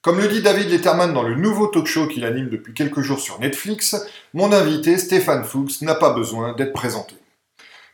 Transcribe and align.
Comme 0.00 0.20
le 0.20 0.28
dit 0.28 0.42
David 0.42 0.70
Letterman 0.70 1.12
dans 1.12 1.24
le 1.24 1.34
nouveau 1.34 1.66
talk 1.66 1.86
show 1.86 2.06
qu'il 2.06 2.24
anime 2.24 2.50
depuis 2.50 2.72
quelques 2.72 3.00
jours 3.00 3.18
sur 3.18 3.40
Netflix, 3.40 3.96
mon 4.32 4.52
invité 4.52 4.96
Stéphane 4.96 5.42
Fuchs 5.42 5.82
n'a 5.82 5.96
pas 5.96 6.10
besoin 6.10 6.52
d'être 6.52 6.72
présenté. 6.72 7.16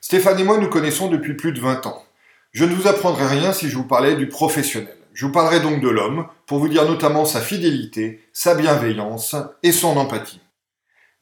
Stéphane 0.03 0.39
et 0.39 0.45
moi 0.45 0.59
nous 0.59 0.69
connaissons 0.69 1.09
depuis 1.09 1.33
plus 1.33 1.53
de 1.53 1.61
20 1.61 1.87
ans. 1.87 2.05
Je 2.53 2.67
ne 2.67 2.75
vous 2.75 2.89
apprendrai 2.89 3.27
rien 3.27 3.55
si 3.55 3.71
je 3.71 3.77
vous 3.79 3.87
parlais 3.87 4.17
du 4.17 4.29
professionnel. 4.29 4.95
Je 5.15 5.25
vous 5.25 5.33
parlerai 5.33 5.61
donc 5.61 5.81
de 5.81 5.89
l'homme, 5.89 6.27
pour 6.47 6.59
vous 6.59 6.69
dire 6.69 6.87
notamment 6.87 7.25
sa 7.25 7.41
fidélité, 7.41 8.23
sa 8.35 8.55
bienveillance 8.55 9.35
et 9.63 9.73
son 9.73 9.97
empathie. 9.97 10.41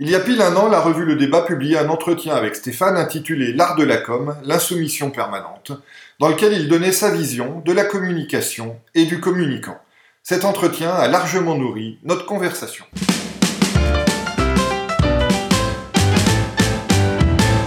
Il 0.01 0.11
y 0.11 0.17
a 0.17 0.21
pile 0.21 0.43
un 0.43 0.57
an, 0.57 0.69
la 0.69 0.81
revue 0.81 1.05
Le 1.05 1.15
Débat 1.15 1.43
publiait 1.43 1.79
un 1.79 1.91
entretien 1.91 2.35
avec 2.35 2.57
Stéphane 2.57 2.97
intitulé 2.97 3.53
L'art 3.53 3.77
de 3.77 3.85
la 3.85 3.99
com, 3.99 4.35
l'insoumission 4.43 5.13
permanente, 5.13 5.71
dans 6.19 6.29
lequel 6.29 6.55
il 6.55 6.69
donnait 6.69 6.91
sa 6.91 7.13
vision 7.13 7.63
de 7.65 7.73
la 7.73 7.85
communication 7.85 8.81
et 8.97 9.05
du 9.05 9.21
communicant. 9.21 9.79
Cet 10.25 10.45
entretien 10.45 10.91
a 10.91 11.09
largement 11.09 11.57
nourri 11.57 11.99
notre 12.05 12.27
conversation. 12.27 12.85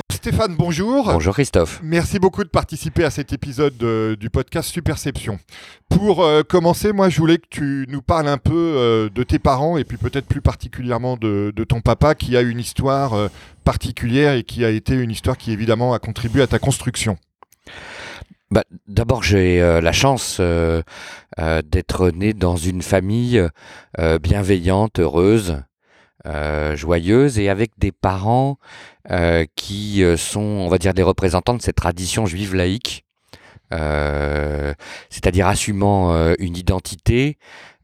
Stéphane, 0.09 0.55
bonjour. 0.55 1.11
Bonjour 1.11 1.33
Christophe. 1.33 1.81
Merci 1.83 2.17
beaucoup 2.17 2.45
de 2.45 2.49
participer 2.49 3.03
à 3.03 3.09
cet 3.09 3.33
épisode 3.33 3.75
du 4.17 4.29
podcast 4.29 4.69
Superception. 4.69 5.37
Pour 5.89 6.23
euh, 6.23 6.43
commencer, 6.43 6.93
moi 6.93 7.09
je 7.09 7.17
voulais 7.19 7.39
que 7.39 7.47
tu 7.49 7.85
nous 7.89 8.01
parles 8.01 8.29
un 8.29 8.37
peu 8.37 8.53
euh, 8.53 9.09
de 9.13 9.23
tes 9.23 9.37
parents 9.37 9.77
et 9.77 9.83
puis 9.83 9.97
peut-être 9.97 10.25
plus 10.25 10.41
particulièrement 10.41 11.17
de, 11.17 11.51
ton 11.67 11.81
papa 11.81 12.15
qui 12.15 12.37
a 12.37 12.41
une 12.41 12.59
histoire 12.59 13.15
euh, 13.15 13.27
particulière 13.65 14.33
et 14.33 14.43
qui 14.43 14.63
a 14.63 14.69
été 14.69 14.93
une 14.95 15.11
histoire 15.11 15.37
qui 15.37 15.51
évidemment 15.51 15.93
a 15.93 15.99
contribué 15.99 16.41
à 16.41 16.47
ta 16.47 16.57
construction. 16.57 17.17
Bah, 18.51 18.63
D'abord, 18.87 19.23
j'ai 19.23 19.59
euh, 19.61 19.81
la 19.81 19.91
chance 19.91 20.37
euh, 20.39 20.83
euh, 21.39 21.61
d'être 21.63 22.09
né 22.11 22.33
dans 22.33 22.55
une 22.55 22.81
famille 22.81 23.41
bienveillante, 24.21 24.99
heureuse, 24.99 25.63
joyeuse 26.73 27.39
et 27.39 27.49
avec 27.49 27.71
des 27.77 27.91
parents 27.91 28.57
qui 29.55 30.03
sont, 30.17 30.41
on 30.41 30.67
va 30.69 30.77
dire, 30.77 30.93
des 30.93 31.03
représentants 31.03 31.53
de 31.53 31.61
cette 31.61 31.75
tradition 31.75 32.25
juive 32.25 32.55
laïque. 32.55 33.05
c'est-à-dire 33.71 35.47
assumant 35.47 36.33
une 36.39 36.57
identité, 36.57 37.37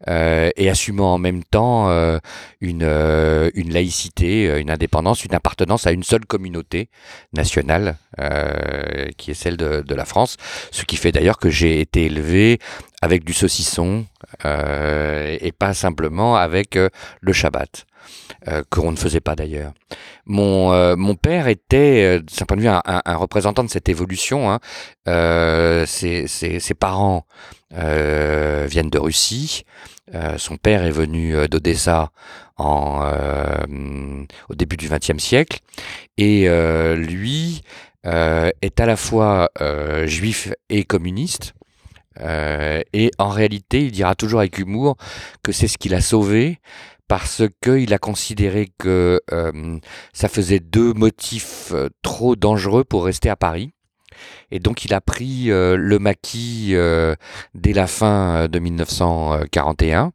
euh, 0.08 0.50
et 0.56 0.70
assumant 0.70 1.14
en 1.14 1.18
même 1.18 1.44
temps 1.44 1.90
euh, 1.90 2.20
une, 2.60 2.84
euh, 2.84 3.52
une 3.54 3.72
laïcité, 3.74 4.60
une 4.60 4.72
indépendance, 4.72 5.26
une 5.26 5.36
appartenance 5.36 5.86
à 5.88 5.92
une 5.92 6.04
seule 6.04 6.26
communauté 6.26 6.90
nationale 7.34 7.98
qui 9.18 9.32
est 9.32 9.36
celle 9.36 9.58
de, 9.58 9.82
de, 9.82 9.96
la 9.96 10.06
France. 10.06 10.38
Ce 10.70 10.84
qui 10.84 10.98
fait 10.98 11.12
d'ailleurs 11.12 11.38
que 11.38 11.50
j'ai 11.50 11.80
été 11.80 12.06
élevé 12.06 12.60
avec 13.02 13.24
du 13.24 13.34
saucisson 13.34 14.06
et 14.44 15.52
pas 15.58 15.74
simplement 15.74 16.36
avec 16.36 16.78
le 16.78 17.34
Shabbat. 17.34 17.86
Euh, 18.48 18.64
qu'on 18.70 18.92
ne 18.92 18.98
faisait 18.98 19.20
pas 19.20 19.36
d'ailleurs. 19.36 19.74
Mon, 20.26 20.96
mon 20.96 21.16
père 21.16 21.48
était, 21.48 22.20
d'un 22.20 22.26
certain 22.28 22.46
point 22.46 22.58
de 22.58 22.62
vue, 22.62 22.68
un, 22.68 23.16
représentant 23.16 23.64
de 23.64 23.70
cette 23.70 23.90
évolution. 23.90 24.52
Hein. 24.52 24.60
ses, 25.86 26.28
ses, 26.28 26.60
ses, 26.60 26.74
parents 26.74 27.26
viennent 27.72 28.90
de 28.90 29.00
Russie. 29.00 29.66
Euh, 30.14 30.38
son 30.38 30.58
père 30.58 30.84
est 30.84 30.92
venu 30.92 31.36
euh, 31.36 31.48
d'Odessa 31.48 32.12
en, 32.58 33.02
euh, 33.04 34.26
au 34.50 34.56
début 34.56 34.76
du 34.76 34.90
XXe 34.90 35.24
siècle 35.24 35.60
et 36.18 36.48
lui 36.96 37.62
est 38.04 38.80
à 38.80 38.86
la 38.86 38.96
fois 38.96 39.50
juif 40.06 40.54
et 40.70 40.84
communiste. 40.84 41.54
et 42.20 43.12
en 43.18 43.30
réalité, 43.30 43.86
il 43.86 43.92
dira 43.92 44.14
toujours 44.14 44.42
avec 44.42 44.60
humour 44.60 44.98
que 45.44 45.52
c'est 45.52 45.68
ce 45.68 45.78
qu'il 45.80 45.96
a 45.96 46.02
sauvé 46.02 46.60
parce 47.12 47.44
qu'il 47.62 47.94
a 47.94 47.98
considéré 47.98 48.70
que 48.78 49.20
ça 50.14 50.30
faisait 50.30 50.62
deux 50.62 50.94
motifs 50.94 51.74
trop 52.02 52.38
dangereux 52.38 52.86
pour 52.86 53.04
rester 53.04 53.30
à 53.30 53.36
Paris. 53.36 53.74
Et 54.50 54.60
donc 54.60 54.86
il 54.86 54.94
a 54.94 55.02
pris 55.02 55.52
euh, 55.52 55.76
le 55.76 56.00
maquis 56.00 56.70
euh, 56.72 57.16
dès 57.54 57.74
la 57.74 57.88
fin 57.88 58.36
euh, 58.36 58.48
de 58.48 58.60
1941. 58.60 60.14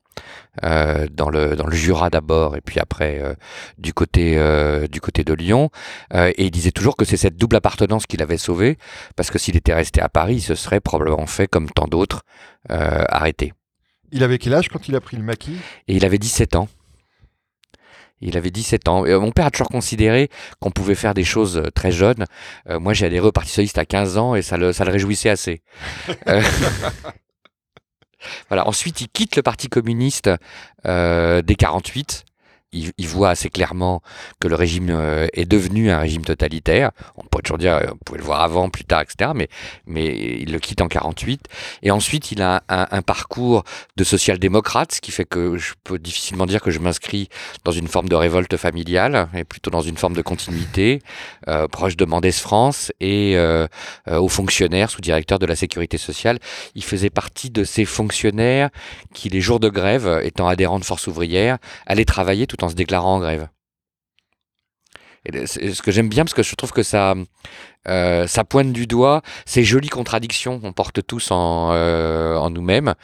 dans 0.62 1.28
le 1.28 1.54
dans 1.54 1.66
le 1.66 1.76
Jura 1.76 2.08
d'abord 2.08 2.56
et 2.56 2.62
puis 2.62 2.80
après 2.80 3.20
du 3.76 3.92
côté 3.92 4.40
du 4.90 5.00
côté 5.02 5.22
de 5.22 5.34
Lyon 5.34 5.68
et 6.14 6.46
il 6.46 6.50
disait 6.50 6.72
toujours 6.72 6.96
que 6.96 7.04
c'est 7.04 7.18
cette 7.18 7.36
double 7.36 7.56
appartenance 7.56 8.06
qu'il 8.06 8.22
avait 8.22 8.38
sauvé 8.38 8.78
parce 9.16 9.30
que 9.30 9.38
s'il 9.38 9.58
était 9.58 9.74
resté 9.74 10.00
à 10.00 10.08
Paris 10.08 10.36
il 10.36 10.40
se 10.40 10.54
serait 10.54 10.80
probablement 10.80 11.26
fait 11.26 11.46
comme 11.46 11.68
tant 11.68 11.86
d'autres 11.86 12.22
arrêté. 12.70 13.52
Il 14.12 14.24
avait 14.24 14.38
quel 14.38 14.54
âge 14.54 14.70
quand 14.70 14.88
il 14.88 14.96
a 14.96 15.00
pris 15.02 15.18
le 15.18 15.22
maquis? 15.22 15.58
Et 15.88 15.96
il 15.96 16.06
avait 16.06 16.16
17 16.16 16.56
ans. 16.56 16.68
Il 18.20 18.36
avait 18.36 18.50
17 18.50 18.88
ans. 18.88 19.04
mon 19.04 19.30
père 19.30 19.46
a 19.46 19.50
toujours 19.50 19.68
considéré 19.68 20.30
qu'on 20.60 20.70
pouvait 20.70 20.94
faire 20.94 21.14
des 21.14 21.24
choses 21.24 21.58
euh, 21.58 21.70
très 21.70 21.92
jeunes. 21.92 22.24
Euh, 22.68 22.80
moi, 22.80 22.94
j'ai 22.94 23.06
adhéré 23.06 23.26
au 23.26 23.32
Parti 23.32 23.50
Socialiste 23.50 23.78
à 23.78 23.84
15 23.84 24.18
ans 24.18 24.34
et 24.34 24.42
ça 24.42 24.56
le, 24.56 24.72
ça 24.72 24.84
le 24.84 24.92
réjouissait 24.92 25.30
assez. 25.30 25.62
Euh, 26.28 26.42
voilà. 28.48 28.66
Ensuite, 28.66 29.00
il 29.00 29.08
quitte 29.08 29.36
le 29.36 29.42
Parti 29.42 29.68
communiste 29.68 30.30
dès 30.84 31.54
48 31.58 32.24
il, 32.76 33.08
voit 33.08 33.30
assez 33.30 33.48
clairement 33.48 34.02
que 34.40 34.48
le 34.48 34.54
régime 34.54 34.90
euh, 34.90 35.26
est 35.32 35.44
devenu 35.44 35.90
un 35.90 35.98
régime 35.98 36.24
totalitaire. 36.24 36.90
On 37.16 37.22
peut 37.22 37.40
toujours 37.42 37.58
dire, 37.58 37.80
on 37.92 37.96
pouvait 37.96 38.18
le 38.18 38.24
voir 38.24 38.42
avant, 38.42 38.68
plus 38.68 38.84
tard, 38.84 39.02
etc. 39.02 39.30
Mais, 39.34 39.48
mais 39.86 40.06
il 40.40 40.52
le 40.52 40.58
quitte 40.58 40.80
en 40.80 40.88
48. 40.88 41.46
Et 41.82 41.90
ensuite, 41.90 42.32
il 42.32 42.42
a 42.42 42.62
un, 42.68 43.02
parcours 43.02 43.64
de 43.96 44.04
social-démocrate, 44.04 44.92
ce 44.92 45.00
qui 45.00 45.12
fait 45.12 45.24
que 45.24 45.56
je 45.56 45.74
peux 45.84 45.98
difficilement 45.98 46.46
dire 46.46 46.60
que 46.60 46.70
je 46.70 46.78
m'inscris 46.78 47.28
dans 47.64 47.72
une 47.72 47.88
forme 47.88 48.08
de 48.08 48.16
révolte 48.16 48.56
familiale, 48.56 49.28
et 49.34 49.44
plutôt 49.44 49.70
dans 49.70 49.82
une 49.82 49.96
forme 49.96 50.14
de 50.14 50.22
continuité, 50.22 51.00
euh, 51.48 51.68
proche 51.68 51.96
de 51.96 52.04
Mendès 52.04 52.32
France 52.32 52.92
et 53.00 53.36
euh, 53.36 53.66
aux 54.10 54.28
fonctionnaires, 54.28 54.90
sous-directeur 54.90 55.38
de 55.38 55.46
la 55.46 55.56
sécurité 55.56 55.98
sociale. 55.98 56.38
Il 56.74 56.84
faisait 56.84 57.10
partie 57.10 57.50
de 57.50 57.64
ces 57.64 57.84
fonctionnaires 57.84 58.70
qui, 59.14 59.28
les 59.28 59.40
jours 59.40 59.60
de 59.60 59.68
grève, 59.68 60.20
étant 60.22 60.48
adhérents 60.48 60.78
de 60.78 60.84
Force 60.84 61.06
ouvrière, 61.06 61.58
allaient 61.86 62.04
travailler 62.04 62.46
tout 62.46 62.62
en 62.64 62.65
se 62.68 62.74
déclarant 62.74 63.16
en 63.16 63.20
grève. 63.20 63.48
Et 65.32 65.46
ce 65.46 65.82
que 65.82 65.90
j'aime 65.90 66.08
bien, 66.08 66.24
parce 66.24 66.34
que 66.34 66.42
je 66.42 66.54
trouve 66.54 66.72
que 66.72 66.82
ça, 66.82 67.14
euh, 67.88 68.26
ça 68.26 68.44
pointe 68.44 68.72
du 68.72 68.86
doigt 68.86 69.22
ces 69.44 69.64
jolies 69.64 69.88
contradictions 69.88 70.60
qu'on 70.60 70.72
porte 70.72 71.04
tous 71.04 71.30
en, 71.30 71.70
euh, 71.72 72.36
en 72.36 72.50
nous-mêmes. 72.50 72.94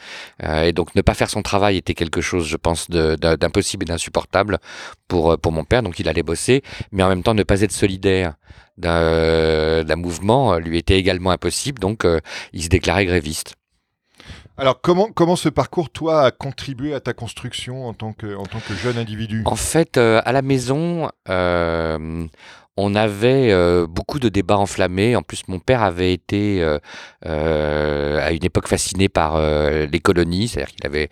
Euh, 0.43 0.63
et 0.63 0.73
donc 0.73 0.95
ne 0.95 1.01
pas 1.01 1.13
faire 1.13 1.29
son 1.29 1.41
travail 1.41 1.77
était 1.77 1.93
quelque 1.93 2.21
chose, 2.21 2.47
je 2.47 2.57
pense, 2.57 2.89
d'impossible 2.89 3.83
et 3.83 3.87
d'insupportable 3.87 4.59
pour, 5.07 5.37
pour 5.37 5.51
mon 5.51 5.65
père. 5.65 5.83
Donc 5.83 5.99
il 5.99 6.07
allait 6.07 6.23
bosser, 6.23 6.63
mais 6.91 7.03
en 7.03 7.09
même 7.09 7.23
temps 7.23 7.33
ne 7.33 7.43
pas 7.43 7.61
être 7.61 7.71
solidaire 7.73 8.35
d'un 8.77 9.95
mouvement 9.95 10.57
lui 10.57 10.77
était 10.77 10.97
également 10.97 11.31
impossible. 11.31 11.79
Donc 11.79 12.07
il 12.53 12.63
se 12.63 12.69
déclarait 12.69 13.05
gréviste. 13.05 13.55
Alors, 14.55 14.81
comment, 14.81 15.09
comment 15.11 15.35
ce 15.35 15.49
parcours, 15.49 15.89
toi, 15.89 16.25
a 16.25 16.31
contribué 16.31 16.93
à 16.93 16.99
ta 16.99 17.13
construction 17.13 17.87
en 17.87 17.93
tant 17.93 18.13
que, 18.13 18.35
jeune 18.75 18.99
individu? 18.99 19.41
En 19.45 19.55
fait, 19.55 19.97
euh, 19.97 20.21
à 20.25 20.31
la 20.31 20.43
maison, 20.43 21.09
euh, 21.27 22.27
on 22.75 22.95
avait 22.95 23.51
euh, 23.51 23.85
beaucoup 23.87 24.19
de 24.19 24.29
débats 24.29 24.57
enflammés. 24.57 25.15
En 25.15 25.21
plus, 25.21 25.43
mon 25.47 25.59
père 25.59 25.83
avait 25.83 26.11
été 26.11 26.61
euh, 26.63 26.79
euh, 27.25 28.19
à 28.19 28.31
une 28.31 28.43
époque 28.43 28.67
fasciné 28.67 29.09
par 29.09 29.39
les 29.39 29.99
colonies, 29.99 30.47
c'est-à-dire 30.47 30.73
qu'il 30.75 30.85
avait 30.85 31.09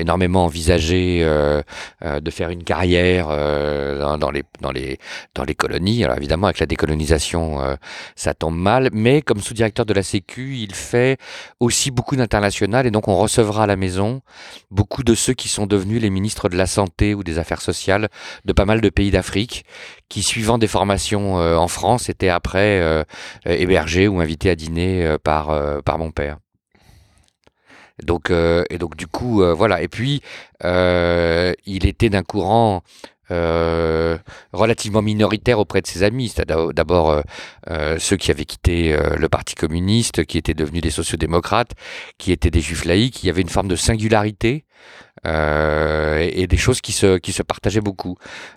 énormément 0.00 0.44
envisagé 0.44 1.24
de 1.24 2.30
faire 2.30 2.50
une 2.50 2.64
carrière 2.64 3.28
dans, 3.28 4.30
les, 4.30 4.42
dans, 4.60 4.72
les, 4.72 4.98
dans 5.34 5.44
les 5.44 5.54
colonies. 5.54 6.04
Alors 6.04 6.16
évidemment, 6.16 6.46
avec 6.46 6.58
la 6.58 6.66
décolonisation, 6.66 7.76
ça 8.16 8.34
tombe 8.34 8.56
mal, 8.56 8.90
mais 8.92 9.22
comme 9.22 9.40
sous-directeur 9.40 9.86
de 9.86 9.94
la 9.94 10.02
Sécu, 10.02 10.56
il 10.56 10.74
fait 10.74 11.18
aussi 11.60 11.90
beaucoup 11.90 12.16
d'international 12.16 12.86
et 12.86 12.90
donc 12.90 13.08
on 13.08 13.16
recevra 13.16 13.64
à 13.64 13.66
la 13.66 13.76
maison 13.76 14.22
beaucoup 14.70 15.02
de 15.02 15.14
ceux 15.14 15.34
qui 15.34 15.48
sont 15.48 15.66
devenus 15.66 16.00
les 16.00 16.10
ministres 16.10 16.48
de 16.48 16.56
la 16.56 16.66
Santé 16.66 17.14
ou 17.14 17.24
des 17.24 17.38
Affaires 17.38 17.62
sociales 17.62 18.08
de 18.44 18.52
pas 18.52 18.64
mal 18.64 18.80
de 18.80 18.88
pays 18.88 19.10
d'Afrique 19.10 19.64
qui, 20.14 20.22
suivant 20.22 20.58
des 20.58 20.68
formations 20.68 21.40
euh, 21.40 21.56
en 21.56 21.66
France, 21.66 22.08
étaient 22.08 22.28
après 22.28 22.78
euh, 22.80 23.02
hébergés 23.46 24.06
ou 24.06 24.20
invités 24.20 24.48
à 24.48 24.54
dîner 24.54 25.04
euh, 25.04 25.18
par, 25.18 25.98
mon 25.98 26.12
père. 26.12 26.38
Donc, 28.04 28.30
et 28.30 28.78
donc 28.78 28.96
du 28.96 29.06
coup, 29.06 29.44
voilà. 29.54 29.80
Et 29.80 29.88
puis, 29.88 30.20
il 30.62 31.86
était 31.86 32.10
d'un 32.10 32.24
courant 32.24 32.82
relativement 33.30 35.00
minoritaire 35.00 35.60
auprès 35.60 35.80
de 35.80 35.86
ses 35.86 36.02
amis. 36.02 36.28
C'est 36.28 36.48
d'abord 36.48 37.22
ceux 37.98 38.16
qui 38.16 38.32
avaient 38.32 38.44
quitté 38.44 38.96
le 39.16 39.28
Parti 39.28 39.54
communiste, 39.54 40.24
qui 40.24 40.38
étaient 40.38 40.54
devenus 40.54 40.82
des 40.82 40.90
sociodémocrates, 40.90 41.70
qui 42.18 42.32
étaient 42.32 42.50
des 42.50 42.60
juifs 42.60 42.84
laïcs. 42.84 43.22
Il 43.22 43.28
y 43.28 43.30
avait 43.30 43.42
une 43.42 43.48
forme 43.48 43.68
de 43.68 43.76
singularité 43.76 44.64
euh, 45.26 46.28
et, 46.32 46.46
des 46.46 46.56
choses 46.56 46.80
qui 46.80 46.92
se, 46.92 47.16
qui 47.16 47.32
se 47.32 47.42
partageaient 47.42 47.80
beaucoup. 47.80 48.16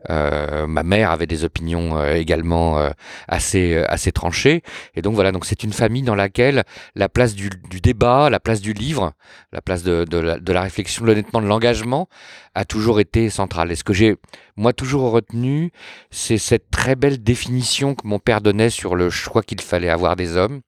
Euh, 0.10 0.68
ma 0.68 0.84
mère 0.84 1.12
avait 1.12 1.28
des 1.28 1.46
opinions 1.46 1.98
euh, 1.98 2.14
également 2.14 2.92
assez, 3.28 3.78
assez 3.88 4.12
tranchées. 4.12 4.64
Et 4.96 5.02
donc 5.02 5.16
voilà, 5.16 5.32
donc 5.32 5.46
c'est 5.46 5.64
une 5.64 5.74
famille 5.74 6.04
dans 6.04 6.16
laquelle 6.16 6.64
la 6.96 7.10
place 7.10 7.36
du, 7.36 7.50
du, 7.70 7.80
débat, 7.80 8.30
la 8.30 8.40
place 8.40 8.62
du 8.62 8.74
livre, 8.74 9.14
la 9.54 9.62
place 9.62 9.84
de, 9.84 10.04
de, 10.04 10.52
la, 10.52 10.62
réflexion, 10.62 11.06
l'honnêtement 11.06 11.42
de 11.42 11.48
l'engagement 11.48 12.10
a 12.56 12.66
toujours 12.66 13.00
été 13.00 13.30
centrale. 13.30 13.72
Et 13.72 13.76
ce 13.76 13.84
que 13.84 13.94
j'ai, 13.94 14.18
moi, 14.58 14.74
toujours 14.74 15.12
retenu, 15.12 15.72
c'est 16.12 16.38
cette 16.38 16.70
très 16.70 16.96
belle 16.96 17.24
définition 17.24 17.96
que 17.96 18.06
mon 18.08 18.20
père 18.20 18.42
donnait 18.42 18.70
sur 18.70 18.96
le 18.96 19.10
choix 19.10 19.44
qu'il 19.44 19.62
fallait 19.62 19.90
avoir 19.90 20.16
des 20.16 20.36
hommes. 20.36 20.62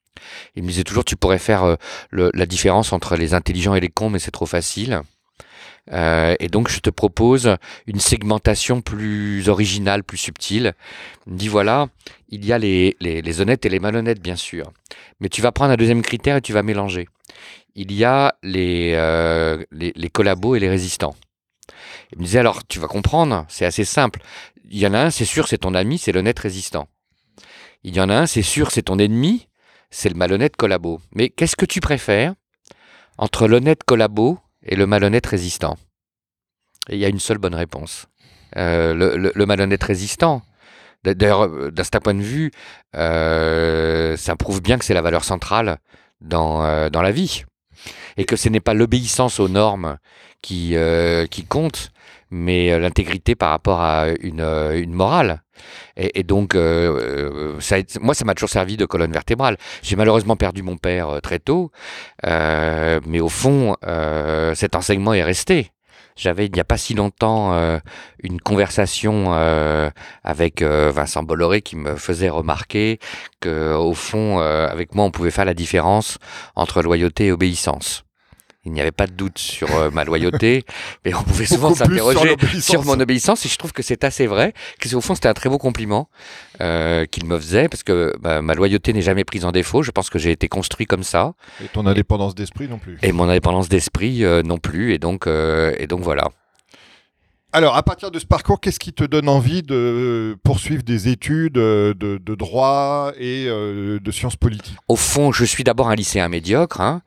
Il 0.56 0.64
me 0.64 0.70
disait 0.70 0.84
toujours, 0.84 1.06
tu 1.06 1.16
pourrais 1.16 1.40
faire 1.40 1.78
la 2.12 2.46
différence 2.46 2.94
entre 2.94 3.16
les 3.16 3.34
intelligents 3.34 3.76
et 3.76 3.80
les 3.80 3.90
cons, 3.90 4.10
mais 4.10 4.20
c'est 4.20 4.32
trop 4.32 4.46
facile. 4.46 5.02
Euh, 5.91 6.36
et 6.39 6.47
donc, 6.47 6.69
je 6.69 6.80
te 6.80 6.89
propose 6.89 7.56
une 7.88 8.00
segmentation 8.00 8.81
plus 8.81 9.50
originale, 9.50 10.03
plus 10.03 10.18
subtile. 10.18 10.74
Dit 11.27 11.47
voilà, 11.47 11.88
il 12.30 12.45
y 12.45 12.53
a 12.53 12.57
les, 12.57 12.95
les, 13.00 13.21
les, 13.21 13.41
honnêtes 13.41 13.65
et 13.65 13.69
les 13.69 13.80
malhonnêtes, 13.80 14.21
bien 14.21 14.36
sûr. 14.36 14.71
Mais 15.19 15.30
tu 15.30 15.41
vas 15.41 15.51
prendre 15.51 15.71
un 15.71 15.77
deuxième 15.77 16.01
critère 16.01 16.38
et 16.38 16.41
tu 16.41 16.53
vas 16.53 16.63
mélanger. 16.63 17.07
Il 17.75 17.91
y 17.91 18.03
a 18.03 18.36
les, 18.44 18.94
euh, 18.95 19.63
les, 19.71 19.94
les 19.95 20.09
collabos 20.09 20.56
et 20.56 20.59
les 20.59 20.69
résistants. 20.69 21.15
Il 22.12 22.19
me 22.19 22.24
disait 22.24 22.39
alors, 22.39 22.65
tu 22.68 22.80
vas 22.80 22.88
comprendre, 22.88 23.45
c'est 23.47 23.65
assez 23.65 23.86
simple. 23.86 24.21
Il 24.69 24.77
y 24.77 24.88
en 24.88 24.94
a 24.94 25.00
un, 25.00 25.09
c'est 25.09 25.25
sûr, 25.25 25.47
c'est 25.47 25.59
ton 25.59 25.74
ami, 25.74 25.97
c'est 25.97 26.12
l'honnête 26.12 26.39
résistant. 26.39 26.88
Il 27.83 27.95
y 27.95 28.01
en 28.01 28.09
a 28.09 28.15
un, 28.15 28.25
c'est 28.25 28.41
sûr, 28.41 28.71
c'est 28.71 28.83
ton 28.83 29.00
ennemi, 29.00 29.47
c'est 29.89 30.09
le 30.09 30.15
malhonnête 30.15 30.56
collabo. 30.56 31.00
Mais 31.13 31.30
qu'est-ce 31.30 31.56
que 31.56 31.65
tu 31.65 31.80
préfères 31.80 32.33
entre 33.18 33.47
l'honnête 33.47 33.83
collabo 33.83 34.39
et 34.69 34.77
le 34.77 34.86
malhonnête 34.88 35.25
résistant 35.25 35.77
il 36.89 36.98
y 36.98 37.06
a 37.06 37.10
une 37.10 37.19
seule 37.19 37.38
bonne 37.38 37.56
réponse. 37.56 38.07
Euh, 38.57 38.94
le, 39.33 39.45
malhonnête 39.45 39.83
résistant. 39.83 40.42
D'ailleurs, 41.04 41.45
euh, 41.45 41.71
d'un 41.71 41.83
certain 41.83 42.00
point 42.00 42.13
de 42.13 42.21
vue, 42.21 42.51
euh, 42.95 44.18
ça 44.18 44.36
prouve 44.36 44.62
bien 44.62 44.77
que 44.77 44.86
c'est 44.86 44.94
la 44.94 45.01
valeur 45.01 45.24
centrale 45.24 45.77
dans, 46.21 46.89
la 46.92 47.12
vie. 47.12 47.44
Et 48.18 48.25
que 48.25 48.36
ce 48.36 48.50
n'est 48.50 48.60
pas 48.60 48.74
l'obéissance 48.74 49.39
aux 49.39 49.48
normes 49.48 49.98
qui 50.42 50.75
compte, 51.48 51.92
mais 52.31 52.78
l'intégrité 52.80 53.36
par 53.36 53.50
rapport 53.50 53.81
à 53.81 54.08
une, 54.22 54.42
une 54.42 54.94
morale. 54.94 55.42
Et, 55.98 56.24
donc, 56.24 56.56
ça 57.60 57.78
moi, 58.00 58.14
ça 58.14 58.26
m'a 58.26 58.34
toujours 58.34 58.50
servi 58.50 58.78
de 58.78 58.86
colonne 58.86 59.12
vertébrale. 59.12 59.58
J'ai 59.81 59.96
malheureusement 59.96 60.38
perdu 60.38 60.64
mon 60.64 60.78
père 60.78 61.20
très 61.22 61.40
tôt, 61.40 61.72
mais 62.24 63.20
au 63.20 63.30
fond, 63.30 63.76
cet 64.56 64.76
enseignement 64.76 65.14
est 65.14 65.24
resté. 65.24 65.72
J'avais 66.20 66.48
il 66.48 66.52
n'y 66.52 66.60
a 66.60 66.66
pas 66.66 66.78
si 66.78 66.96
longtemps 66.96 67.54
euh, 67.54 67.80
une 68.22 68.42
conversation 68.42 69.34
euh, 69.36 69.90
avec 70.25 70.62
euh, 70.62 70.92
Vincent 70.94 71.24
Bolloré 71.24 71.62
qui 71.62 71.78
me 71.78 71.96
faisait 71.96 72.28
remarquer 72.28 73.00
que 73.40 73.74
au 73.74 73.94
fond, 73.94 74.40
avec 74.40 74.94
moi, 74.96 75.06
on 75.06 75.12
pouvait 75.12 75.32
faire 75.32 75.46
la 75.46 75.54
différence 75.54 76.18
entre 76.56 76.82
loyauté 76.82 77.28
et 77.28 77.32
obéissance. 77.32 78.04
Il 78.69 78.74
n'y 78.74 78.81
avait 78.81 78.92
pas 78.92 79.07
de 79.07 79.13
doute 79.13 79.38
sur 79.38 79.92
ma 79.92 80.04
loyauté, 80.04 80.63
mais 81.06 81.13
on 81.13 81.24
pouvait 81.24 81.45
souvent 81.45 81.74
s'interroger 81.74 82.36
sur, 82.60 82.83
mon 82.86 83.00
obéissance. 83.00 83.45
Et 83.45 83.50
je 83.50 83.57
trouve 83.57 83.74
que 83.74 83.81
c'est 83.81 84.04
assez 84.04 84.27
vrai, 84.27 84.54
que 84.80 84.95
au 84.95 85.01
fond 85.01 85.16
c'était 85.16 85.27
un 85.27 85.33
très 85.33 85.50
beau 85.50 85.57
compliment 85.57 86.10
qu'il 86.60 87.25
me 87.25 87.39
faisait, 87.39 87.68
parce 87.68 87.83
que 87.83 88.13
bah, 88.19 88.42
ma 88.42 88.54
loyauté 88.54 88.94
n'est 88.94 89.01
jamais 89.01 89.24
prise 89.24 89.45
en 89.45 89.51
défaut. 89.51 89.83
Je 89.83 89.92
pense 89.92 90.10
que 90.10 90.19
j'ai 90.19 90.31
été 90.31 90.48
construit 90.48 90.86
comme 90.86 91.04
ça. 91.04 91.33
Et 91.63 91.68
ton 91.68 91.86
indépendance 91.86 92.36
d'esprit 92.36 92.68
non 92.68 92.77
plus. 92.77 92.98
Et 93.01 93.12
mon 93.12 93.27
indépendance 93.27 93.69
d'esprit 93.69 94.24
non 94.44 94.57
plus. 94.57 94.94
Et 94.94 95.00
donc, 95.00 95.27
et 95.27 95.88
donc 95.88 96.01
voilà. 96.01 96.30
Alors, 97.51 97.75
à 97.75 97.81
partir 97.81 98.12
de 98.12 98.19
ce 98.19 98.28
parcours, 98.28 98.60
qu'est-ce 98.60 98.80
qui 98.80 98.94
te 98.94 99.04
donne 99.04 99.28
envie 99.28 99.63
de 99.63 100.38
poursuivre 100.44 100.84
des 100.84 101.07
études 101.07 101.54
de, 101.54 102.36
droit 102.36 103.12
et 103.18 103.46
euh, 103.48 104.00
de 104.00 104.12
sciences 104.12 104.36
politiques? 104.36 104.78
Au 104.88 104.96
fond, 104.96 105.31
je 105.31 105.46
suis 105.46 105.63
d'abord 105.63 105.90
un 105.90 105.96
lycéen 105.96 106.30
médiocre. 106.30 106.80
Hein. 106.80 107.01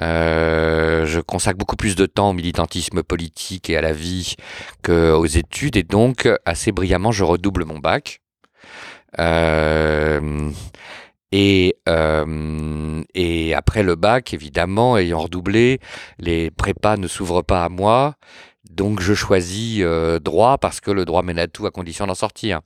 Euh, 0.00 1.06
je 1.06 1.20
consacre 1.20 1.58
beaucoup 1.58 1.76
plus 1.76 1.94
de 1.94 2.06
temps 2.06 2.30
au 2.30 2.32
militantisme 2.32 3.04
politique 3.04 3.70
et 3.70 3.76
à 3.76 3.80
la 3.80 3.92
vie 3.92 4.34
qu'aux 4.82 5.26
études, 5.26 5.76
et 5.76 5.84
donc 5.84 6.28
assez 6.44 6.72
brillamment, 6.72 7.12
je 7.12 7.22
redouble 7.22 7.64
mon 7.64 7.78
bac. 7.78 8.20
Euh, 9.20 10.50
et 11.32 11.74
après 13.56 13.84
le 13.84 13.94
bac, 13.94 14.34
évidemment, 14.34 14.98
ayant 14.98 15.20
redoublé, 15.20 15.78
les 16.18 16.50
prépas 16.50 16.96
ne 16.96 17.06
s'ouvrent 17.06 17.42
pas 17.42 17.64
à 17.64 17.68
moi. 17.68 18.16
Donc 18.74 19.00
je 19.00 19.14
choisis 19.14 19.80
euh, 19.82 20.18
droit 20.18 20.58
parce 20.58 20.80
que 20.80 20.90
le 20.90 21.04
droit 21.04 21.22
mène 21.22 21.38
à 21.38 21.46
tout 21.46 21.66
à 21.66 21.70
condition 21.70 22.06
d'en 22.06 22.14
sortir. 22.14 22.60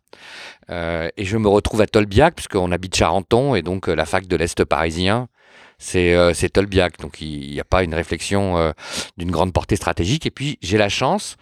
Euh, 0.71 1.09
et 1.17 1.25
je 1.25 1.37
me 1.37 1.49
retrouve 1.49 1.83
à 1.83 1.87
Tolbiac 1.87 2.35
puisqu'on 2.35 2.73
habite 2.73 2.97
Charenton 2.97 3.55
et 3.55 3.63
donc 3.63 3.89
euh, 3.89 3.95
la 3.95 4.07
fac 4.07 4.27
de 4.27 4.37
l'Est 4.37 4.65
parisien, 4.65 5.29
c'est 5.79 6.51
Tolbiac. 6.53 6.99
Donc 6.99 7.21
il 7.21 7.51
n'y 7.51 7.61
a 7.61 7.65
pas 7.65 7.83
une 7.83 7.95
réflexion 7.95 8.73
d'une 9.17 9.31
grande 9.31 9.53
portée 9.53 9.77
stratégique. 9.77 10.27
Et 10.27 10.31
puis 10.31 10.59
j'ai 10.63 10.79
la 10.79 10.89
chance 10.89 11.37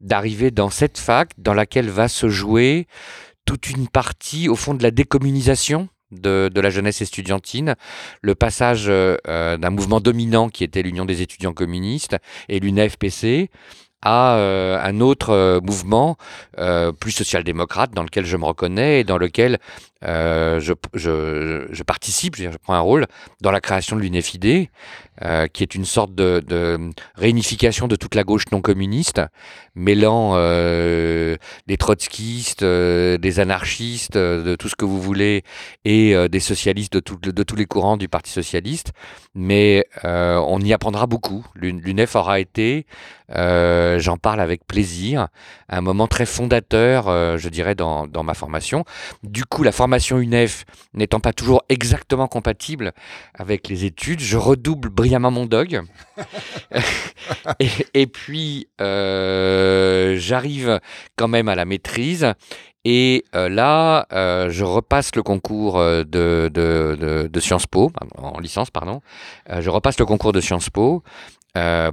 d'arriver 0.00 0.50
dans 0.50 0.70
cette 0.70 0.98
fac 0.98 1.30
dans 1.38 1.54
laquelle 1.54 1.88
va 1.88 2.08
se 2.08 2.28
jouer 2.28 2.86
toute 3.46 3.68
une 3.70 3.88
partie 3.88 4.48
au 4.48 4.54
fond 4.54 4.74
de 4.74 4.82
la 4.82 4.90
décommunisation 4.90 5.88
de, 6.12 6.50
de, 6.52 6.60
la 6.60 6.70
jeunesse 6.70 7.02
estudiantine, 7.02 7.74
le 8.22 8.34
passage 8.34 8.86
d'un 8.86 9.70
mouvement 9.70 10.00
dominant 10.00 10.50
qui 10.50 10.62
était 10.62 10.82
l'Union 10.82 11.04
des 11.04 11.22
étudiants 11.22 11.52
communistes 11.52 12.16
et 12.48 12.60
l'UNEFPC 12.60 13.50
à 14.02 14.36
euh, 14.36 14.78
un 14.82 15.00
autre 15.00 15.30
euh, 15.30 15.60
mouvement 15.60 16.16
euh, 16.58 16.92
plus 16.92 17.12
social-démocrate 17.12 17.92
dans 17.92 18.02
lequel 18.02 18.24
je 18.24 18.36
me 18.36 18.44
reconnais 18.44 19.00
et 19.00 19.04
dans 19.04 19.18
lequel 19.18 19.58
je, 20.02 20.74
je, 20.94 21.82
participe, 21.82 22.36
je, 22.36 22.48
prends 22.62 22.74
un 22.74 22.80
rôle 22.80 23.06
dans 23.40 23.50
la 23.50 23.60
création 23.60 23.96
de 23.96 24.02
l'UNEFID, 24.02 24.68
qui 25.52 25.62
est 25.62 25.74
une 25.74 25.84
sorte 25.84 26.14
de, 26.14 26.90
réunification 27.14 27.88
de 27.88 27.96
toute 27.96 28.14
la 28.14 28.24
gauche 28.24 28.44
non 28.52 28.62
communiste, 28.62 29.20
mêlant 29.74 30.34
des 30.36 31.76
trotskistes, 31.78 32.64
des 32.64 33.40
anarchistes, 33.40 34.16
de 34.16 34.56
tout 34.56 34.68
ce 34.68 34.76
que 34.76 34.84
vous 34.84 35.00
voulez, 35.00 35.44
et 35.84 36.28
des 36.28 36.40
socialistes 36.40 36.94
de, 36.94 37.42
tous 37.42 37.56
les 37.56 37.66
courants 37.66 37.96
du 37.96 38.08
Parti 38.08 38.30
socialiste. 38.30 38.92
Mais 39.34 39.84
on 40.04 40.60
y 40.60 40.72
apprendra 40.72 41.06
beaucoup. 41.06 41.46
L'UNEF 41.54 42.16
aura 42.16 42.40
été 42.40 42.86
euh, 43.36 43.98
j'en 43.98 44.16
parle 44.16 44.40
avec 44.40 44.66
plaisir. 44.66 45.28
Un 45.68 45.80
moment 45.80 46.06
très 46.06 46.26
fondateur, 46.26 47.08
euh, 47.08 47.36
je 47.38 47.48
dirais, 47.48 47.74
dans, 47.74 48.06
dans, 48.06 48.22
ma 48.22 48.34
formation. 48.34 48.84
Du 49.22 49.44
coup, 49.44 49.62
la 49.62 49.72
formation 49.72 49.89
UNEF 49.98 50.64
n'étant 50.94 51.20
pas 51.20 51.32
toujours 51.32 51.62
exactement 51.68 52.28
compatible 52.28 52.92
avec 53.34 53.68
les 53.68 53.84
études, 53.84 54.20
je 54.20 54.36
redouble 54.36 54.88
brillamment 54.88 55.30
mon 55.30 55.46
dog. 55.46 55.82
et, 57.60 57.68
et, 57.94 58.06
puis, 58.06 58.68
euh, 58.80 60.16
j'arrive 60.18 60.80
quand 61.16 61.28
même 61.28 61.48
à 61.48 61.54
la 61.54 61.64
maîtrise. 61.64 62.32
Et 62.84 63.24
euh, 63.34 63.48
là, 63.48 64.06
euh, 64.12 64.48
je 64.50 64.64
repasse 64.64 65.14
le 65.14 65.22
concours 65.22 65.78
de, 65.78 66.04
de, 66.04 66.50
de, 66.98 67.28
de, 67.30 67.40
Sciences 67.40 67.66
Po, 67.66 67.92
en 68.16 68.40
licence, 68.40 68.70
pardon. 68.70 69.02
je 69.48 69.68
repasse 69.68 69.98
le 69.98 70.06
concours 70.06 70.32
de 70.32 70.40
Sciences 70.40 70.70
Po. 70.70 71.02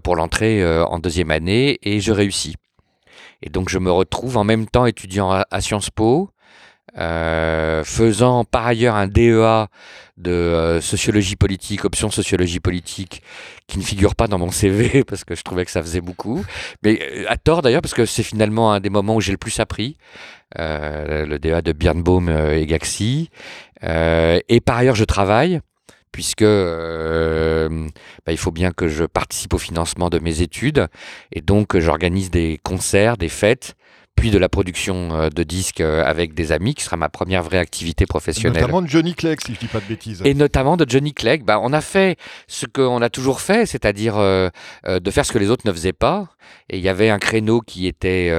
Pour 0.03 0.15
l'entrée 0.15 0.63
en 0.83 0.99
deuxième 0.99 1.31
année 1.31 1.79
et 1.81 1.99
je 1.99 2.11
réussis. 2.11 2.57
Et 3.41 3.49
donc 3.49 3.69
je 3.69 3.79
me 3.79 3.91
retrouve 3.91 4.37
en 4.37 4.43
même 4.43 4.67
temps 4.67 4.85
étudiant 4.85 5.31
à, 5.31 5.61
Sciences 5.61 5.89
Po, 5.89 6.29
euh, 6.97 7.83
faisant 7.83 8.43
par 8.43 8.65
ailleurs 8.65 8.95
un 8.95 9.07
DEA 9.07 9.67
de 10.17 10.79
sociologie 10.81 11.35
politique, 11.35 11.85
option 11.85 12.09
sociologie 12.09 12.59
politique, 12.59 13.21
qui 13.67 13.77
ne 13.77 13.83
figure 13.83 14.15
pas 14.15 14.27
dans 14.27 14.39
mon 14.39 14.51
CV 14.51 15.03
parce 15.07 15.23
que 15.23 15.35
je 15.35 15.43
trouvais 15.43 15.65
que 15.65 15.71
ça 15.71 15.81
faisait 15.81 16.01
beaucoup, 16.01 16.43
mais 16.83 17.25
à 17.27 17.37
tort 17.37 17.61
d'ailleurs 17.61 17.81
parce 17.81 17.93
que 17.93 18.05
c'est 18.05 18.23
finalement 18.23 18.73
un 18.73 18.79
des 18.79 18.89
moments 18.89 19.15
où 19.15 19.21
j'ai 19.21 19.31
le 19.31 19.37
plus 19.37 19.59
appris, 19.59 19.97
le 20.57 21.37
DEA 21.37 21.61
de 21.61 21.71
Birnbaum 21.71 22.29
et 22.29 22.65
Gaxi. 22.65 23.29
et 23.83 24.61
par 24.65 24.77
ailleurs 24.77 24.95
je 24.95 25.03
travaille 25.03 25.61
puisque 26.17 26.41
euh, 26.41 27.69
bah, 28.25 28.31
il 28.31 28.39
faut 28.39 28.51
bien 28.51 28.71
que 28.71 28.87
je 28.87 29.03
participe 29.03 29.53
au 29.53 29.59
financement 29.59 30.09
de 30.09 30.17
mes 30.17 30.41
études 30.41 30.87
et 31.31 31.41
donc 31.41 31.77
j'organise 31.77 32.31
des 32.31 32.59
concerts, 32.63 33.17
des 33.17 33.29
fêtes 33.29 33.75
puis 34.17 34.31
de 34.31 34.37
la 34.37 34.49
production 34.49 35.09
euh, 35.13 35.29
de 35.29 35.43
disques 35.43 35.79
euh, 35.79 36.03
avec 36.03 36.33
des 36.33 36.51
amis, 36.51 36.73
qui 36.73 36.83
sera 36.83 36.97
ma 36.97 37.07
première 37.07 37.43
vraie 37.43 37.59
activité 37.59 38.05
professionnelle. 38.05 38.59
Notamment 38.59 38.81
de 38.81 38.87
Johnny 38.87 39.13
Clegg, 39.13 39.39
si 39.45 39.53
je 39.53 39.59
dis 39.59 39.67
pas 39.67 39.79
de 39.79 39.85
bêtises. 39.85 40.21
Et 40.25 40.33
notamment 40.33 40.75
de 40.75 40.85
Johnny 40.89 41.13
Clegg. 41.13 41.45
Bah, 41.45 41.59
on 41.61 41.71
a 41.71 41.81
fait 41.81 42.17
ce 42.47 42.65
qu'on 42.65 43.01
a 43.01 43.09
toujours 43.09 43.39
fait, 43.39 43.65
c'est-à-dire 43.65 44.17
de 44.17 45.11
faire 45.11 45.25
ce 45.25 45.31
que 45.31 45.37
les 45.37 45.49
autres 45.49 45.67
ne 45.67 45.71
faisaient 45.71 45.93
pas. 45.93 46.29
Et 46.69 46.77
il 46.77 46.83
y 46.83 46.89
avait 46.89 47.09
un 47.09 47.19
créneau 47.19 47.61
qui 47.61 47.87
était 47.87 48.31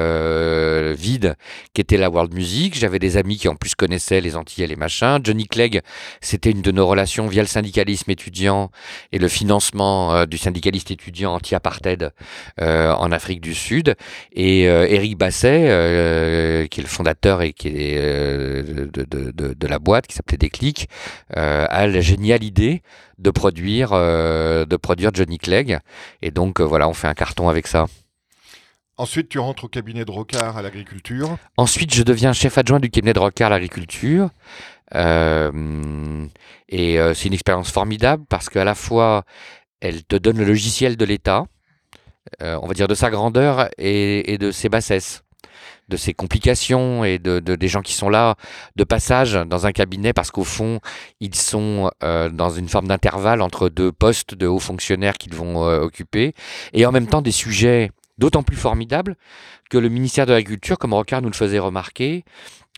vide, 0.94 1.36
qui 1.74 1.80
était 1.80 1.96
la 1.96 2.10
world 2.10 2.34
music. 2.34 2.76
J'avais 2.76 2.98
des 2.98 3.16
amis 3.16 3.36
qui 3.36 3.48
en 3.48 3.54
plus 3.54 3.74
connaissaient 3.74 4.20
les 4.20 4.36
Antilles 4.36 4.64
et 4.64 4.66
les 4.66 4.76
machins. 4.76 5.20
Johnny 5.22 5.46
Clegg, 5.46 5.80
c'était 6.20 6.50
une 6.50 6.62
de 6.62 6.72
nos 6.72 6.86
relations 6.86 7.26
via 7.28 7.42
le 7.42 7.48
syndicalisme 7.48 8.10
étudiant 8.10 8.70
et 9.12 9.18
le 9.18 9.28
financement 9.28 10.26
du 10.26 10.38
syndicaliste 10.38 10.90
étudiant 10.90 11.34
anti-apartheid 11.34 12.10
en 12.58 13.12
Afrique 13.12 13.40
du 13.40 13.54
Sud. 13.54 13.94
Et 14.32 14.62
Eric 14.62 15.16
Basset, 15.16 15.67
euh, 15.68 16.66
qui 16.66 16.80
est 16.80 16.82
le 16.82 16.88
fondateur 16.88 17.42
et 17.42 17.52
qui 17.52 17.68
est 17.68 17.98
euh, 17.98 18.88
de, 18.90 19.66
la 19.66 19.78
boîte, 19.78 20.06
qui 20.06 20.16
s'appelait 20.16 20.38
Déclic, 20.38 20.88
euh, 21.36 21.66
a 21.68 21.86
la 21.86 22.00
géniale 22.00 22.42
idée 22.42 22.82
de 23.18 23.30
produire, 23.30 23.90
de 23.90 24.76
produire 24.76 25.10
Johnny 25.12 25.38
Clegg. 25.38 25.78
Et 26.22 26.30
donc 26.30 26.60
voilà, 26.60 26.88
on 26.88 26.94
fait 26.94 27.08
un 27.08 27.14
carton 27.14 27.48
avec 27.48 27.66
ça. 27.66 27.86
Ensuite, 28.96 29.28
tu 29.28 29.38
rentres 29.38 29.64
au 29.64 29.68
cabinet 29.68 30.04
de 30.04 30.10
Rocard 30.10 30.56
à 30.56 30.62
l'agriculture. 30.62 31.36
Ensuite, 31.56 31.94
je 31.94 32.02
deviens 32.02 32.32
chef 32.32 32.58
adjoint 32.58 32.80
du 32.80 32.90
cabinet 32.90 33.12
de 33.12 33.18
Rocard 33.18 33.48
à 33.48 33.50
l'agriculture. 33.50 34.30
et 34.94 34.98
c'est 36.68 37.24
une 37.26 37.34
expérience 37.34 37.70
formidable 37.70 38.24
parce 38.28 38.48
qu'à 38.48 38.64
la 38.64 38.74
fois, 38.74 39.24
elle 39.80 40.04
te 40.04 40.16
donne 40.16 40.38
le 40.38 40.44
logiciel 40.44 40.96
de 40.96 41.04
l'État, 41.04 41.44
on 42.40 42.66
va 42.66 42.74
dire 42.74 42.88
de 42.88 42.94
sa 42.94 43.10
grandeur 43.10 43.68
et, 43.78 44.32
et 44.32 44.38
de 44.38 44.50
ses 44.50 44.68
bassesses 44.68 45.22
de 45.88 45.96
ces 45.96 46.14
complications 46.14 47.04
et 47.04 47.18
de, 47.18 47.40
des 47.40 47.68
gens 47.68 47.82
qui 47.82 47.92
sont 47.92 48.08
là 48.08 48.36
de 48.76 48.84
passage 48.84 49.34
dans 49.34 49.66
un 49.66 49.72
cabinet 49.72 50.12
parce 50.12 50.30
qu'au 50.30 50.44
fond, 50.44 50.80
ils 51.20 51.34
sont 51.34 51.90
euh, 52.02 52.28
dans 52.28 52.50
une 52.50 52.68
forme 52.68 52.88
d'intervalle 52.88 53.40
entre 53.42 53.68
deux 53.68 53.92
postes 53.92 54.34
de 54.34 54.46
hauts 54.46 54.58
fonctionnaires 54.58 55.18
qu'ils 55.18 55.34
vont 55.34 55.66
euh, 55.66 55.80
occuper 55.80 56.34
et 56.72 56.86
en 56.86 56.92
même 56.92 57.06
temps 57.06 57.22
des 57.22 57.32
sujets 57.32 57.90
d'autant 58.18 58.42
plus 58.42 58.56
formidables 58.56 59.16
que 59.70 59.78
le 59.78 59.88
ministère 59.88 60.26
de 60.26 60.32
l'Agriculture, 60.32 60.78
comme 60.78 60.94
Rocard 60.94 61.22
nous 61.22 61.28
le 61.28 61.34
faisait 61.34 61.58
remarquer, 61.58 62.24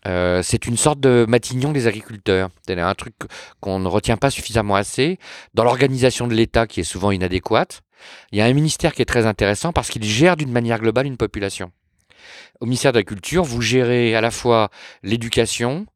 euh, 0.07 0.43
c'est 0.43 0.67
une 0.67 0.77
sorte 0.77 1.01
de 1.01 1.27
Matignon 1.29 1.73
des 1.73 1.87
agriculteurs. 1.87 2.49
C'est 2.67 2.79
un 2.79 2.95
truc 2.95 3.15
qu'on 3.61 3.79
ne 3.79 3.89
retient 3.89 4.17
pas 4.17 4.31
suffisamment 4.31 4.75
assez 4.75 5.19
dans 5.55 5.65
l'organisation 5.65 6.27
de 6.27 6.35
l'État 6.35 6.67
qui 6.67 6.81
est 6.81 6.85
souvent 6.85 7.11
inadéquate. 7.11 7.83
Il 8.33 8.39
y 8.39 8.43
a 8.43 8.47
un 8.47 8.53
ministère 8.53 8.95
qui 8.95 9.03
est 9.03 9.07
très 9.07 9.27
intéressant 9.27 9.73
parce 9.73 9.91
qu'il 9.91 10.05
gère 10.05 10.37
d'une 10.37 10.53
manière 10.53 10.79
globale 10.79 11.07
une 11.07 11.19
population 11.19 11.71
au 12.61 12.67
ministère 12.67 12.93
de 12.93 12.99
la 12.99 13.05
Culture, 13.05 13.45
vous 13.45 13.61
gérez 13.61 14.15
à 14.15 14.21
la 14.21 14.31
fois 14.31 14.71
l'éducation, 15.03 15.87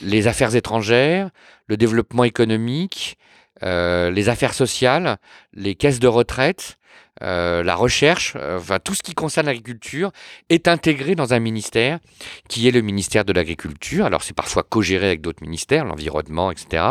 les 0.00 0.26
affaires 0.26 0.54
étrangères, 0.54 1.30
le 1.66 1.76
développement 1.76 2.24
économique, 2.24 3.18
euh, 3.62 4.10
les 4.10 4.28
affaires 4.28 4.54
sociales, 4.54 5.18
les 5.52 5.74
caisses 5.74 6.00
de 6.00 6.08
retraite, 6.08 6.78
euh, 7.22 7.62
la 7.62 7.76
recherche, 7.76 8.34
euh, 8.36 8.58
enfin 8.58 8.78
tout 8.80 8.94
ce 8.94 9.02
qui 9.02 9.14
concerne 9.14 9.46
l'agriculture 9.46 10.10
est 10.48 10.66
intégré 10.66 11.14
dans 11.14 11.34
un 11.34 11.38
ministère 11.38 12.00
qui 12.48 12.66
est 12.66 12.70
le 12.70 12.80
ministère 12.80 13.24
de 13.24 13.32
l'agriculture. 13.32 14.06
Alors 14.06 14.22
c'est 14.22 14.34
parfois 14.34 14.62
co-géré 14.62 15.06
avec 15.08 15.20
d'autres 15.20 15.42
ministères, 15.42 15.84
l'environnement, 15.84 16.50
etc. 16.50 16.84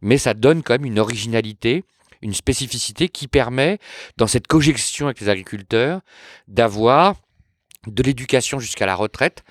Mais 0.00 0.16
ça 0.16 0.32
donne 0.32 0.62
quand 0.62 0.74
même 0.74 0.86
une 0.86 0.98
originalité 0.98 1.84
une 2.24 2.32
spécificité 2.32 3.08
qui 3.08 3.28
permet, 3.28 3.78
dans 4.16 4.26
cette 4.26 4.46
cogestion 4.46 5.06
avec 5.06 5.20
les 5.20 5.28
agriculteurs, 5.28 6.00
d'avoir 6.48 7.16
de 7.86 8.02
l'éducation 8.02 8.58
jusqu'à 8.58 8.86
la 8.86 8.94
retraite, 8.94 9.44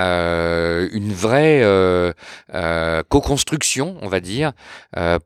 euh, 0.00 0.88
une 0.92 1.12
vraie 1.12 1.60
euh, 1.62 2.12
euh, 2.54 3.02
co-construction, 3.08 3.96
on 4.00 4.08
va 4.08 4.20
dire, 4.20 4.52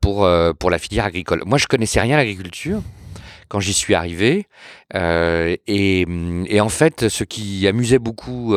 pour, 0.00 0.24
la 0.26 0.78
filière 0.78 1.04
agricole. 1.04 1.42
Moi, 1.46 1.58
je 1.58 1.66
connaissais 1.66 2.00
rien 2.00 2.14
à 2.14 2.18
l'agriculture 2.18 2.80
quand 3.48 3.60
j'y 3.60 3.74
suis 3.74 3.94
arrivé. 3.94 4.48
et, 4.94 6.06
et, 6.46 6.60
en 6.60 6.68
fait, 6.68 7.08
ce 7.08 7.24
qui 7.24 7.68
amusait 7.68 7.98
beaucoup 7.98 8.56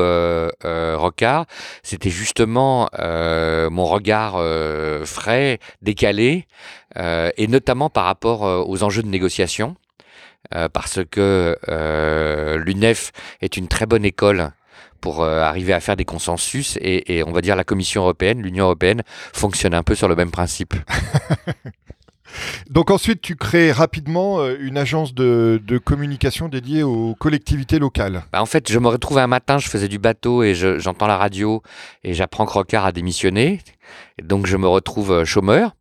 Rocard, 0.64 1.46
c'était 1.84 2.10
justement 2.10 2.90
mon 2.98 3.86
regard 3.86 4.42
frais, 5.06 5.60
décalé, 5.82 6.48
et 6.96 7.48
notamment 7.48 7.90
par 7.90 8.06
rapport 8.06 8.42
aux 8.68 8.84
enjeux 8.84 9.04
de 9.04 9.10
négociation. 9.10 9.76
Euh, 10.56 10.70
parce 10.70 11.00
que 11.10 11.58
euh, 11.68 12.58
l'UNEF 12.58 13.12
est 13.42 13.58
une 13.58 13.68
très 13.68 13.86
bonne 13.86 14.06
école 14.06 14.52
pour 15.02 15.22
euh, 15.22 15.42
arriver 15.42 15.74
à 15.74 15.80
faire 15.80 15.96
des 15.96 16.06
consensus 16.06 16.78
et, 16.82 17.24
on 17.26 17.32
va 17.32 17.42
dire 17.42 17.56
la 17.56 17.64
Commission 17.64 18.04
européenne, 18.04 18.42
l'Union 18.42 18.66
européenne 18.66 19.04
fonctionne 19.34 19.74
un 19.74 19.84
peu 19.84 19.96
sur 19.96 20.08
le 20.08 20.16
même 20.16 20.32
principe. 20.32 20.74
Donc 22.70 22.92
ensuite, 22.92 23.22
tu 23.22 23.36
crées 23.36 23.72
rapidement 23.72 24.46
une 24.48 24.78
agence 24.78 25.14
de, 25.14 25.60
communication 25.84 26.50
dédiée 26.50 26.84
aux 26.84 27.16
collectivités 27.16 27.80
locales. 27.80 28.24
Bah, 28.32 28.42
en 28.42 28.46
fait, 28.46 28.70
je 28.72 28.78
me 28.80 28.90
retrouve 28.90 29.18
un 29.18 29.28
matin, 29.28 29.58
je 29.58 29.70
faisais 29.70 29.88
du 29.88 29.98
bateau 29.98 30.44
et 30.44 30.54
j'entends 30.54 31.08
la 31.08 31.18
radio 31.18 31.64
et 32.04 32.14
j'apprends 32.14 32.46
que 32.46 32.52
Rocard 32.52 32.86
a 32.86 32.92
démissionné. 32.92 33.62
donc 34.22 34.46
je 34.46 34.58
me 34.58 34.68
retrouve 34.68 35.24
chômeur. 35.24 35.77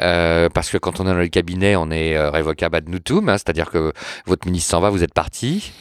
Euh, 0.00 0.48
parce 0.50 0.70
que 0.70 0.76
quand 0.76 1.00
on 1.00 1.04
est 1.04 1.10
dans 1.10 1.14
le 1.14 1.28
cabinet, 1.28 1.76
on 1.76 1.90
est 1.90 2.16
euh, 2.16 2.30
révocable 2.30 2.76
ad 2.76 2.88
nutum, 2.88 3.28
hein, 3.28 3.38
c'est-à-dire 3.38 3.70
que 3.70 3.92
votre 4.26 4.46
ministre 4.46 4.70
s'en 4.70 4.80
va, 4.80 4.90
vous 4.90 5.02
êtes 5.02 5.14
parti. 5.14 5.72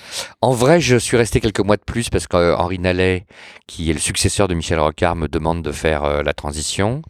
En 0.41 0.51
vrai, 0.51 0.79
je 0.79 0.95
suis 0.95 1.17
resté 1.17 1.41
quelques 1.41 1.59
mois 1.59 1.77
de 1.77 1.83
plus 1.83 2.09
parce 2.09 2.27
qu'Henri 2.27 2.79
Nallet, 2.79 3.25
qui 3.67 3.89
est 3.89 3.93
le 3.93 3.99
successeur 3.99 4.47
de 4.47 4.53
Michel 4.53 4.79
Rocard, 4.79 5.15
me 5.15 5.27
demande 5.27 5.61
de 5.63 5.71
faire 5.71 6.03
euh, 6.03 6.23
la 6.23 6.33
transition. 6.33 7.01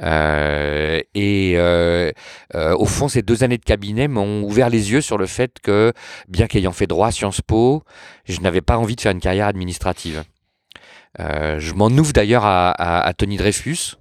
et 0.00 1.58
au 2.54 2.86
fond, 2.86 3.08
ces 3.08 3.22
deux 3.22 3.44
années 3.44 3.58
de 3.58 3.64
cabinet 3.64 4.08
m'ont 4.08 4.42
ouvert 4.42 4.70
les 4.70 4.92
yeux 4.92 5.00
sur 5.00 5.18
le 5.18 5.26
fait 5.26 5.58
que, 5.62 5.92
bien 6.28 6.46
qu'ayant 6.46 6.72
fait 6.72 6.86
droit 6.86 7.08
à 7.08 7.10
Sciences 7.10 7.42
Po, 7.42 7.82
je 8.24 8.40
n'avais 8.40 8.60
pas 8.60 8.78
envie 8.78 8.96
de 8.96 9.00
faire 9.00 9.12
une 9.12 9.20
carrière 9.20 9.48
administrative. 9.48 10.22
je 11.18 11.72
m'en 11.74 11.88
ouvre 11.88 12.12
d'ailleurs 12.12 12.44
à, 12.44 12.70
à 12.70 13.12
Tony 13.12 13.36
Dreyfus, 13.36 13.97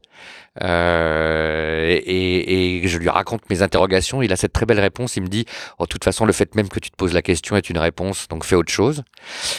euh, 0.63 1.99
et, 2.05 2.81
je 2.87 2.97
lui 2.97 3.09
raconte 3.09 3.49
mes 3.49 3.61
interrogations. 3.61 4.21
Il 4.21 4.31
a 4.31 4.35
cette 4.35 4.53
très 4.53 4.65
belle 4.65 4.79
réponse. 4.79 5.15
Il 5.17 5.23
me 5.23 5.27
dit, 5.27 5.45
oh, 5.79 5.83
de 5.83 5.87
toute 5.87 6.03
façon, 6.03 6.25
le 6.25 6.33
fait 6.33 6.55
même 6.55 6.69
que 6.69 6.79
tu 6.79 6.89
te 6.89 6.95
poses 6.95 7.13
la 7.13 7.21
question 7.21 7.55
est 7.55 7.69
une 7.69 7.77
réponse, 7.77 8.27
donc 8.27 8.43
fais 8.43 8.55
autre 8.55 8.71
chose. 8.71 9.03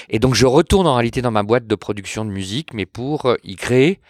Et 0.09 0.19
donc 0.19 0.35
je 0.35 0.47
retourne 0.47 0.87
en 0.87 0.95
réalité 0.95 1.23
dans 1.23 1.31
ma 1.31 1.43
boîte 1.43 1.67
de 1.67 1.75
production 1.75 2.25
de 2.25 2.31
musique, 2.31 2.73
mais 2.75 2.87
pour 2.87 3.27
euh, 3.27 3.37
y 3.45 3.57
créer 3.57 4.01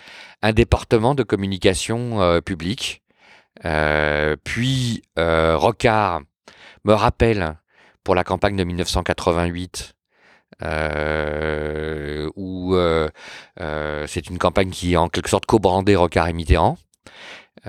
un 0.43 0.53
département 0.53 1.15
de 1.15 1.23
communication 1.23 2.21
euh, 2.23 2.41
publique. 2.41 3.03
Puis 4.45 5.03
Rocard 5.17 6.23
me 6.85 6.93
rappelle 6.93 7.57
pour 8.05 8.15
la 8.15 8.23
campagne 8.23 8.57
de 8.57 8.63
1988 8.63 9.97
euh, 10.63 12.29
où 12.35 12.75
euh, 12.75 13.09
euh, 13.61 13.97
c'est 14.09 14.29
une 14.29 14.39
campagne 14.39 14.71
qui 14.71 14.97
en 14.97 15.09
quelque 15.09 15.31
sorte 15.31 15.47
co-brandé 15.47 15.95
Rocard 15.97 16.29
et 16.29 16.33
Mitterrand. 16.33 16.79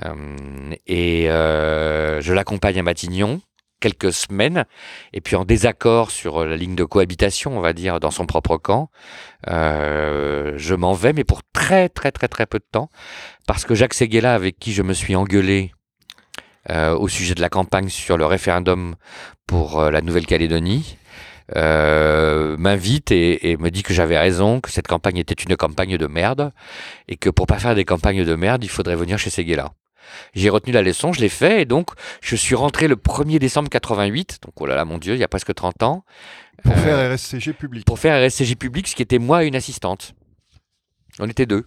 Euh, 0.04 0.74
et 0.86 1.24
je 1.26 2.32
l'accompagne 2.32 2.78
à 2.78 2.82
Matignon 2.82 3.40
quelques 3.80 4.12
semaines, 4.12 4.66
et 5.12 5.20
puis 5.20 5.36
en 5.36 5.44
désaccord 5.44 6.10
sur 6.10 6.44
la 6.44 6.56
ligne 6.56 6.76
de 6.76 6.84
cohabitation, 6.84 7.56
on 7.56 7.60
va 7.60 7.72
dire, 7.72 7.98
dans 7.98 8.10
son 8.10 8.26
propre 8.26 8.58
camp, 8.58 8.90
euh, 9.48 10.52
je 10.56 10.74
m'en 10.74 10.92
vais, 10.92 11.12
mais 11.12 11.24
pour 11.24 11.40
très 11.52 11.88
très 11.88 12.12
très 12.12 12.28
très 12.28 12.46
peu 12.46 12.58
de 12.58 12.66
temps, 12.70 12.90
parce 13.46 13.64
que 13.64 13.74
Jacques 13.74 13.94
Seguela, 13.94 14.34
avec 14.34 14.58
qui 14.58 14.72
je 14.72 14.82
me 14.82 14.92
suis 14.92 15.16
engueulé 15.16 15.72
euh, 16.68 16.94
au 16.94 17.08
sujet 17.08 17.34
de 17.34 17.40
la 17.40 17.48
campagne 17.48 17.88
sur 17.88 18.18
le 18.18 18.26
référendum 18.26 18.96
pour 19.46 19.82
la 19.82 20.02
Nouvelle-Calédonie, 20.02 20.98
euh, 21.56 22.56
m'invite 22.56 23.10
et, 23.12 23.56
me 23.58 23.70
dit 23.70 23.82
que 23.82 23.92
j'avais 23.92 24.18
raison, 24.18 24.60
que 24.60 24.70
cette 24.70 24.86
campagne 24.86 25.18
était 25.18 25.34
une 25.34 25.56
campagne 25.56 25.96
de 25.96 26.06
merde, 26.06 26.52
et 27.08 27.16
que 27.16 27.30
pour 27.30 27.46
pas 27.46 27.58
faire 27.58 27.74
des 27.74 27.84
campagnes 27.84 28.24
de 28.24 28.34
merde, 28.34 28.64
il 28.64 28.70
faudrait 28.70 28.96
venir 28.96 29.18
chez 29.18 29.30
Seguela. 29.30 29.72
J'ai 30.34 30.48
retenu 30.48 30.72
la 30.72 30.82
leçon, 30.82 31.12
je 31.12 31.20
l'ai 31.20 31.28
fait, 31.28 31.62
et 31.62 31.64
donc 31.64 31.90
je 32.20 32.36
suis 32.36 32.54
rentré 32.54 32.88
le 32.88 32.96
1er 32.96 33.38
décembre 33.38 33.68
88, 33.68 34.40
donc 34.42 34.54
oh 34.60 34.66
là 34.66 34.74
là 34.74 34.84
mon 34.84 34.98
Dieu, 34.98 35.14
il 35.14 35.20
y 35.20 35.24
a 35.24 35.28
presque 35.28 35.54
30 35.54 35.82
ans. 35.82 36.04
Pour 36.62 36.76
faire 36.76 36.98
euh, 36.98 37.14
RSCG 37.14 37.52
public. 37.52 37.84
Pour 37.84 37.98
faire 37.98 38.26
RSCG 38.26 38.56
public, 38.56 38.88
ce 38.88 38.96
qui 38.96 39.02
était 39.02 39.18
moi 39.18 39.44
et 39.44 39.46
une 39.46 39.56
assistante. 39.56 40.14
On 41.18 41.28
était 41.28 41.46
deux. 41.46 41.66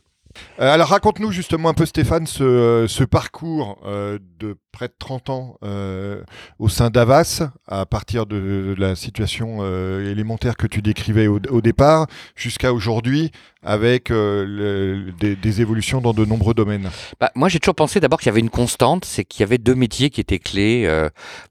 Euh, 0.59 0.71
alors 0.71 0.89
raconte-nous 0.89 1.31
justement 1.31 1.69
un 1.69 1.73
peu 1.73 1.85
Stéphane 1.85 2.27
ce, 2.27 3.03
parcours 3.03 3.79
euh, 3.85 4.19
de 4.39 4.55
près 4.71 4.87
de 4.87 4.93
30 4.97 5.29
ans 5.29 5.57
euh, 5.63 6.23
au 6.59 6.69
sein 6.69 6.89
d'Avas, 6.89 7.43
à 7.67 7.85
partir 7.85 8.25
de, 8.25 8.75
la 8.77 8.95
situation 8.95 9.63
élémentaire 9.99 10.57
que 10.57 10.67
tu 10.67 10.81
décrivais 10.81 11.27
au, 11.27 11.61
départ, 11.61 12.07
jusqu'à 12.35 12.73
aujourd'hui, 12.73 13.31
avec 13.61 14.11
des, 14.11 15.61
évolutions 15.61 16.01
dans 16.01 16.13
de 16.13 16.25
nombreux 16.25 16.53
domaines. 16.53 16.89
Bah, 17.19 17.31
moi 17.35 17.49
j'ai 17.49 17.59
toujours 17.59 17.75
pensé 17.75 17.99
d'abord 17.99 18.19
qu'il 18.19 18.27
y 18.27 18.29
avait 18.31 18.39
une 18.39 18.49
constante, 18.49 19.05
c'est 19.05 19.23
qu'il 19.23 19.41
y 19.41 19.43
avait 19.43 19.59
deux 19.59 19.75
métiers 19.75 20.09
qui 20.09 20.21
étaient 20.21 20.39
clés 20.39 20.89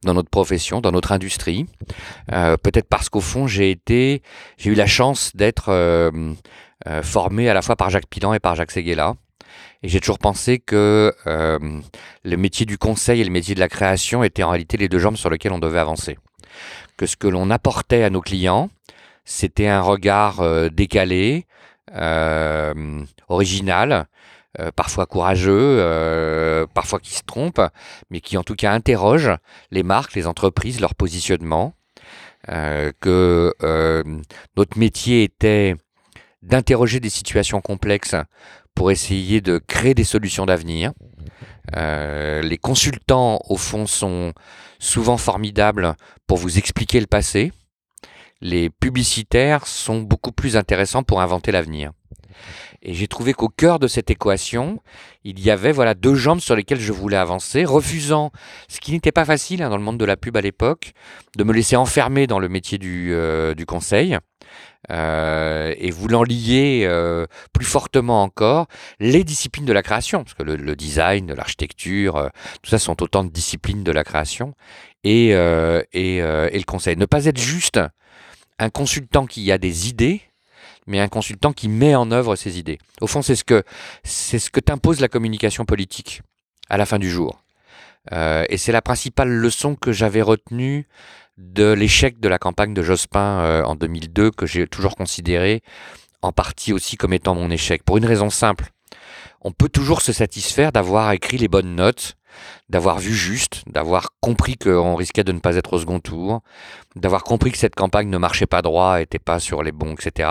dans 0.04 0.14
notre 0.14 0.30
profession, 0.30 0.80
dans 0.80 0.92
notre 0.92 1.12
industrie. 1.12 1.66
Peut-être 2.28 2.88
parce 2.88 3.08
qu'au 3.08 3.20
fond 3.20 3.46
j'ai 3.46 3.78
eu 4.64 4.74
la 4.74 4.86
chance 4.86 5.30
d'être 5.34 5.70
euh, 6.88 7.02
formé 7.02 7.48
à 7.48 7.54
la 7.54 7.62
fois 7.62 7.76
par 7.76 7.90
Jacques 7.90 8.08
Pilan 8.08 8.34
et 8.34 8.40
par 8.40 8.56
Jacques 8.56 8.72
Seguela. 8.72 9.14
Et 9.84 9.88
j'ai 9.88 10.00
toujours 10.00 10.18
pensé 10.18 10.58
que 10.58 11.14
euh, 11.26 11.80
le 12.24 12.36
métier 12.36 12.66
du 12.66 12.76
conseil 12.76 13.20
et 13.20 13.24
le 13.24 13.30
métier 13.30 13.54
de 13.54 13.60
la 13.60 13.68
création 13.68 14.24
étaient 14.24 14.42
en 14.42 14.50
réalité 14.50 14.76
les 14.76 14.88
deux 14.88 14.98
jambes 14.98 15.16
sur 15.16 15.30
lesquelles 15.30 15.52
on 15.52 15.60
devait 15.60 15.78
avancer. 15.78 16.18
Que 16.96 17.06
ce 17.06 17.16
que 17.16 17.28
l'on 17.28 17.50
apportait 17.50 18.02
à 18.02 18.10
nos 18.10 18.20
clients, 18.20 18.68
c'était 19.24 19.68
un 19.68 19.80
regard 19.80 20.40
euh, 20.40 20.70
décalé, 20.70 21.46
original, 23.28 24.06
parfois 24.76 25.04
courageux, 25.04 26.66
parfois 26.72 27.00
qui 27.00 27.12
se 27.12 27.22
trompe, 27.22 27.60
mais 28.08 28.20
qui 28.20 28.38
en 28.38 28.42
tout 28.42 28.54
cas 28.54 28.72
interroge 28.72 29.30
les 29.70 29.82
marques, 29.82 30.14
les 30.14 30.26
entreprises, 30.26 30.80
leur 30.80 30.94
positionnement. 30.94 31.74
que 32.46 33.52
notre 34.56 34.78
métier 34.78 35.24
était 35.24 35.76
d'interroger 36.42 37.00
des 37.00 37.10
situations 37.10 37.60
complexes 37.60 38.16
pour 38.74 38.90
essayer 38.90 39.40
de 39.40 39.58
créer 39.58 39.94
des 39.94 40.04
solutions 40.04 40.46
d'avenir. 40.46 40.92
Euh, 41.76 42.42
les 42.42 42.58
consultants, 42.58 43.40
au 43.48 43.56
fond, 43.56 43.86
sont 43.86 44.32
souvent 44.78 45.16
formidables 45.16 45.94
pour 46.26 46.38
vous 46.38 46.58
expliquer 46.58 47.00
le 47.00 47.06
passé. 47.06 47.52
Les 48.40 48.70
publicitaires 48.70 49.66
sont 49.66 50.00
beaucoup 50.00 50.32
plus 50.32 50.56
intéressants 50.56 51.04
pour 51.04 51.20
inventer 51.20 51.52
l'avenir. 51.52 51.92
Et 52.82 52.94
j'ai 52.94 53.06
trouvé 53.06 53.32
qu'au 53.32 53.48
cœur 53.48 53.78
de 53.78 53.86
cette 53.86 54.10
équation, 54.10 54.80
il 55.22 55.38
y 55.38 55.50
avait 55.50 55.70
voilà 55.70 55.94
deux 55.94 56.16
jambes 56.16 56.40
sur 56.40 56.56
lesquelles 56.56 56.80
je 56.80 56.92
voulais 56.92 57.16
avancer, 57.16 57.64
refusant, 57.64 58.32
ce 58.68 58.80
qui 58.80 58.90
n'était 58.90 59.12
pas 59.12 59.24
facile 59.24 59.62
hein, 59.62 59.70
dans 59.70 59.76
le 59.76 59.84
monde 59.84 59.98
de 59.98 60.04
la 60.04 60.16
pub 60.16 60.36
à 60.36 60.40
l'époque, 60.40 60.92
de 61.36 61.44
me 61.44 61.52
laisser 61.52 61.76
enfermer 61.76 62.26
dans 62.26 62.40
le 62.40 62.48
métier 62.48 62.78
du, 62.78 63.12
euh, 63.12 63.54
du 63.54 63.66
conseil, 63.66 64.18
euh, 64.90 65.74
et 65.78 65.92
voulant 65.92 66.24
lier 66.24 66.82
euh, 66.86 67.26
plus 67.52 67.64
fortement 67.64 68.24
encore 68.24 68.66
les 68.98 69.22
disciplines 69.22 69.64
de 69.64 69.72
la 69.72 69.82
création, 69.82 70.24
parce 70.24 70.34
que 70.34 70.42
le, 70.42 70.74
design, 70.74 71.32
l'architecture, 71.32 72.16
euh, 72.16 72.28
tout 72.62 72.70
ça 72.70 72.80
sont 72.80 73.00
autant 73.00 73.22
de 73.22 73.30
disciplines 73.30 73.84
de 73.84 73.92
la 73.92 74.02
création, 74.02 74.54
et, 75.04 75.30
et, 75.30 76.16
et, 76.16 76.58
le 76.58 76.64
conseil. 76.64 76.96
Ne 76.96 77.06
pas 77.06 77.26
être 77.26 77.40
juste 77.40 77.80
un 78.60 78.70
consultant 78.70 79.26
qui 79.26 79.50
a 79.50 79.58
des 79.58 79.88
idées, 79.88 80.20
mais 80.86 81.00
un 81.00 81.08
consultant 81.08 81.52
qui 81.52 81.68
met 81.68 81.94
en 81.94 82.10
œuvre 82.12 82.36
ses 82.36 82.58
idées. 82.58 82.78
Au 83.00 83.08
fond, 83.08 83.20
c'est 83.20 83.34
ce 83.34 83.42
que 83.42 83.64
c'est 84.04 84.38
ce 84.38 84.50
que 84.50 84.60
t'impose 84.60 85.00
la 85.00 85.08
communication 85.08 85.64
politique 85.64 86.22
à 86.68 86.76
la 86.76 86.86
fin 86.86 87.00
du 87.00 87.10
jour. 87.10 87.42
et 88.12 88.56
c'est 88.58 88.72
la 88.72 88.82
principale 88.82 89.28
leçon 89.28 89.74
que 89.74 89.90
j'avais 89.90 90.22
retenue 90.22 90.86
de 91.38 91.72
l'échec 91.72 92.20
de 92.20 92.28
la 92.28 92.38
campagne 92.38 92.74
de 92.74 92.82
Jospin 92.82 93.40
euh, 93.40 93.64
en 93.64 93.74
2002, 93.74 94.30
que 94.30 94.46
j'ai 94.46 94.66
toujours 94.66 94.96
considéré 94.96 95.62
en 96.22 96.32
partie 96.32 96.72
aussi 96.72 96.96
comme 96.96 97.12
étant 97.12 97.34
mon 97.34 97.50
échec, 97.50 97.82
pour 97.82 97.96
une 97.96 98.06
raison 98.06 98.30
simple. 98.30 98.70
On 99.40 99.52
peut 99.52 99.68
toujours 99.68 100.02
se 100.02 100.12
satisfaire 100.12 100.70
d'avoir 100.70 101.10
écrit 101.12 101.36
les 101.36 101.48
bonnes 101.48 101.74
notes, 101.74 102.14
d'avoir 102.68 102.98
vu 102.98 103.12
juste, 103.12 103.62
d'avoir 103.66 104.10
compris 104.20 104.56
qu'on 104.56 104.94
risquait 104.94 105.24
de 105.24 105.32
ne 105.32 105.40
pas 105.40 105.56
être 105.56 105.72
au 105.72 105.78
second 105.80 106.00
tour, 106.00 106.42
d'avoir 106.94 107.24
compris 107.24 107.50
que 107.50 107.58
cette 107.58 107.74
campagne 107.74 108.08
ne 108.08 108.18
marchait 108.18 108.46
pas 108.46 108.62
droit, 108.62 109.00
était 109.00 109.18
pas 109.18 109.40
sur 109.40 109.62
les 109.62 109.72
bons, 109.72 109.94
etc. 109.94 110.28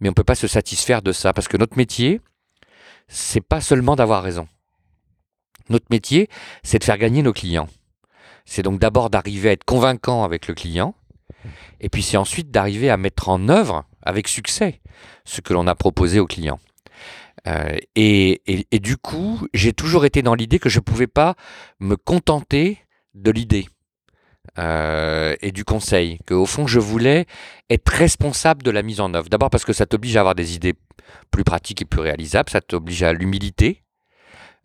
Mais 0.00 0.08
on 0.08 0.12
peut 0.12 0.24
pas 0.24 0.34
se 0.34 0.46
satisfaire 0.46 1.02
de 1.02 1.12
ça, 1.12 1.32
parce 1.32 1.48
que 1.48 1.56
notre 1.56 1.76
métier, 1.76 2.20
c'est 3.08 3.40
pas 3.40 3.60
seulement 3.60 3.96
d'avoir 3.96 4.22
raison. 4.22 4.46
Notre 5.68 5.86
métier, 5.90 6.28
c'est 6.62 6.78
de 6.78 6.84
faire 6.84 6.98
gagner 6.98 7.22
nos 7.22 7.32
clients. 7.32 7.68
C'est 8.46 8.62
donc 8.62 8.80
d'abord 8.80 9.10
d'arriver 9.10 9.50
à 9.50 9.52
être 9.52 9.64
convaincant 9.64 10.24
avec 10.24 10.48
le 10.48 10.54
client, 10.54 10.94
et 11.80 11.88
puis 11.88 12.02
c'est 12.02 12.16
ensuite 12.16 12.50
d'arriver 12.50 12.88
à 12.88 12.96
mettre 12.96 13.28
en 13.28 13.48
œuvre 13.48 13.84
avec 14.02 14.28
succès 14.28 14.80
ce 15.24 15.40
que 15.42 15.52
l'on 15.52 15.66
a 15.66 15.74
proposé 15.74 16.20
au 16.20 16.26
client. 16.26 16.58
Euh, 17.46 17.76
et, 17.94 18.40
du 18.80 18.96
coup, 18.96 19.46
j'ai 19.52 19.72
toujours 19.72 20.04
été 20.04 20.22
dans 20.22 20.34
l'idée 20.34 20.58
que 20.58 20.68
je 20.68 20.78
ne 20.78 20.84
pouvais 20.84 21.06
pas 21.06 21.34
me 21.80 21.96
contenter 21.96 22.78
de 23.14 23.30
l'idée 23.30 23.68
euh, 24.58 25.36
et 25.40 25.52
du 25.52 25.64
conseil, 25.64 26.18
qu'au 26.26 26.46
fond, 26.46 26.66
je 26.66 26.80
voulais 26.80 27.26
être 27.70 27.88
responsable 27.88 28.62
de 28.62 28.70
la 28.70 28.82
mise 28.82 29.00
en 29.00 29.12
œuvre. 29.14 29.28
D'abord 29.28 29.50
parce 29.50 29.64
que 29.64 29.72
ça 29.72 29.86
t'oblige 29.86 30.16
à 30.16 30.20
avoir 30.20 30.34
des 30.34 30.54
idées 30.54 30.74
plus 31.30 31.44
pratiques 31.44 31.82
et 31.82 31.84
plus 31.84 32.00
réalisables, 32.00 32.50
ça 32.50 32.60
t'oblige 32.60 33.02
à 33.02 33.12
l'humilité, 33.12 33.82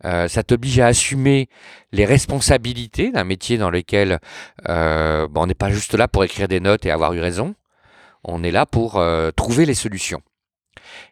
euh, 0.04 0.28
ça 0.28 0.42
t'oblige 0.42 0.80
à 0.80 0.86
assumer 0.86 1.48
les 1.92 2.04
responsabilités 2.04 3.10
d'un 3.10 3.24
métier 3.24 3.58
dans 3.58 3.70
lequel 3.70 4.18
euh, 4.68 5.28
bon, 5.28 5.42
on 5.42 5.46
n'est 5.46 5.54
pas 5.54 5.70
juste 5.70 5.94
là 5.94 6.08
pour 6.08 6.24
écrire 6.24 6.48
des 6.48 6.60
notes 6.60 6.86
et 6.86 6.90
avoir 6.90 7.12
eu 7.14 7.20
raison. 7.20 7.54
On 8.24 8.42
est 8.42 8.50
là 8.50 8.66
pour 8.66 8.96
euh, 8.96 9.30
trouver 9.30 9.66
les 9.66 9.74
solutions. 9.74 10.22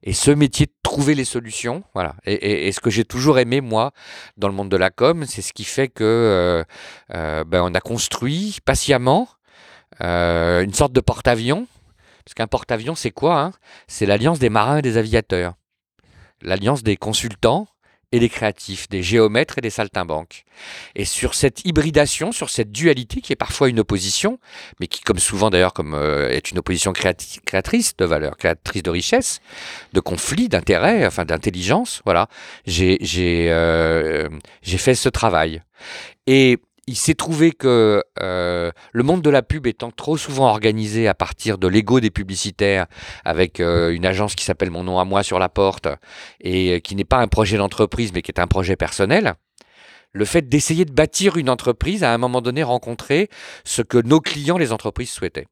Et 0.02 0.12
ce 0.12 0.30
métier 0.30 0.66
de 0.66 0.72
trouver 0.82 1.14
les 1.14 1.24
solutions, 1.24 1.84
voilà. 1.94 2.16
Et, 2.24 2.72
ce 2.72 2.80
que 2.80 2.90
j'ai 2.90 3.04
toujours 3.04 3.38
aimé 3.38 3.60
moi 3.60 3.92
dans 4.36 4.48
le 4.48 4.54
monde 4.54 4.70
de 4.70 4.76
la 4.76 4.90
com, 4.90 5.24
c'est 5.26 5.42
ce 5.42 5.52
qui 5.52 5.64
fait 5.64 5.88
que 5.88 6.64
ben, 7.08 7.62
on 7.62 7.74
a 7.74 7.80
construit 7.80 8.58
patiemment 8.64 9.28
une 10.00 10.72
sorte 10.72 10.92
de 10.92 11.00
porte-avions. 11.00 11.66
Parce 12.24 12.34
qu'un 12.34 12.46
porte-avions, 12.46 12.94
c'est 12.94 13.10
quoi 13.10 13.40
hein? 13.40 13.52
C'est 13.86 14.06
l'alliance 14.06 14.38
des 14.38 14.50
marins 14.50 14.78
et 14.78 14.82
des 14.82 14.96
aviateurs, 14.96 15.54
l'alliance 16.42 16.82
des 16.82 16.96
consultants 16.96 17.66
et 18.12 18.18
des 18.18 18.28
créatifs, 18.28 18.88
des 18.88 19.02
géomètres 19.02 19.58
et 19.58 19.60
des 19.60 19.70
saltimbanques. 19.70 20.44
Et 20.96 21.04
sur 21.04 21.34
cette 21.34 21.64
hybridation, 21.64 22.32
sur 22.32 22.50
cette 22.50 22.72
dualité 22.72 23.20
qui 23.20 23.32
est 23.32 23.36
parfois 23.36 23.68
une 23.68 23.80
opposition, 23.80 24.38
mais 24.80 24.88
qui, 24.88 25.00
comme 25.00 25.18
souvent 25.18 25.48
d'ailleurs, 25.50 25.72
comme 25.72 25.94
euh, 25.94 26.28
est 26.28 26.50
une 26.50 26.58
opposition 26.58 26.92
créatrice 26.92 27.96
de 27.96 28.04
valeur, 28.04 28.36
créatrice 28.36 28.82
de 28.82 28.90
richesse, 28.90 29.40
de 29.92 30.00
conflit, 30.00 30.48
d'intérêt, 30.48 31.06
enfin 31.06 31.24
d'intelligence, 31.24 32.02
voilà, 32.04 32.28
j'ai 32.66 32.98
j'ai 33.00 33.46
euh, 33.50 34.28
j'ai 34.62 34.78
fait 34.78 34.94
ce 34.94 35.08
travail. 35.08 35.62
Et 36.26 36.58
il 36.90 36.96
s'est 36.96 37.14
trouvé 37.14 37.52
que 37.52 38.02
euh, 38.20 38.72
le 38.92 39.02
monde 39.04 39.22
de 39.22 39.30
la 39.30 39.42
pub 39.42 39.68
étant 39.68 39.92
trop 39.92 40.16
souvent 40.16 40.48
organisé 40.48 41.06
à 41.06 41.14
partir 41.14 41.56
de 41.56 41.68
l'ego 41.68 42.00
des 42.00 42.10
publicitaires, 42.10 42.86
avec 43.24 43.60
euh, 43.60 43.94
une 43.94 44.04
agence 44.04 44.34
qui 44.34 44.44
s'appelle 44.44 44.72
Mon 44.72 44.82
nom 44.82 44.98
à 44.98 45.04
moi 45.04 45.22
sur 45.22 45.38
la 45.38 45.48
porte, 45.48 45.86
et 46.40 46.80
qui 46.80 46.96
n'est 46.96 47.04
pas 47.04 47.18
un 47.18 47.28
projet 47.28 47.58
d'entreprise, 47.58 48.12
mais 48.12 48.22
qui 48.22 48.32
est 48.32 48.40
un 48.40 48.48
projet 48.48 48.74
personnel, 48.74 49.34
le 50.12 50.24
fait 50.24 50.48
d'essayer 50.48 50.84
de 50.84 50.90
bâtir 50.90 51.36
une 51.36 51.48
entreprise 51.48 52.02
a 52.02 52.10
à 52.10 52.14
un 52.14 52.18
moment 52.18 52.42
donné 52.42 52.64
rencontré 52.64 53.28
ce 53.62 53.82
que 53.82 53.98
nos 53.98 54.20
clients, 54.20 54.58
les 54.58 54.72
entreprises, 54.72 55.10
souhaitaient. 55.10 55.46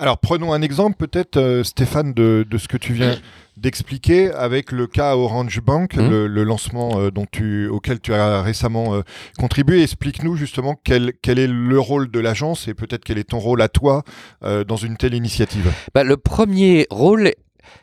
Alors 0.00 0.18
prenons 0.18 0.52
un 0.52 0.62
exemple 0.62 0.96
peut-être, 0.96 1.38
euh, 1.38 1.64
Stéphane, 1.64 2.12
de, 2.12 2.46
de, 2.48 2.58
ce 2.58 2.68
que 2.68 2.76
tu 2.76 2.92
viens 2.92 3.18
d'expliquer 3.56 4.30
avec 4.30 4.70
le 4.70 4.86
cas 4.86 5.16
Orange 5.16 5.60
Bank, 5.60 5.96
mmh. 5.96 6.08
le, 6.08 6.26
le, 6.28 6.44
lancement 6.44 7.00
euh, 7.00 7.10
dont 7.10 7.26
tu, 7.30 7.66
auquel 7.66 8.00
tu 8.00 8.14
as 8.14 8.40
récemment 8.40 8.94
euh, 8.94 9.02
contribué. 9.38 9.82
Explique-nous 9.82 10.36
justement 10.36 10.76
quel, 10.84 11.14
quel, 11.20 11.40
est 11.40 11.48
le 11.48 11.80
rôle 11.80 12.12
de 12.12 12.20
l'agence 12.20 12.68
et 12.68 12.74
peut-être 12.74 13.02
quel 13.02 13.18
est 13.18 13.30
ton 13.30 13.40
rôle 13.40 13.60
à 13.60 13.68
toi 13.68 14.04
dans 14.40 14.76
une 14.76 14.96
telle 14.96 15.14
initiative. 15.14 15.72
Bah, 15.94 16.04
le 16.04 16.16
premier 16.16 16.86
rôle, 16.90 17.32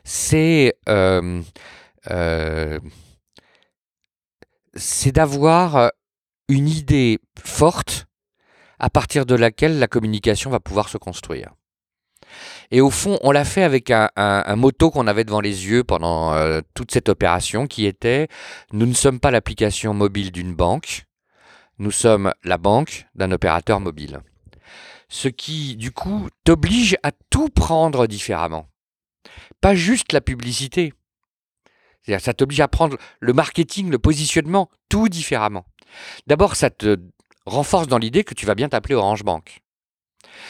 c'est 0.06 0.74
c'est 4.78 5.12
d'avoir 5.12 5.92
une 6.48 6.70
idée 6.70 7.20
forte 7.44 8.06
à 8.80 8.90
partir 8.90 9.26
de 9.26 9.36
laquelle 9.36 9.80
la 9.80 9.88
communication 9.88 10.50
va 10.50 10.60
pouvoir 10.60 10.90
se 10.90 10.98
construire. 10.98 11.54
Et 12.72 12.82
au 12.82 12.90
fond, 12.90 13.20
on 13.22 13.32
l'a 13.32 13.46
fait 13.46 13.64
avec 13.64 13.92
un, 13.92 14.10
un, 14.16 14.56
motto 14.56 14.92
qu'on 14.92 15.08
avait 15.08 15.24
devant 15.24 15.42
les 15.42 15.68
yeux 15.68 15.84
pendant 15.84 16.34
euh, 16.34 16.62
toute 16.74 16.92
cette 16.92 17.10
opération 17.10 17.68
qui 17.68 17.86
était 17.86 18.28
Nous 18.74 18.86
ne 18.86 18.94
sommes 18.94 19.20
pas 19.20 19.32
l'application 19.32 19.94
mobile 19.94 20.32
d'une 20.32 20.56
banque, 20.56 21.06
nous 21.78 21.92
sommes 21.92 22.34
la 22.44 22.58
banque 22.58 23.06
d'un 23.16 23.32
opérateur 23.32 23.80
mobile. 23.80 24.22
Ce 25.08 25.28
qui, 25.28 25.76
du 25.76 25.92
coup, 25.92 26.28
t'oblige 26.44 26.98
à 27.04 27.12
tout 27.30 27.50
prendre 27.50 28.08
différemment. 28.08 28.68
Pas 29.62 29.76
juste 29.76 30.12
la 30.12 30.22
publicité. 30.22 30.94
Ça 32.20 32.34
t'oblige 32.34 32.62
à 32.62 32.68
prendre 32.68 32.98
le 33.20 33.34
marketing, 33.34 33.90
le 33.90 34.00
positionnement, 34.00 34.70
tout 34.90 35.10
différemment. 35.10 35.66
D'abord, 36.28 36.56
ça 36.56 36.70
te 36.70 36.98
renforce 37.46 37.88
dans 37.88 37.98
l'idée 37.98 38.24
que 38.24 38.34
tu 38.34 38.46
vas 38.46 38.56
bien 38.56 38.70
t'appeler 38.70 38.96
Orange 38.96 39.24
Bank. 39.24 39.62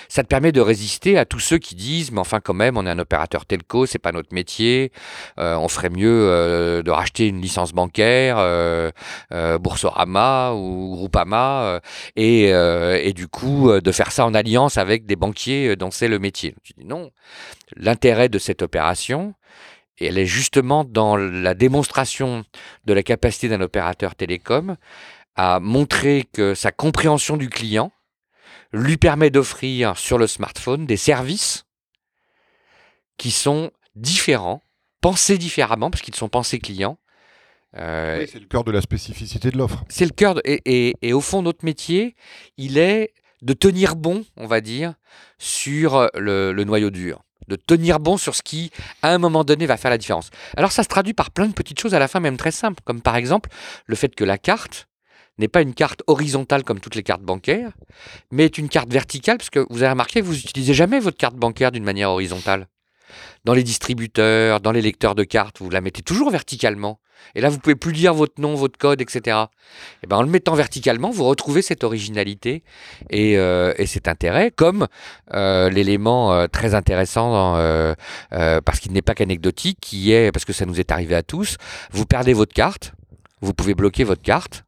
Ça 0.07 0.23
te 0.23 0.27
permet 0.27 0.51
de 0.51 0.61
résister 0.61 1.17
à 1.17 1.25
tous 1.25 1.39
ceux 1.39 1.57
qui 1.57 1.75
disent 1.75 2.11
mais 2.11 2.19
enfin 2.19 2.39
quand 2.39 2.53
même 2.53 2.77
on 2.77 2.85
est 2.85 2.89
un 2.89 2.99
opérateur 2.99 3.45
telco, 3.45 3.85
c'est 3.85 3.99
pas 3.99 4.11
notre 4.11 4.33
métier, 4.33 4.91
euh, 5.39 5.55
on 5.55 5.67
ferait 5.67 5.89
mieux 5.89 6.27
euh, 6.29 6.83
de 6.83 6.91
racheter 6.91 7.27
une 7.27 7.41
licence 7.41 7.73
bancaire, 7.73 8.37
euh, 8.39 8.91
Boursorama 9.59 10.53
ou 10.53 10.95
Groupama 10.95 11.79
et, 12.15 12.45
et 12.45 13.13
du 13.13 13.27
coup 13.27 13.71
de 13.71 13.91
faire 13.91 14.11
ça 14.11 14.25
en 14.25 14.33
alliance 14.33 14.77
avec 14.77 15.05
des 15.05 15.15
banquiers 15.15 15.75
dont 15.75 15.91
c'est 15.91 16.07
le 16.07 16.19
métier. 16.19 16.55
Tu 16.63 16.73
dis 16.77 16.85
non, 16.85 17.11
l'intérêt 17.75 18.29
de 18.29 18.39
cette 18.39 18.61
opération, 18.61 19.33
elle 19.99 20.17
est 20.17 20.25
justement 20.25 20.83
dans 20.83 21.15
la 21.15 21.53
démonstration 21.53 22.43
de 22.85 22.93
la 22.93 23.03
capacité 23.03 23.47
d'un 23.49 23.61
opérateur 23.61 24.15
télécom 24.15 24.75
à 25.35 25.59
montrer 25.59 26.25
que 26.33 26.53
sa 26.53 26.71
compréhension 26.71 27.37
du 27.37 27.49
client 27.49 27.91
lui 28.75 28.97
permet 28.97 29.29
d'offrir 29.29 29.97
sur 29.97 30.17
le 30.17 30.27
smartphone 30.27 30.85
des 30.85 30.97
services 30.97 31.65
qui 33.17 33.31
sont 33.31 33.71
différents, 33.95 34.61
pensés 35.01 35.37
différemment, 35.37 35.89
parce 35.89 36.01
qu'ils 36.01 36.15
sont 36.15 36.29
pensés 36.29 36.59
clients. 36.59 36.97
Euh, 37.77 38.25
c'est 38.31 38.39
le 38.39 38.47
cœur 38.47 38.63
de 38.63 38.71
la 38.71 38.81
spécificité 38.81 39.51
de 39.51 39.57
l'offre. 39.57 39.83
C'est 39.89 40.05
le 40.05 40.11
cœur, 40.11 40.39
et, 40.45 41.13
au 41.13 41.21
fond, 41.21 41.41
notre 41.41 41.65
métier, 41.65 42.15
il 42.57 42.77
est 42.77 43.13
de 43.41 43.53
tenir 43.53 43.95
bon, 43.95 44.25
on 44.37 44.47
va 44.47 44.61
dire, 44.61 44.95
sur 45.37 46.09
le, 46.15 46.51
le 46.51 46.63
noyau 46.63 46.89
dur 46.89 47.21
de 47.47 47.55
tenir 47.55 47.99
bon 47.99 48.17
sur 48.17 48.35
ce 48.35 48.41
qui, 48.41 48.71
à 49.01 49.13
un 49.13 49.17
moment 49.17 49.43
donné, 49.43 49.65
va 49.65 49.77
faire 49.77 49.91
la 49.91 49.97
différence. 49.97 50.29
Alors 50.57 50.71
ça 50.71 50.81
se 50.81 50.87
traduit 50.87 51.13
par 51.13 51.31
plein 51.31 51.47
de 51.47 51.53
petites 51.53 51.79
choses 51.79 51.93
à 51.93 51.99
la 51.99 52.07
fin, 52.07 52.19
même 52.19 52.37
très 52.37 52.51
simples, 52.51 52.81
comme 52.83 53.01
par 53.01 53.15
exemple 53.15 53.49
le 53.85 53.95
fait 53.95 54.15
que 54.15 54.23
la 54.23 54.37
carte, 54.37 54.87
n'est 55.37 55.47
pas 55.47 55.61
une 55.61 55.73
carte 55.73 56.03
horizontale 56.07 56.63
comme 56.63 56.79
toutes 56.79 56.95
les 56.95 57.03
cartes 57.03 57.21
bancaires, 57.21 57.71
mais 58.31 58.45
est 58.45 58.57
une 58.57 58.69
carte 58.69 58.91
verticale, 58.91 59.37
parce 59.37 59.49
que 59.49 59.65
vous 59.69 59.83
avez 59.83 59.91
remarqué 59.91 60.21
vous 60.21 60.33
n'utilisez 60.33 60.73
jamais 60.73 60.99
votre 60.99 61.17
carte 61.17 61.35
bancaire 61.35 61.71
d'une 61.71 61.83
manière 61.83 62.09
horizontale. 62.09 62.67
Dans 63.43 63.53
les 63.53 63.63
distributeurs, 63.63 64.59
dans 64.59 64.71
les 64.71 64.81
lecteurs 64.81 65.15
de 65.15 65.23
cartes, 65.23 65.59
vous 65.59 65.69
la 65.69 65.81
mettez 65.81 66.01
toujours 66.01 66.31
verticalement. 66.31 66.99
Et 67.33 67.41
là, 67.41 67.49
vous 67.49 67.59
pouvez 67.59 67.75
plus 67.75 67.91
lire 67.91 68.13
votre 68.13 68.41
nom, 68.41 68.55
votre 68.55 68.77
code, 68.77 69.01
etc. 69.01 69.19
Et 69.25 70.03
eh 70.03 70.07
ben, 70.07 70.17
en 70.17 70.21
le 70.21 70.29
mettant 70.29 70.53
verticalement, 70.53 71.11
vous 71.11 71.23
retrouvez 71.23 71.61
cette 71.61 71.83
originalité 71.83 72.63
et, 73.09 73.37
euh, 73.37 73.73
cet 73.85 74.07
intérêt, 74.07 74.51
comme 74.51 74.87
euh, 75.33 75.69
l'élément 75.69 76.33
euh, 76.33 76.47
très 76.47 76.75
intéressant, 76.75 77.53
parce 78.31 78.79
qu'il 78.79 78.91
n'est 78.91 79.01
pas 79.01 79.13
qu'anecdotique, 79.13 79.77
qui 79.81 80.11
est, 80.11 80.31
parce 80.31 80.45
que 80.45 80.53
ça 80.53 80.65
nous 80.65 80.79
est 80.79 80.91
arrivé 80.91 81.15
à 81.15 81.23
tous, 81.23 81.57
vous 81.91 82.05
perdez 82.05 82.33
votre 82.33 82.53
carte, 82.53 82.93
vous 83.41 83.53
pouvez 83.53 83.75
bloquer 83.75 84.03
votre 84.03 84.21
carte, 84.21 84.64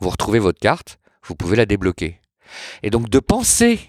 vous 0.00 0.10
retrouvez 0.10 0.38
votre 0.38 0.60
carte, 0.60 0.98
vous 1.24 1.34
pouvez 1.34 1.56
la 1.56 1.66
débloquer. 1.66 2.20
Et 2.82 2.90
donc 2.90 3.08
de 3.08 3.18
penser 3.18 3.80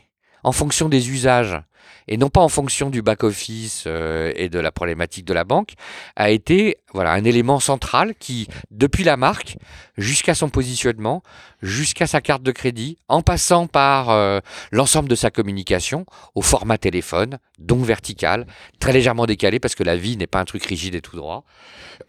en 0.44 0.52
fonction 0.52 0.90
des 0.90 1.10
usages 1.10 1.62
et 2.08 2.18
non 2.18 2.30
pas 2.30 2.42
en 2.42 2.50
fonction 2.50 2.90
du 2.90 3.02
back-office 3.02 3.84
euh, 3.88 4.32
et 4.36 4.50
de 4.50 4.60
la 4.60 4.72
problématique 4.72 5.26
de 5.26 5.34
la 5.34 5.44
banque, 5.44 5.74
a 6.16 6.30
été 6.30 6.78
voilà, 6.94 7.12
un 7.12 7.24
élément 7.24 7.60
central 7.60 8.14
qui, 8.18 8.48
depuis 8.72 9.04
la 9.04 9.18
marque, 9.18 9.58
jusqu'à 9.98 10.36
son 10.36 10.50
positionnement, 10.50 11.22
jusqu'à 11.62 12.08
sa 12.08 12.22
carte 12.22 12.44
de 12.44 12.52
crédit, 12.52 12.98
en 13.08 13.22
passant 13.22 13.68
par 13.68 14.10
euh, 14.10 14.40
l'ensemble 14.72 15.10
de 15.10 15.16
sa 15.16 15.30
communication, 15.30 16.06
au 16.36 16.42
format 16.42 16.78
téléphone, 16.78 17.40
donc 17.60 17.84
vertical, 17.84 18.48
très 18.80 18.94
légèrement 18.94 19.26
décalé, 19.26 19.60
parce 19.60 19.76
que 19.76 19.84
la 19.84 19.96
vie 19.96 20.18
n'est 20.18 20.28
pas 20.28 20.40
un 20.40 20.46
truc 20.46 20.64
rigide 20.66 20.96
et 20.96 21.02
tout 21.02 21.18
droit, 21.18 21.44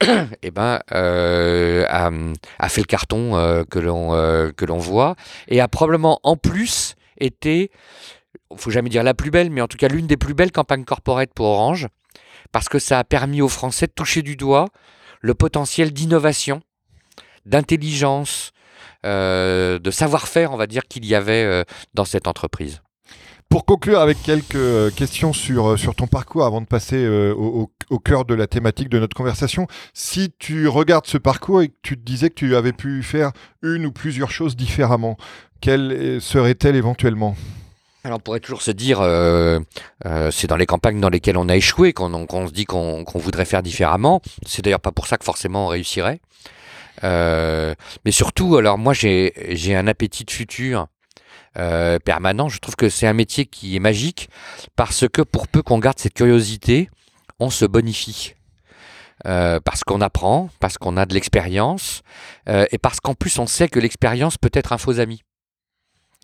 et 0.02 0.06
eh 0.42 0.50
ben, 0.50 0.80
euh, 0.92 1.84
a, 1.88 2.68
fait 2.68 2.82
le 2.82 2.86
carton 2.86 3.64
que 3.68 3.78
l'on 3.78 4.78
voit, 4.78 5.16
et 5.48 5.60
a 5.60 5.68
probablement 5.68 6.20
en 6.22 6.36
plus 6.36 6.94
été 7.20 7.70
faut 8.56 8.70
jamais 8.70 8.90
dire 8.90 9.02
la 9.02 9.14
plus 9.14 9.30
belle, 9.30 9.50
mais 9.50 9.60
en 9.60 9.68
tout 9.68 9.76
cas 9.76 9.88
l'une 9.88 10.06
des 10.06 10.16
plus 10.16 10.34
belles 10.34 10.52
campagnes 10.52 10.84
corporate 10.84 11.30
pour 11.34 11.46
Orange, 11.46 11.88
parce 12.52 12.68
que 12.68 12.78
ça 12.78 12.98
a 12.98 13.04
permis 13.04 13.42
aux 13.42 13.48
Français 13.48 13.86
de 13.86 13.92
toucher 13.92 14.22
du 14.22 14.36
doigt 14.36 14.66
le 15.20 15.34
potentiel 15.34 15.92
d'innovation, 15.92 16.62
d'intelligence, 17.46 18.52
euh, 19.06 19.78
de 19.78 19.90
savoir-faire, 19.90 20.52
on 20.52 20.56
va 20.56 20.66
dire, 20.66 20.82
qu'il 20.88 21.04
y 21.06 21.14
avait 21.14 21.44
euh, 21.44 21.64
dans 21.94 22.04
cette 22.04 22.26
entreprise. 22.26 22.82
Pour 23.48 23.64
conclure 23.64 24.00
avec 24.00 24.20
quelques 24.22 24.56
euh, 24.56 24.90
questions 24.90 25.32
sur, 25.32 25.78
sur 25.78 25.94
ton 25.94 26.06
parcours 26.06 26.44
avant 26.44 26.60
de 26.60 26.66
passer 26.66 27.06
au, 27.08 27.70
au, 27.88 27.98
cœur 27.98 28.26
de 28.26 28.34
la 28.34 28.46
thématique 28.46 28.90
de 28.90 28.98
notre 28.98 29.16
conversation, 29.16 29.66
si 29.94 30.32
tu 30.38 30.68
regardes 30.68 31.06
ce 31.06 31.16
parcours 31.16 31.62
et 31.62 31.68
que 31.68 31.76
tu 31.82 31.96
te 31.96 32.02
disais 32.02 32.28
que 32.28 32.34
tu 32.34 32.56
avais 32.56 32.72
pu 32.72 33.02
faire 33.02 33.32
une 33.62 33.86
ou 33.86 33.92
plusieurs 33.92 34.30
choses 34.30 34.54
différemment, 34.54 35.16
quelles 35.60 36.20
seraient-elles 36.20 36.76
éventuellement? 36.76 37.36
Alors 38.04 38.18
on 38.18 38.20
pourrait 38.20 38.40
toujours 38.40 38.62
se 38.62 38.70
dire, 38.70 39.00
euh, 39.00 39.58
euh, 40.06 40.30
c'est 40.30 40.46
dans 40.46 40.56
les 40.56 40.66
campagnes 40.66 41.00
dans 41.00 41.08
lesquelles 41.08 41.36
on 41.36 41.48
a 41.48 41.56
échoué 41.56 41.92
qu'on 41.92 42.46
se 42.46 42.52
dit 42.52 42.64
qu'on 42.64 43.04
voudrait 43.14 43.44
faire 43.44 43.62
différemment. 43.62 44.22
C'est 44.46 44.62
d'ailleurs 44.62 44.80
pas 44.80 44.92
pour 44.92 45.08
ça 45.08 45.18
que 45.18 45.24
forcément 45.24 45.66
on 45.66 45.68
réussirait. 45.68 46.20
Euh, 47.04 47.74
mais 48.04 48.12
surtout, 48.12 48.56
alors 48.56 48.78
moi 48.78 48.94
j'ai 48.94 49.74
un 49.74 49.86
appétit 49.86 50.24
de 50.24 50.30
futur 50.30 50.86
permanent. 52.04 52.48
Je 52.48 52.60
trouve 52.60 52.76
que 52.76 52.88
c'est 52.88 53.08
un 53.08 53.14
métier 53.14 53.46
qui 53.46 53.74
est 53.74 53.80
magique 53.80 54.30
parce 54.76 55.08
que 55.08 55.22
pour 55.22 55.48
peu 55.48 55.62
qu'on 55.62 55.80
garde 55.80 55.98
cette 55.98 56.14
curiosité, 56.14 56.88
on 57.40 57.50
se 57.50 57.64
bonifie. 57.64 58.34
parce 59.24 59.82
qu'on 59.84 60.00
apprend, 60.00 60.50
parce 60.60 60.78
qu'on 60.78 60.96
a 60.96 61.04
de 61.04 61.14
l'expérience, 61.14 62.02
et 62.46 62.78
parce 62.78 63.00
qu'en 63.00 63.14
plus 63.14 63.40
on 63.40 63.48
sait 63.48 63.68
que 63.68 63.80
l'expérience 63.80 64.38
peut 64.38 64.52
être 64.54 64.72
un 64.72 64.78
faux 64.78 65.00
ami. 65.00 65.24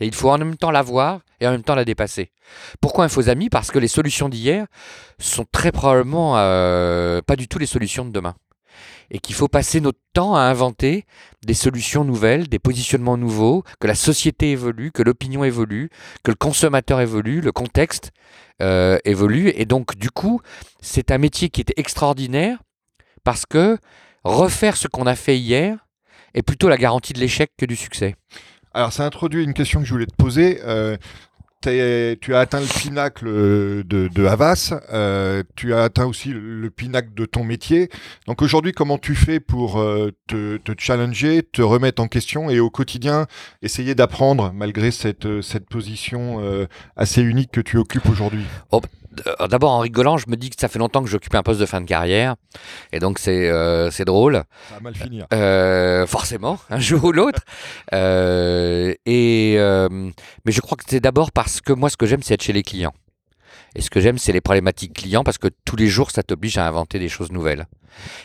Et 0.01 0.07
il 0.07 0.15
faut 0.15 0.31
en 0.31 0.39
même 0.39 0.57
temps 0.57 0.71
la 0.71 0.83
voir 0.83 1.21
et 1.41 1.47
en 1.47 1.53
même 1.53 1.63
temps 1.63 1.75
la 1.75 1.85
dépasser. 1.85 2.33
Pourquoi 2.81 3.05
un 3.05 3.09
faux 3.09 3.29
ami 3.29 3.49
Parce 3.49 3.71
que 3.71 3.79
les 3.79 3.89
solutions 3.89 4.29
d'hier 4.29 4.67
sont 5.19 5.47
très 5.51 5.71
probablement 5.71 6.37
euh, 6.37 7.21
pas 7.23 7.37
du 7.37 7.47
tout 7.47 7.59
les 7.59 7.67
solutions 7.67 8.05
de 8.05 8.11
demain. 8.11 8.35
Et 9.11 9.21
qu'il 9.21 9.37
faut 9.37 9.47
passer 9.47 9.81
notre 9.81 10.01
temps 10.15 10.35
à 10.35 10.41
inventer 10.41 11.05
des 11.47 11.55
solutions 11.55 12.05
nouvelles, 12.05 12.49
des 12.49 12.59
positionnements 12.59 13.17
nouveaux, 13.17 13.63
que 13.79 13.87
la 13.87 13.95
société 13.95 14.51
évolue, 14.51 14.91
que 14.91 15.03
l'opinion 15.03 15.45
évolue, 15.45 15.91
que 16.25 16.33
le 16.33 16.37
consommateur 16.37 17.01
évolue, 17.01 17.41
le 17.41 17.53
contexte 17.53 18.11
euh, 18.63 18.99
évolue. 19.05 19.53
Et 19.55 19.65
donc, 19.65 19.97
du 19.97 20.11
coup, 20.11 20.41
c'est 20.81 21.13
un 21.13 21.19
métier 21.19 21.51
qui 21.51 21.61
est 21.61 21.73
extraordinaire 21.77 22.59
parce 23.23 23.47
que 23.47 23.79
refaire 24.25 24.77
ce 24.77 24.89
qu'on 24.89 25.07
a 25.07 25.15
fait 25.15 25.39
hier 25.39 25.87
est 26.35 26.43
plutôt 26.43 26.69
la 26.69 26.77
garantie 26.77 27.13
de 27.13 27.21
l'échec 27.21 27.53
que 27.57 27.67
du 27.67 27.77
succès. 27.77 28.17
Alors, 28.75 28.93
ça 28.93 29.07
introduit 29.07 29.45
une 29.45 29.55
question 29.55 29.81
que 29.81 29.87
je 29.87 29.93
voulais 29.93 30.07
te 30.07 30.17
poser. 30.17 30.61
Euh, 30.65 30.97
tu 32.21 32.35
as 32.35 32.41
atteint 32.41 32.61
le 32.61 32.67
pinacle 32.67 33.27
de, 33.27 34.27
Havas, 34.27 34.75
euh, 34.93 35.43
tu 35.57 35.73
as 35.73 35.85
atteint 35.85 36.05
aussi 36.05 36.31
le 36.31 36.69
pinacle 36.71 37.15
de 37.15 37.25
ton 37.25 37.45
métier. 37.45 37.89
Donc 38.27 38.43
aujourd'hui, 38.43 38.73
comment 38.73 38.99
tu 38.99 39.15
fais 39.15 39.41
pour 39.41 39.81
euh, 39.81 40.11
te, 40.27 40.59
challenger, 40.77 41.43
te 41.43 41.63
remettre 41.63 42.03
en 42.03 42.09
question 42.09 42.51
et 42.51 42.61
au 42.61 42.69
quotidien 42.69 43.27
essayer 43.63 43.95
d'apprendre 43.95 44.53
malgré 44.53 44.91
cette, 44.91 45.41
cette 45.41 45.67
position 45.67 46.41
assez 46.97 47.23
unique 47.23 47.51
que 47.51 47.61
tu 47.61 47.79
occupes 47.79 48.09
aujourd'hui? 48.11 48.45
Oh, 48.71 48.81
euh, 48.83 49.04
d'abord 49.48 49.72
en 49.72 49.79
rigolant, 49.81 50.16
je 50.16 50.29
me 50.29 50.37
dis 50.37 50.50
que 50.50 50.57
ça 50.59 50.68
fait 50.68 50.79
longtemps 50.79 51.03
que 51.03 51.09
j'occupe 51.09 51.35
un 51.35 51.42
poste 51.42 51.61
de 51.61 51.66
fin 51.66 51.81
de 51.81 51.87
carrière, 51.87 52.37
et 52.92 52.98
donc 52.98 53.18
c'est 53.18 53.48
euh, 53.48 53.90
c'est 53.90 54.05
drôle. 54.05 54.44
Ça 54.68 54.74
va 54.74 54.81
mal 54.81 54.94
finir. 54.94 55.27
Euh, 55.33 56.07
forcément, 56.07 56.59
un 56.70 56.81
jour 56.81 57.05
ou 57.05 57.12
l'autre. 57.12 57.42
et 57.92 59.59
mais 60.44 60.53
je 60.53 60.61
crois 60.61 60.77
que 60.77 60.85
c'est 60.87 61.00
d'abord 61.00 61.33
parce 61.33 61.61
que 61.61 61.72
moi, 61.72 61.90
ce 61.90 61.96
que 61.96 62.07
j'aime, 62.07 62.22
c'est 62.22 62.35
être 62.35 62.42
chez 62.42 62.53
les 62.53 62.62
clients. 62.62 62.94
Et 63.75 63.81
ce 63.81 63.91
que 63.91 64.01
j'aime, 64.01 64.19
c'est 64.19 64.33
les 64.33 64.41
problématiques 64.41 64.95
clients 64.95 65.25
parce 65.25 65.39
que 65.39 65.49
tous 65.65 65.77
les 65.77 65.89
jours, 65.89 66.11
ça 66.11 66.23
t'oblige 66.23 66.59
à 66.59 66.67
inventer 66.67 66.99
des 66.99 67.09
choses 67.09 67.33
nouvelles. 67.33 67.67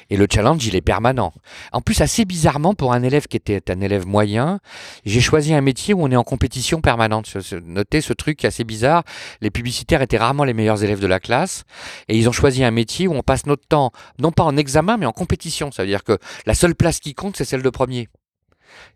Et 0.10 0.18
le 0.18 0.28
challenge, 0.32 0.66
il 0.66 0.76
est 0.76 0.82
permanent. 0.82 1.34
En 1.72 1.82
plus, 1.82 2.02
assez 2.02 2.26
bizarrement, 2.26 2.74
pour 2.74 2.94
un 2.94 3.04
élève 3.04 3.28
qui 3.28 3.38
était 3.38 3.70
un 3.72 3.82
élève 3.82 4.08
moyen, 4.08 4.60
j'ai 5.06 5.22
choisi 5.22 5.54
un 5.54 5.62
métier 5.62 5.94
où 5.94 6.04
on 6.04 6.12
est 6.12 6.16
en 6.16 6.24
compétition 6.24 6.82
permanente. 6.82 7.32
Notez 7.64 8.02
ce 8.02 8.14
truc 8.14 8.46
assez 8.46 8.64
bizarre. 8.64 9.04
Les 9.42 9.52
publicitaires 9.52 10.02
étaient 10.02 10.18
rarement 10.18 10.44
les 10.44 10.54
meilleurs 10.54 10.84
élèves 10.84 11.00
de 11.00 11.08
la 11.08 11.20
classe. 11.20 11.64
Et 12.08 12.18
ils 12.18 12.28
ont 12.28 12.34
choisi 12.34 12.64
un 12.64 12.72
métier 12.72 13.08
où 13.08 13.14
on 13.14 13.22
passe 13.22 13.46
notre 13.46 13.68
temps, 13.68 13.92
non 14.20 14.32
pas 14.32 14.44
en 14.44 14.58
examen, 14.58 14.98
mais 14.98 15.06
en 15.06 15.14
compétition. 15.14 15.72
Ça 15.72 15.84
veut 15.84 15.90
dire 15.90 16.04
que 16.04 16.18
la 16.46 16.54
seule 16.54 16.76
place 16.76 17.00
qui 17.00 17.14
compte, 17.14 17.38
c'est 17.38 17.46
celle 17.46 17.62
de 17.62 17.70
premier. 17.70 18.08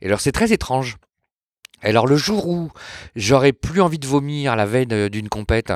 Et 0.02 0.08
alors, 0.08 0.22
c'est 0.22 0.32
très 0.32 0.54
étrange. 0.54 0.98
Alors 1.84 2.08
le 2.08 2.16
jour 2.16 2.48
où 2.48 2.72
j'aurais 3.16 3.52
plus 3.52 3.82
envie 3.82 4.00
de 4.00 4.08
vomir 4.08 4.56
la 4.56 4.66
veille 4.66 4.88
d'une 4.88 5.28
compète, 5.28 5.74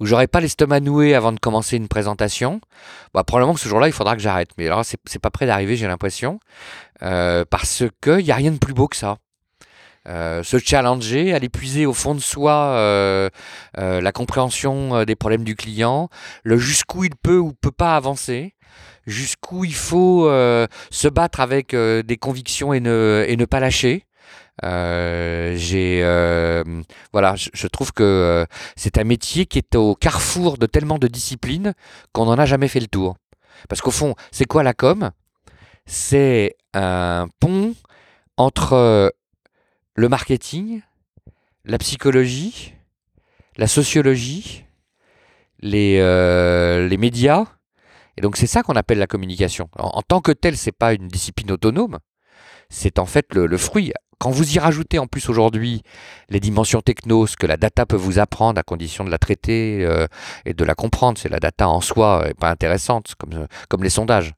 où 0.00 0.06
j'aurais 0.06 0.26
pas 0.26 0.40
l'estomac 0.40 0.80
noué 0.80 1.14
avant 1.14 1.32
de 1.32 1.38
commencer 1.38 1.76
une 1.76 1.86
présentation, 1.86 2.60
bah 3.14 3.22
probablement 3.22 3.54
que 3.54 3.60
ce 3.60 3.68
jour-là 3.68 3.86
il 3.86 3.92
faudra 3.92 4.16
que 4.16 4.22
j'arrête. 4.22 4.50
Mais 4.58 4.66
alors 4.66 4.84
c'est 4.84 5.18
pas 5.20 5.30
prêt 5.30 5.46
d'arriver, 5.46 5.76
j'ai 5.76 5.86
l'impression, 5.86 6.40
euh, 7.02 7.44
parce 7.48 7.84
qu'il 8.02 8.24
n'y 8.24 8.32
a 8.32 8.34
rien 8.34 8.50
de 8.50 8.58
plus 8.58 8.74
beau 8.74 8.88
que 8.88 8.96
ça. 8.96 9.18
Euh, 10.06 10.42
se 10.42 10.58
challenger, 10.58 11.32
aller 11.32 11.48
puiser 11.48 11.86
au 11.86 11.94
fond 11.94 12.14
de 12.14 12.20
soi 12.20 12.52
euh, 12.52 13.30
la 13.76 14.12
compréhension 14.12 15.04
des 15.04 15.14
problèmes 15.14 15.44
du 15.44 15.54
client, 15.54 16.08
le 16.42 16.58
jusqu'où 16.58 17.04
il 17.04 17.14
peut 17.14 17.38
ou 17.38 17.52
peut 17.52 17.70
pas 17.70 17.94
avancer, 17.94 18.54
jusqu'où 19.06 19.64
il 19.64 19.74
faut 19.74 20.28
se 20.90 21.08
battre 21.08 21.38
avec 21.38 21.76
des 21.76 22.16
convictions 22.16 22.74
et 22.74 22.78
et 22.78 23.36
ne 23.36 23.44
pas 23.44 23.60
lâcher. 23.60 24.04
Euh, 24.62 25.54
j'ai 25.56 26.00
euh, 26.04 26.62
voilà, 27.12 27.34
je, 27.36 27.66
trouve 27.66 27.92
que 27.92 28.04
euh, 28.04 28.46
c'est 28.76 28.98
un 28.98 29.04
métier 29.04 29.46
qui 29.46 29.58
est 29.58 29.74
au 29.74 29.96
carrefour 29.96 30.58
de 30.58 30.66
tellement 30.66 30.98
de 30.98 31.08
disciplines 31.08 31.74
qu'on 32.12 32.26
n'en 32.26 32.38
a 32.38 32.46
jamais 32.46 32.68
fait 32.68 32.80
le 32.80 32.86
tour. 32.86 33.16
Parce 33.68 33.80
qu'au 33.80 33.90
fond, 33.90 34.14
c'est 34.30 34.44
quoi 34.44 34.62
la 34.62 34.74
com? 34.74 35.10
C'est 35.86 36.56
un 36.72 37.28
pont 37.40 37.74
entre 38.36 39.12
le 39.96 40.08
marketing, 40.08 40.82
la 41.64 41.78
psychologie, 41.78 42.74
la 43.56 43.66
sociologie, 43.66 44.64
les, 45.60 45.98
les 46.88 46.96
médias. 46.96 47.44
Et 48.16 48.20
donc 48.20 48.36
c'est 48.36 48.46
ça 48.46 48.62
qu'on 48.62 48.76
appelle 48.76 48.98
la 48.98 49.06
communication. 49.06 49.68
En, 49.76 50.02
tant 50.02 50.20
que 50.20 50.32
tel, 50.32 50.56
c'est 50.56 50.72
pas 50.72 50.94
une 50.94 51.08
discipline 51.08 51.50
autonome. 51.50 51.98
C'est 52.70 52.98
en 52.98 53.06
fait 53.06 53.34
le 53.34 53.56
fruit. 53.58 53.92
Quand 54.18 54.30
vous 54.30 54.54
y 54.54 54.58
rajoutez 54.58 54.98
en 54.98 55.06
plus 55.06 55.28
aujourd'hui 55.28 55.82
les 56.28 56.40
dimensions 56.40 56.80
techno, 56.80 57.26
ce 57.26 57.36
que 57.36 57.46
la 57.46 57.56
data 57.56 57.86
peut 57.86 57.96
vous 57.96 58.18
apprendre 58.18 58.58
à 58.58 58.62
condition 58.62 59.04
de 59.04 59.10
la 59.10 59.18
traiter 59.18 59.84
euh, 59.84 60.06
et 60.44 60.54
de 60.54 60.64
la 60.64 60.74
comprendre, 60.74 61.18
c'est 61.18 61.28
la 61.28 61.40
data 61.40 61.68
en 61.68 61.80
soi 61.80 62.24
est 62.28 62.34
pas 62.34 62.50
intéressante 62.50 63.14
comme, 63.18 63.46
comme 63.68 63.82
les 63.82 63.90
sondages. 63.90 64.34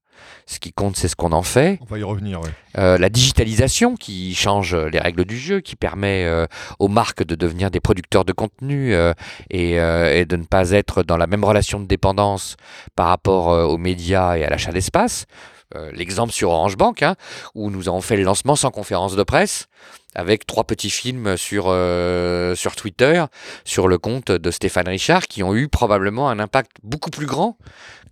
Ce 0.47 0.59
qui 0.59 0.73
compte, 0.73 0.97
c'est 0.97 1.09
ce 1.09 1.17
qu'on 1.17 1.33
en 1.33 1.43
fait. 1.43 1.79
On 1.83 1.85
va 1.85 1.99
y 1.99 2.03
revenir, 2.03 2.41
ouais. 2.41 2.51
Euh, 2.79 2.99
la 2.99 3.09
digitalisation 3.09 3.97
qui 3.97 4.35
change 4.35 4.75
les 4.75 4.99
règles 4.99 5.25
du 5.25 5.37
jeu, 5.37 5.61
qui 5.61 5.77
permet 5.77 6.25
euh, 6.25 6.47
aux 6.79 6.89
marques 6.89 7.25
de 7.25 7.35
devenir 7.35 7.71
des 7.71 7.81
producteurs 7.81 8.25
de 8.25 8.33
contenu 8.33 8.95
euh, 8.95 9.13
et, 9.51 9.81
euh, 9.81 10.15
et 10.15 10.25
de 10.25 10.37
ne 10.37 10.45
pas 10.45 10.71
être 10.71 11.03
dans 11.03 11.17
la 11.17 11.27
même 11.27 11.45
relation 11.45 11.81
de 11.81 11.87
dépendance 11.87 12.57
par 12.95 13.09
rapport 13.09 13.51
euh, 13.51 13.65
aux 13.65 13.79
médias 13.79 14.37
et 14.37 14.45
à 14.45 14.51
l'achat 14.51 14.73
d'espace. 14.73 15.27
Euh, 15.75 15.91
L'exemple 15.93 16.33
sur 16.33 16.51
Orange 16.51 16.77
Bank, 16.77 17.03
hein, 17.03 17.17
où 17.55 17.71
nous 17.71 17.89
avons 17.89 18.01
fait 18.01 18.17
le 18.17 18.23
lancement 18.23 18.57
sans 18.57 18.71
conférence 18.71 19.17
de 19.17 19.23
presse, 19.23 19.69
avec 20.17 20.47
trois 20.47 20.65
petits 20.65 20.91
films 20.91 21.37
sur, 21.37 21.67
euh, 21.69 22.55
sur 22.55 22.75
Twitter, 22.75 23.25
sur 23.65 23.87
le 23.87 23.99
compte 23.99 24.33
de 24.33 24.51
Stéphane 24.51 24.89
Richard, 24.89 25.27
qui 25.29 25.43
ont 25.43 25.55
eu 25.55 25.69
probablement 25.69 26.29
un 26.29 26.39
impact 26.39 26.79
beaucoup 26.83 27.11
plus 27.11 27.27
grand 27.27 27.59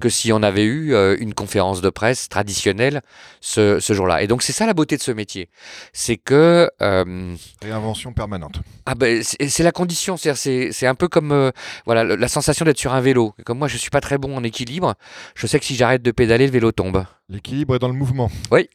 que 0.01 0.09
si 0.09 0.33
on 0.33 0.43
avait 0.43 0.65
eu 0.65 0.93
euh, 0.93 1.17
une 1.19 1.35
conférence 1.35 1.81
de 1.81 1.89
presse 1.89 2.29
traditionnelle 2.29 3.01
ce, 3.41 3.81
ce 3.81 3.93
jour-là. 3.95 4.23
Et 4.23 4.27
donc 4.27 4.43
c'est 4.43 4.53
ça 4.53 4.67
la 4.67 4.75
beauté 4.75 4.97
de 4.97 5.03
ce 5.03 5.13
métier, 5.13 5.49
c'est 5.93 6.17
que 6.17 6.71
euh, 6.83 7.35
Réinvention 7.63 8.13
permanente. 8.13 8.61
ah 8.87 8.95
ben, 8.95 9.23
c'est 9.23 9.63
la 9.63 9.73
condition, 9.73 10.17
c'est 10.17 10.87
un 10.87 10.95
peu 10.95 11.09
comme 11.09 11.53
voilà 11.87 12.05
la 12.05 12.29
sensation 12.29 12.65
d'être 12.65 12.79
sur 12.79 12.93
un 12.93 13.01
vélo. 13.01 13.35
Comme 13.45 13.59
moi 13.59 13.69
je 13.69 13.79
suis 13.79 13.91
pas 13.91 14.01
très 14.01 14.19
bon 14.19 14.37
en 14.37 14.45
équilibre, 14.45 14.95
je 15.35 15.47
sais 15.47 15.59
que 15.59 15.65
si 15.65 15.75
j'arrête 15.75 16.03
de 16.03 16.11
pédaler, 16.11 16.47
le 16.47 16.53
vélo 16.53 16.73
tombe. 16.73 17.05
L'équilibre 17.29 17.77
est 17.77 17.79
dans 17.79 17.89
le 17.89 17.95
mouvement. 17.95 18.31
Oui. 18.51 18.69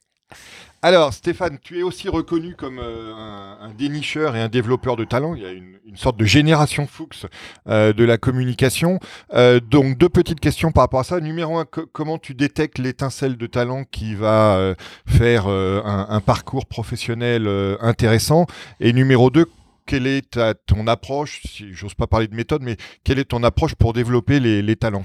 Alors, 0.81 1.13
Stéphane, 1.13 1.57
tu 1.61 1.77
es 1.77 1.83
aussi 1.83 2.07
reconnu 2.07 2.55
comme 2.55 2.79
euh, 2.79 3.13
un, 3.59 3.73
dénicheur 3.77 4.37
et 4.37 4.41
un 4.41 4.47
développeur 4.47 4.95
de 4.95 5.03
talent. 5.03 5.35
Il 5.35 5.41
y 5.41 5.45
a 5.45 5.51
une, 5.51 5.77
sorte 5.95 6.17
de 6.17 6.23
génération 6.23 6.87
Fuchs 6.87 7.25
euh, 7.67 7.91
de 7.91 8.05
la 8.05 8.17
communication. 8.17 8.99
Euh, 9.33 9.59
donc, 9.59 9.97
deux 9.97 10.07
petites 10.07 10.39
questions 10.39 10.71
par 10.71 10.83
rapport 10.83 11.01
à 11.01 11.03
ça. 11.03 11.19
Numéro 11.19 11.57
un, 11.57 11.65
co- 11.65 11.85
comment 11.91 12.17
tu 12.17 12.33
détectes 12.33 12.77
l'étincelle 12.77 13.35
de 13.35 13.45
talent 13.45 13.83
qui 13.91 14.15
va 14.15 14.75
faire 15.05 15.47
un, 15.47 16.21
parcours 16.21 16.65
professionnel 16.65 17.47
intéressant? 17.81 18.45
Et 18.79 18.93
numéro 18.93 19.29
deux, 19.29 19.47
quelle 19.85 20.07
est 20.07 20.39
ton 20.65 20.87
approche, 20.87 21.41
si 21.43 21.73
j'ose 21.73 21.93
pas 21.93 22.07
parler 22.07 22.27
de 22.27 22.35
méthode, 22.35 22.61
mais 22.61 22.77
quelle 23.03 23.19
est 23.19 23.25
ton 23.25 23.43
approche 23.43 23.75
pour 23.75 23.91
développer 23.91 24.39
les, 24.39 24.61
les 24.61 24.75
talents? 24.77 25.03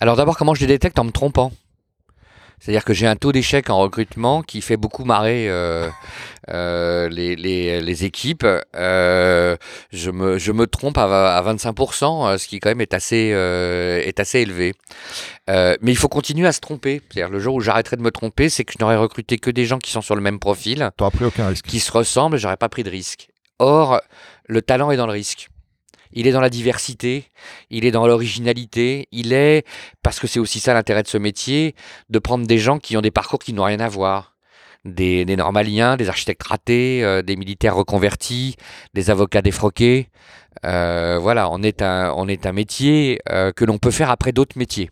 Alors 0.00 0.14
d'abord, 0.14 0.36
comment 0.36 0.54
je 0.54 0.60
les 0.60 0.66
détecte? 0.68 0.98
En 0.98 1.04
me 1.04 1.10
trompant 1.10 1.50
C'est-à-dire 2.60 2.84
que 2.84 2.92
j'ai 2.92 3.06
un 3.06 3.16
taux 3.16 3.32
d'échec 3.32 3.70
en 3.70 3.78
recrutement 3.78 4.42
qui 4.42 4.60
fait 4.60 4.76
beaucoup 4.76 5.04
marrer 5.04 5.48
euh, 5.48 5.88
euh, 6.50 7.08
les, 7.08 7.36
les, 7.36 7.80
les 7.80 8.04
équipes. 8.04 8.46
Euh, 8.74 9.56
je, 9.92 10.10
me, 10.10 10.38
je 10.38 10.52
me 10.52 10.66
trompe 10.66 10.98
à, 10.98 11.36
à 11.36 11.42
25%, 11.54 12.26
euh, 12.34 12.38
ce 12.38 12.48
qui 12.48 12.58
quand 12.58 12.70
même 12.70 12.80
est 12.80 12.94
assez, 12.94 13.16
est 14.06 14.20
assez 14.20 14.40
élevé. 14.40 14.74
Mais 15.48 15.76
il 15.82 15.96
faut 15.96 16.08
continuer 16.08 16.46
à 16.46 16.52
se 16.52 16.60
tromper. 16.60 17.00
C'est-à-dire 17.10 17.30
le 17.30 17.38
jour 17.38 17.54
où 17.54 17.60
j'arrêterai 17.60 17.96
de 17.96 18.02
me 18.02 18.10
tromper, 18.10 18.48
c'est 18.48 18.64
que 18.64 18.72
je 18.72 18.78
n'aurai 18.82 18.96
recruté 18.96 19.38
que 19.38 19.50
des 19.50 19.66
gens 19.66 19.78
qui 19.78 19.90
sont 19.90 20.02
sur 20.02 20.14
le 20.14 20.20
même 20.22 20.38
profil, 20.38 20.90
pris 20.96 21.24
aucun 21.24 21.48
risque. 21.48 21.64
qui 21.66 21.80
se 21.80 21.92
ressemblent, 21.92 22.36
j'aurais 22.38 22.56
pas 22.56 22.68
pris 22.68 22.82
de 22.82 22.90
risque. 22.90 23.28
Or, 23.58 24.00
le 24.46 24.62
talent 24.62 24.90
est 24.90 24.96
dans 24.96 25.06
le 25.06 25.12
risque. 25.12 25.48
Il 26.12 26.26
est 26.26 26.32
dans 26.32 26.40
la 26.40 26.50
diversité, 26.50 27.26
il 27.70 27.84
est 27.84 27.90
dans 27.90 28.06
l'originalité, 28.06 29.08
il 29.12 29.32
est, 29.32 29.66
parce 30.02 30.18
que 30.20 30.26
c'est 30.26 30.40
aussi 30.40 30.60
ça 30.60 30.74
l'intérêt 30.74 31.02
de 31.02 31.08
ce 31.08 31.18
métier, 31.18 31.74
de 32.08 32.18
prendre 32.18 32.46
des 32.46 32.58
gens 32.58 32.78
qui 32.78 32.96
ont 32.96 33.00
des 33.00 33.10
parcours 33.10 33.38
qui 33.38 33.52
n'ont 33.52 33.64
rien 33.64 33.80
à 33.80 33.88
voir. 33.88 34.34
Des, 34.84 35.24
des 35.24 35.36
normaliens, 35.36 35.96
des 35.96 36.08
architectes 36.08 36.44
ratés, 36.44 37.04
euh, 37.04 37.20
des 37.20 37.36
militaires 37.36 37.74
reconvertis, 37.74 38.54
des 38.94 39.10
avocats 39.10 39.42
défroqués. 39.42 40.08
Euh, 40.64 41.18
voilà, 41.20 41.50
on 41.50 41.62
est 41.62 41.82
un, 41.82 42.12
on 42.16 42.28
est 42.28 42.46
un 42.46 42.52
métier 42.52 43.20
euh, 43.28 43.52
que 43.52 43.64
l'on 43.64 43.78
peut 43.78 43.90
faire 43.90 44.10
après 44.10 44.32
d'autres 44.32 44.56
métiers. 44.56 44.88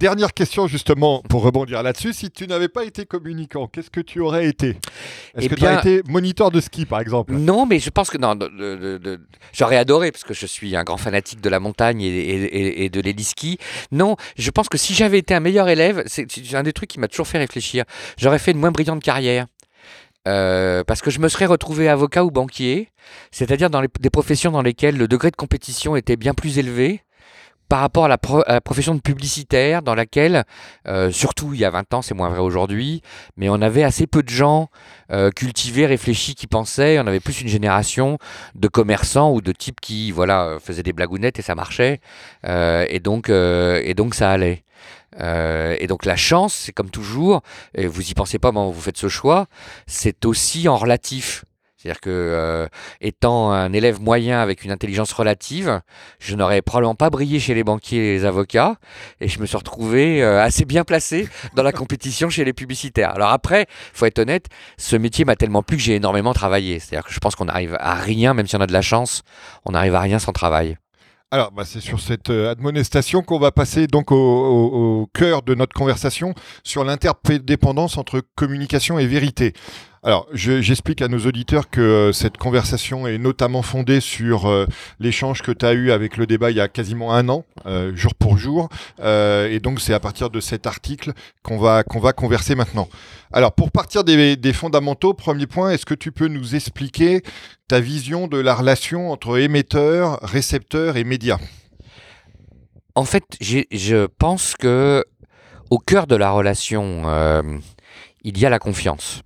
Dernière 0.00 0.32
question 0.32 0.66
justement 0.66 1.20
pour 1.28 1.42
rebondir 1.42 1.82
là-dessus. 1.82 2.14
Si 2.14 2.30
tu 2.30 2.46
n'avais 2.46 2.68
pas 2.68 2.84
été 2.84 3.04
communicant, 3.04 3.66
qu'est-ce 3.66 3.90
que 3.90 4.00
tu 4.00 4.20
aurais 4.20 4.46
été? 4.46 4.68
Est-ce 5.36 5.44
Eh 5.44 5.48
que 5.50 5.54
tu 5.56 5.62
aurais 5.64 5.82
bien- 5.82 5.96
été 5.98 6.10
moniteur 6.10 6.50
de 6.50 6.58
ski 6.58 6.86
par 6.86 7.00
exemple? 7.00 7.34
Non, 7.34 7.66
mais 7.66 7.78
je 7.80 7.90
pense 7.90 8.08
que 8.08 8.16
non, 8.16 8.34
j'aurais 9.52 9.76
adoré 9.76 10.10
parce 10.10 10.24
que 10.24 10.32
je 10.32 10.46
suis 10.46 10.74
un 10.74 10.84
grand 10.84 10.96
fanatique 10.96 11.42
de 11.42 11.50
la 11.50 11.60
montagne 11.60 12.00
et, 12.00 12.06
et- 12.08 12.84
et- 12.84 12.88
de 12.88 12.98
l'héliski. 13.02 13.58
Non, 13.92 14.16
je 14.38 14.50
pense 14.50 14.70
que 14.70 14.78
si 14.78 14.94
j'avais 14.94 15.18
été 15.18 15.34
un 15.34 15.40
meilleur 15.40 15.68
élève, 15.68 16.02
c'est 16.06 16.26
c'est 16.32 16.54
un 16.56 16.62
des 16.62 16.72
trucs 16.72 16.88
qui 16.88 16.98
m'a 16.98 17.08
toujours 17.08 17.26
fait 17.28 17.36
réfléchir. 17.38 17.84
J'aurais 18.16 18.38
fait 18.38 18.52
une 18.52 18.58
moins 18.58 18.70
brillante 18.70 19.02
carrière. 19.02 19.46
Euh, 20.28 20.82
parce 20.84 21.00
que 21.02 21.10
je 21.10 21.18
me 21.18 21.28
serais 21.28 21.46
retrouvé 21.46 21.88
avocat 21.88 22.24
ou 22.24 22.30
banquier, 22.30 22.88
c'est-à-dire 23.32 23.68
dans 23.70 23.80
les- 23.80 23.88
des 24.00 24.10
professions 24.10 24.50
dans 24.50 24.60
lesquelles 24.62 24.96
le 24.98 25.08
degré 25.08 25.30
de 25.30 25.36
compétition 25.36 25.96
était 25.96 26.16
bien 26.16 26.34
plus 26.34 26.58
élevé 26.58 27.00
par 27.70 27.80
rapport 27.80 28.06
à 28.06 28.08
la, 28.08 28.18
profession 28.60 28.96
de 28.96 29.00
publicitaire, 29.00 29.82
dans 29.82 29.94
laquelle, 29.94 30.44
euh, 30.88 31.12
surtout 31.12 31.54
il 31.54 31.60
y 31.60 31.64
a 31.64 31.70
20 31.70 31.94
ans, 31.94 32.02
c'est 32.02 32.14
moins 32.14 32.28
vrai 32.28 32.40
aujourd'hui, 32.40 33.00
mais 33.36 33.48
on 33.48 33.62
avait 33.62 33.84
assez 33.84 34.08
peu 34.08 34.24
de 34.24 34.28
gens 34.28 34.70
euh, 35.12 35.30
cultivés, 35.30 35.86
réfléchis, 35.86 36.34
qui 36.34 36.48
pensaient. 36.48 36.98
On 36.98 37.06
avait 37.06 37.20
plus 37.20 37.40
une 37.40 37.48
génération 37.48 38.18
de 38.56 38.66
commerçants 38.66 39.32
ou 39.32 39.40
de 39.40 39.52
types 39.52 39.80
qui, 39.80 40.10
voilà, 40.10 40.46
euh, 40.46 40.58
faisaient 40.58 40.82
des 40.82 40.92
blagounettes 40.92 41.38
et 41.38 41.42
ça 41.42 41.54
marchait, 41.54 42.00
et 42.44 42.98
donc, 42.98 43.28
et 43.30 43.94
donc 43.94 44.16
ça 44.16 44.32
allait. 44.32 44.64
Et 45.16 45.86
donc 45.86 46.06
la 46.06 46.16
chance, 46.16 46.52
c'est 46.54 46.72
comme 46.72 46.90
toujours, 46.90 47.40
et 47.76 47.86
vous 47.86 48.10
y 48.10 48.14
pensez 48.14 48.40
pas 48.40 48.50
quand 48.50 48.68
vous 48.68 48.80
faites 48.80 48.98
ce 48.98 49.08
choix, 49.08 49.46
c'est 49.86 50.24
aussi 50.24 50.66
en 50.66 50.76
relatif. 50.76 51.44
C'est-à-dire 51.80 52.00
que 52.00 52.10
euh, 52.10 52.66
étant 53.00 53.52
un 53.52 53.72
élève 53.72 54.02
moyen 54.02 54.38
avec 54.38 54.64
une 54.64 54.70
intelligence 54.70 55.12
relative, 55.12 55.80
je 56.18 56.36
n'aurais 56.36 56.60
probablement 56.60 56.94
pas 56.94 57.08
brillé 57.08 57.40
chez 57.40 57.54
les 57.54 57.64
banquiers 57.64 58.10
et 58.10 58.12
les 58.18 58.24
avocats, 58.26 58.76
et 59.22 59.28
je 59.28 59.40
me 59.40 59.46
suis 59.46 59.56
retrouvé 59.56 60.22
euh, 60.22 60.42
assez 60.42 60.66
bien 60.66 60.84
placé 60.84 61.26
dans 61.54 61.62
la 61.62 61.72
compétition 61.72 62.28
chez 62.28 62.44
les 62.44 62.52
publicitaires. 62.52 63.14
Alors 63.14 63.30
après, 63.30 63.66
faut 63.94 64.04
être 64.04 64.18
honnête, 64.18 64.48
ce 64.76 64.94
métier 64.94 65.24
m'a 65.24 65.36
tellement 65.36 65.62
plu 65.62 65.78
que 65.78 65.82
j'ai 65.82 65.94
énormément 65.94 66.34
travaillé. 66.34 66.80
C'est-à-dire 66.80 67.06
que 67.06 67.14
je 67.14 67.18
pense 67.18 67.34
qu'on 67.34 67.48
arrive 67.48 67.78
à 67.80 67.94
rien, 67.94 68.34
même 68.34 68.46
si 68.46 68.56
on 68.56 68.60
a 68.60 68.66
de 68.66 68.74
la 68.74 68.82
chance, 68.82 69.22
on 69.64 69.72
n'arrive 69.72 69.94
à 69.94 70.00
rien 70.00 70.18
sans 70.18 70.32
travail. 70.32 70.76
Alors, 71.32 71.52
bah, 71.52 71.62
c'est 71.64 71.80
sur 71.80 72.00
cette 72.00 72.28
euh, 72.28 72.50
admonestation 72.50 73.22
qu'on 73.22 73.38
va 73.38 73.52
passer 73.52 73.86
donc 73.86 74.10
au 74.10 75.08
cœur 75.14 75.42
de 75.42 75.54
notre 75.54 75.72
conversation 75.72 76.34
sur 76.64 76.84
l'interdépendance 76.84 77.96
entre 77.96 78.20
communication 78.34 78.98
et 78.98 79.06
vérité. 79.06 79.54
Alors, 80.02 80.26
je- 80.32 80.62
j'explique 80.62 81.02
à 81.02 81.08
nos 81.08 81.18
auditeurs 81.26 81.68
que 81.68 81.80
euh, 81.82 82.12
cette 82.12 82.38
conversation 82.38 83.06
est 83.06 83.18
notamment 83.18 83.60
fondée 83.60 84.00
sur 84.00 84.46
euh, 84.48 84.64
l'échange 84.98 85.42
que 85.42 85.52
tu 85.52 85.66
as 85.66 85.74
eu 85.74 85.90
avec 85.90 86.16
le 86.16 86.26
débat 86.26 86.50
il 86.50 86.56
y 86.56 86.60
a 86.60 86.68
quasiment 86.68 87.12
un 87.12 87.28
an, 87.28 87.44
euh, 87.66 87.94
jour 87.94 88.14
pour 88.14 88.38
jour. 88.38 88.70
Et 89.02 89.60
donc, 89.62 89.78
c'est 89.80 89.92
à 89.92 90.00
partir 90.00 90.30
de 90.30 90.40
cet 90.40 90.66
article 90.66 91.12
qu'on 91.42 91.58
va, 91.58 91.82
qu'on 91.82 92.00
va 92.00 92.14
converser 92.14 92.54
maintenant. 92.54 92.88
Alors, 93.30 93.52
pour 93.52 93.70
partir 93.70 94.02
des, 94.02 94.36
des 94.36 94.52
fondamentaux, 94.54 95.12
premier 95.12 95.46
point, 95.46 95.70
est-ce 95.70 95.84
que 95.84 95.94
tu 95.94 96.12
peux 96.12 96.28
nous 96.28 96.54
expliquer 96.54 97.22
ta 97.68 97.78
vision 97.78 98.26
de 98.26 98.38
la 98.38 98.54
relation 98.54 99.12
entre 99.12 99.38
émetteur, 99.38 100.18
récepteur 100.22 100.96
et 100.96 101.04
média 101.04 101.38
En 102.94 103.04
fait, 103.04 103.24
je 103.42 104.06
pense 104.06 104.54
que 104.54 105.04
au 105.68 105.78
cœur 105.78 106.06
de 106.06 106.16
la 106.16 106.30
relation, 106.30 107.02
il 108.24 108.38
y 108.38 108.46
a 108.46 108.50
la 108.50 108.58
confiance. 108.58 109.20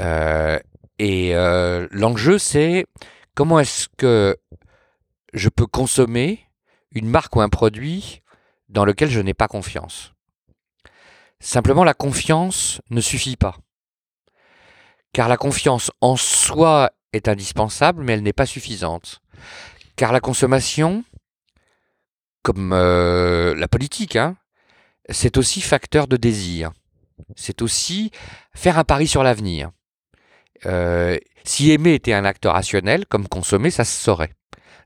Euh, 0.00 0.58
et 0.98 1.34
euh, 1.34 1.88
l'enjeu, 1.90 2.38
c'est 2.38 2.86
comment 3.34 3.58
est-ce 3.58 3.88
que 3.96 4.36
je 5.32 5.48
peux 5.48 5.66
consommer 5.66 6.40
une 6.92 7.08
marque 7.08 7.34
ou 7.36 7.40
un 7.40 7.48
produit 7.48 8.22
dans 8.68 8.84
lequel 8.84 9.10
je 9.10 9.20
n'ai 9.20 9.34
pas 9.34 9.48
confiance. 9.48 10.12
Simplement, 11.40 11.84
la 11.84 11.94
confiance 11.94 12.80
ne 12.90 13.00
suffit 13.00 13.36
pas. 13.36 13.56
Car 15.12 15.28
la 15.28 15.36
confiance 15.36 15.90
en 16.00 16.16
soi 16.16 16.90
est 17.12 17.28
indispensable, 17.28 18.02
mais 18.02 18.14
elle 18.14 18.22
n'est 18.22 18.32
pas 18.32 18.46
suffisante. 18.46 19.20
Car 19.96 20.12
la 20.12 20.20
consommation, 20.20 21.04
comme 22.42 22.72
euh, 22.72 23.54
la 23.54 23.68
politique, 23.68 24.16
hein, 24.16 24.36
c'est 25.08 25.36
aussi 25.36 25.60
facteur 25.60 26.08
de 26.08 26.16
désir. 26.16 26.72
c'est 27.36 27.62
aussi 27.62 28.10
faire 28.54 28.78
un 28.78 28.84
pari 28.84 29.06
sur 29.06 29.22
l'avenir. 29.22 29.70
Euh, 30.66 31.18
si 31.44 31.70
aimer 31.70 31.94
était 31.94 32.12
un 32.12 32.24
acte 32.24 32.46
rationnel, 32.46 33.06
comme 33.06 33.28
consommer, 33.28 33.70
ça 33.70 33.84
se 33.84 34.00
saurait. 34.00 34.32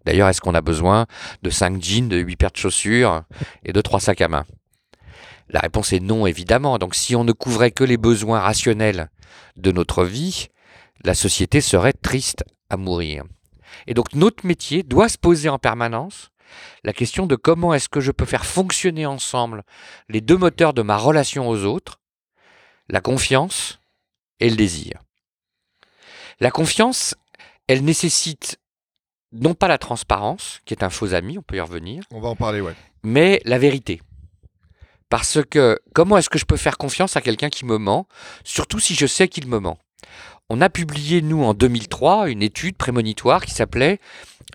D'ailleurs, 0.04 0.28
est-ce 0.28 0.40
qu'on 0.40 0.54
a 0.54 0.60
besoin 0.60 1.06
de 1.42 1.50
5 1.50 1.82
jeans, 1.82 2.08
de 2.08 2.16
8 2.16 2.36
paires 2.36 2.50
de 2.50 2.56
chaussures 2.56 3.22
et 3.64 3.72
de 3.72 3.80
3 3.80 4.00
sacs 4.00 4.20
à 4.20 4.28
main? 4.28 4.44
La 5.50 5.60
réponse 5.60 5.92
est 5.92 6.00
non, 6.00 6.26
évidemment. 6.26 6.78
Donc 6.78 6.94
si 6.94 7.16
on 7.16 7.24
ne 7.24 7.32
couvrait 7.32 7.70
que 7.70 7.84
les 7.84 7.96
besoins 7.96 8.40
rationnels 8.40 9.10
de 9.56 9.72
notre 9.72 10.04
vie, 10.04 10.48
la 11.04 11.14
société 11.14 11.60
serait 11.60 11.92
triste 11.92 12.44
à 12.70 12.76
mourir. 12.76 13.24
Et 13.86 13.94
donc 13.94 14.14
notre 14.14 14.46
métier 14.46 14.82
doit 14.82 15.08
se 15.08 15.18
poser 15.18 15.48
en 15.48 15.58
permanence 15.58 16.30
la 16.84 16.92
question 16.92 17.26
de 17.26 17.36
comment 17.36 17.74
est-ce 17.74 17.88
que 17.88 18.00
je 18.00 18.12
peux 18.12 18.24
faire 18.24 18.46
fonctionner 18.46 19.06
ensemble 19.06 19.62
les 20.08 20.20
deux 20.20 20.36
moteurs 20.36 20.74
de 20.74 20.82
ma 20.82 20.96
relation 20.96 21.48
aux 21.48 21.64
autres, 21.64 22.00
la 22.88 23.00
confiance 23.00 23.80
et 24.40 24.48
le 24.48 24.56
désir. 24.56 25.02
La 26.40 26.50
confiance, 26.50 27.14
elle 27.66 27.84
nécessite 27.84 28.58
non 29.32 29.54
pas 29.54 29.68
la 29.68 29.78
transparence, 29.78 30.60
qui 30.64 30.74
est 30.74 30.84
un 30.84 30.90
faux 30.90 31.14
ami, 31.14 31.38
on 31.38 31.42
peut 31.42 31.56
y 31.56 31.60
revenir. 31.60 32.02
On 32.10 32.20
va 32.20 32.28
en 32.28 32.36
parler, 32.36 32.60
ouais. 32.60 32.74
Mais 33.02 33.40
la 33.44 33.58
vérité. 33.58 34.00
Parce 35.10 35.38
que 35.42 35.78
comment 35.94 36.16
est-ce 36.16 36.30
que 36.30 36.38
je 36.38 36.44
peux 36.44 36.56
faire 36.56 36.78
confiance 36.78 37.16
à 37.16 37.20
quelqu'un 37.20 37.48
qui 37.48 37.64
me 37.64 37.78
ment, 37.78 38.06
surtout 38.44 38.78
si 38.78 38.94
je 38.94 39.06
sais 39.06 39.28
qu'il 39.28 39.46
me 39.48 39.58
ment? 39.58 39.78
On 40.50 40.60
a 40.60 40.70
publié, 40.70 41.20
nous, 41.20 41.42
en 41.42 41.54
2003, 41.54 42.30
une 42.30 42.42
étude 42.42 42.76
prémonitoire 42.76 43.44
qui 43.44 43.50
s'appelait 43.52 44.00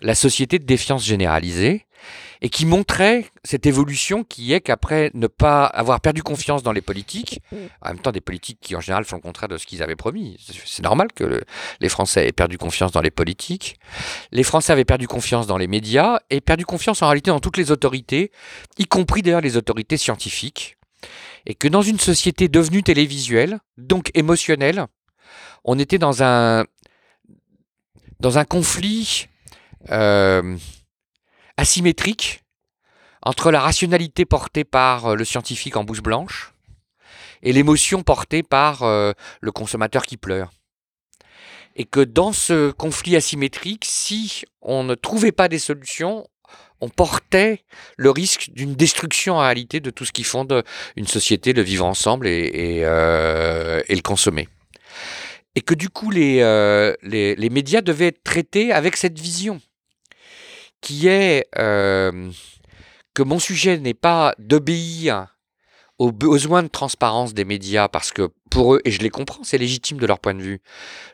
La 0.00 0.14
société 0.14 0.58
de 0.58 0.64
défiance 0.64 1.04
généralisée, 1.04 1.86
et 2.40 2.48
qui 2.48 2.66
montrait 2.66 3.26
cette 3.42 3.66
évolution 3.66 4.24
qui 4.24 4.52
est 4.52 4.60
qu'après 4.60 5.10
ne 5.14 5.26
pas 5.26 5.64
avoir 5.64 6.00
perdu 6.00 6.22
confiance 6.22 6.62
dans 6.62 6.72
les 6.72 6.80
politiques, 6.80 7.40
en 7.80 7.88
même 7.88 7.98
temps 7.98 8.12
des 8.12 8.20
politiques 8.20 8.58
qui 8.60 8.76
en 8.76 8.80
général 8.80 9.04
font 9.04 9.16
le 9.16 9.22
contraire 9.22 9.48
de 9.48 9.56
ce 9.56 9.66
qu'ils 9.66 9.82
avaient 9.82 9.96
promis, 9.96 10.36
c'est 10.64 10.82
normal 10.82 11.08
que 11.14 11.42
les 11.80 11.88
Français 11.88 12.26
aient 12.26 12.32
perdu 12.32 12.58
confiance 12.58 12.92
dans 12.92 13.00
les 13.00 13.10
politiques, 13.10 13.78
les 14.32 14.42
Français 14.42 14.72
avaient 14.72 14.84
perdu 14.84 15.06
confiance 15.06 15.46
dans 15.46 15.58
les 15.58 15.66
médias 15.66 16.18
et 16.30 16.40
perdu 16.40 16.64
confiance 16.64 17.02
en 17.02 17.06
réalité 17.06 17.30
dans 17.30 17.40
toutes 17.40 17.56
les 17.56 17.70
autorités, 17.70 18.30
y 18.78 18.86
compris 18.86 19.22
d'ailleurs 19.22 19.40
les 19.40 19.56
autorités 19.56 19.96
scientifiques, 19.96 20.76
et 21.46 21.54
que 21.54 21.68
dans 21.68 21.82
une 21.82 21.98
société 21.98 22.48
devenue 22.48 22.82
télévisuelle, 22.82 23.58
donc 23.76 24.10
émotionnelle, 24.14 24.86
on 25.64 25.78
était 25.78 25.98
dans 25.98 26.22
un, 26.22 26.64
dans 28.20 28.38
un 28.38 28.44
conflit 28.44 29.28
euh, 29.90 30.56
asymétrique 31.56 32.42
entre 33.22 33.50
la 33.50 33.60
rationalité 33.60 34.24
portée 34.24 34.64
par 34.64 35.06
euh, 35.06 35.14
le 35.16 35.24
scientifique 35.24 35.76
en 35.76 35.84
bouche 35.84 36.02
blanche 36.02 36.52
et 37.42 37.52
l'émotion 37.52 38.02
portée 38.02 38.42
par 38.42 38.82
euh, 38.82 39.12
le 39.40 39.52
consommateur 39.52 40.04
qui 40.06 40.16
pleure. 40.16 40.50
Et 41.76 41.84
que 41.84 42.00
dans 42.00 42.32
ce 42.32 42.70
conflit 42.70 43.16
asymétrique, 43.16 43.84
si 43.84 44.44
on 44.62 44.84
ne 44.84 44.94
trouvait 44.94 45.32
pas 45.32 45.48
des 45.48 45.58
solutions, 45.58 46.26
on 46.80 46.88
portait 46.88 47.64
le 47.96 48.10
risque 48.10 48.50
d'une 48.52 48.74
destruction 48.74 49.36
en 49.36 49.40
réalité 49.40 49.80
de 49.80 49.90
tout 49.90 50.04
ce 50.04 50.12
qui 50.12 50.22
fonde 50.22 50.62
une 50.96 51.06
société, 51.06 51.52
de 51.52 51.62
vivre 51.62 51.84
ensemble 51.84 52.28
et, 52.28 52.82
euh, 52.84 53.82
le 53.88 54.02
consommer. 54.02 54.48
Et 55.56 55.62
que 55.62 55.74
du 55.74 55.88
coup, 55.88 56.10
les, 56.10 56.36
les 57.02 57.50
médias 57.50 57.80
devaient 57.80 58.08
être 58.08 58.22
traités 58.22 58.72
avec 58.72 58.96
cette 58.96 59.18
vision 59.18 59.60
qui 60.84 61.08
est 61.08 61.48
euh, 61.58 62.30
que 63.14 63.22
mon 63.22 63.38
sujet 63.38 63.78
n'est 63.78 63.94
pas 63.94 64.34
d'obéir 64.38 65.38
aux 65.98 66.12
besoins 66.12 66.62
de 66.62 66.68
transparence 66.68 67.32
des 67.32 67.46
médias, 67.46 67.88
parce 67.88 68.12
que 68.12 68.28
pour 68.50 68.74
eux, 68.74 68.82
et 68.84 68.90
je 68.90 69.00
les 69.00 69.08
comprends, 69.08 69.44
c'est 69.44 69.56
légitime 69.56 69.96
de 69.96 70.06
leur 70.06 70.18
point 70.18 70.34
de 70.34 70.42
vue, 70.42 70.60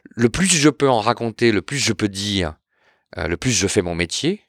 le 0.05 0.29
plus 0.29 0.53
je 0.53 0.71
peux 0.71 0.91
en 0.91 1.01
raconter, 1.01 1.53
le 1.53 1.63
plus 1.63 1.79
je 1.79 1.93
peux 1.93 2.09
dire, 2.09 2.57
euh, 3.17 3.29
le 3.29 3.37
plus 3.37 3.53
je 3.53 3.69
fais 3.69 3.81
mon 3.81 3.95
métier, 3.95 4.43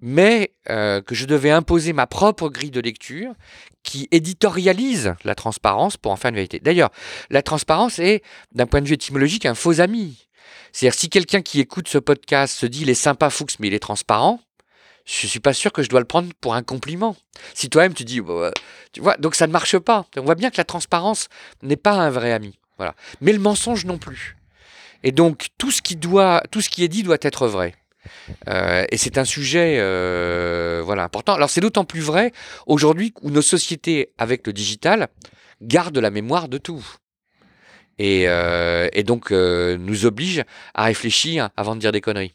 mais 0.00 0.54
euh, 0.70 1.02
que 1.02 1.14
je 1.14 1.26
devais 1.26 1.50
imposer 1.50 1.92
ma 1.92 2.06
propre 2.06 2.48
grille 2.48 2.70
de 2.70 2.80
lecture 2.80 3.34
qui 3.82 4.08
éditorialise 4.10 5.16
la 5.22 5.34
transparence 5.34 5.98
pour 5.98 6.12
en 6.12 6.16
faire 6.16 6.30
une 6.30 6.36
vérité. 6.36 6.60
D'ailleurs, 6.60 6.90
la 7.28 7.42
transparence 7.42 7.98
est, 7.98 8.22
d'un 8.52 8.66
point 8.66 8.80
de 8.80 8.86
vue 8.86 8.94
étymologique, 8.94 9.44
un 9.44 9.54
faux 9.54 9.80
ami. 9.80 10.29
C'est-à-dire, 10.72 10.98
si 10.98 11.08
quelqu'un 11.08 11.42
qui 11.42 11.60
écoute 11.60 11.88
ce 11.88 11.98
podcast 11.98 12.56
se 12.56 12.66
dit 12.66 12.82
il 12.82 12.90
est 12.90 12.94
sympa 12.94 13.30
Fuchs, 13.30 13.58
mais 13.58 13.68
il 13.68 13.74
est 13.74 13.80
transparent, 13.80 14.40
je 15.04 15.26
suis 15.26 15.40
pas 15.40 15.52
sûr 15.52 15.72
que 15.72 15.82
je 15.82 15.88
dois 15.88 16.00
le 16.00 16.06
prendre 16.06 16.32
pour 16.40 16.54
un 16.54 16.62
compliment. 16.62 17.16
Si 17.54 17.68
toi-même 17.68 17.94
tu 17.94 18.04
dis, 18.04 18.20
bah, 18.20 18.52
tu 18.92 19.00
vois, 19.00 19.16
donc 19.16 19.34
ça 19.34 19.46
ne 19.46 19.52
marche 19.52 19.78
pas. 19.78 20.06
On 20.16 20.22
voit 20.22 20.34
bien 20.34 20.50
que 20.50 20.56
la 20.56 20.64
transparence 20.64 21.28
n'est 21.62 21.76
pas 21.76 21.92
un 21.92 22.10
vrai 22.10 22.32
ami. 22.32 22.58
Voilà. 22.76 22.94
Mais 23.20 23.32
le 23.32 23.38
mensonge 23.38 23.84
non 23.84 23.98
plus. 23.98 24.36
Et 25.02 25.12
donc 25.12 25.48
tout 25.58 25.70
ce 25.70 25.82
qui 25.82 25.96
doit, 25.96 26.42
tout 26.50 26.60
ce 26.60 26.70
qui 26.70 26.84
est 26.84 26.88
dit 26.88 27.02
doit 27.02 27.18
être 27.20 27.46
vrai. 27.48 27.74
Euh, 28.48 28.84
et 28.90 28.96
c'est 28.96 29.18
un 29.18 29.24
sujet 29.24 29.76
euh, 29.78 30.82
voilà 30.84 31.04
important. 31.04 31.34
Alors 31.34 31.50
c'est 31.50 31.60
d'autant 31.60 31.84
plus 31.84 32.00
vrai 32.00 32.32
aujourd'hui 32.66 33.12
où 33.22 33.30
nos 33.30 33.42
sociétés 33.42 34.12
avec 34.16 34.46
le 34.46 34.52
digital 34.52 35.08
gardent 35.60 35.98
la 35.98 36.10
mémoire 36.10 36.48
de 36.48 36.58
tout 36.58 36.84
et, 38.00 38.24
euh, 38.26 38.88
donc 39.04 39.30
euh, 39.30 39.76
nous 39.78 40.06
oblige 40.06 40.42
à 40.74 40.84
réfléchir 40.84 41.50
avant 41.56 41.74
de 41.74 41.80
dire 41.80 41.92
des 41.92 42.00
conneries. 42.00 42.34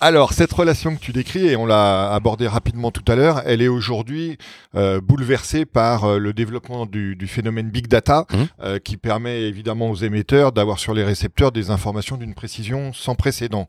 Alors, 0.00 0.32
cette 0.32 0.52
relation 0.52 0.94
que 0.94 1.00
tu 1.00 1.12
décris, 1.12 1.48
et 1.48 1.56
on 1.56 1.66
l'a 1.66 2.12
abordée 2.12 2.46
rapidement 2.46 2.92
tout 2.92 3.02
à 3.10 3.16
l'heure, 3.16 3.42
elle 3.46 3.60
est 3.60 3.66
aujourd'hui 3.66 4.38
euh, 4.76 5.00
bouleversée 5.00 5.64
par 5.64 6.20
le 6.20 6.32
développement 6.32 6.86
du, 6.86 7.16
phénomène 7.26 7.68
Big 7.68 7.88
Data, 7.88 8.24
mmh. 8.30 8.78
qui 8.84 8.96
permet 8.96 9.42
évidemment 9.42 9.90
aux 9.90 9.96
émetteurs 9.96 10.52
d'avoir 10.52 10.78
sur 10.78 10.94
les 10.94 11.02
récepteurs 11.02 11.50
des 11.50 11.70
informations 11.70 12.16
d'une 12.16 12.34
précision 12.34 12.92
sans 12.92 13.16
précédent. 13.16 13.66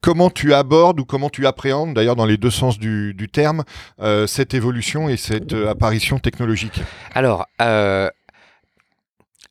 comment 0.00 0.30
tu 0.30 0.54
abordes 0.54 1.00
ou 1.00 1.04
comment 1.04 1.30
tu 1.30 1.44
appréhendes, 1.48 1.94
d'ailleurs 1.94 2.14
dans 2.14 2.26
les 2.26 2.36
deux 2.36 2.50
sens 2.50 2.78
du, 2.78 3.12
du 3.14 3.28
terme, 3.28 3.64
cette 4.28 4.54
évolution 4.54 5.08
et 5.08 5.16
cette 5.16 5.52
apparition 5.52 6.20
technologique? 6.20 6.80
Alors, 7.12 7.48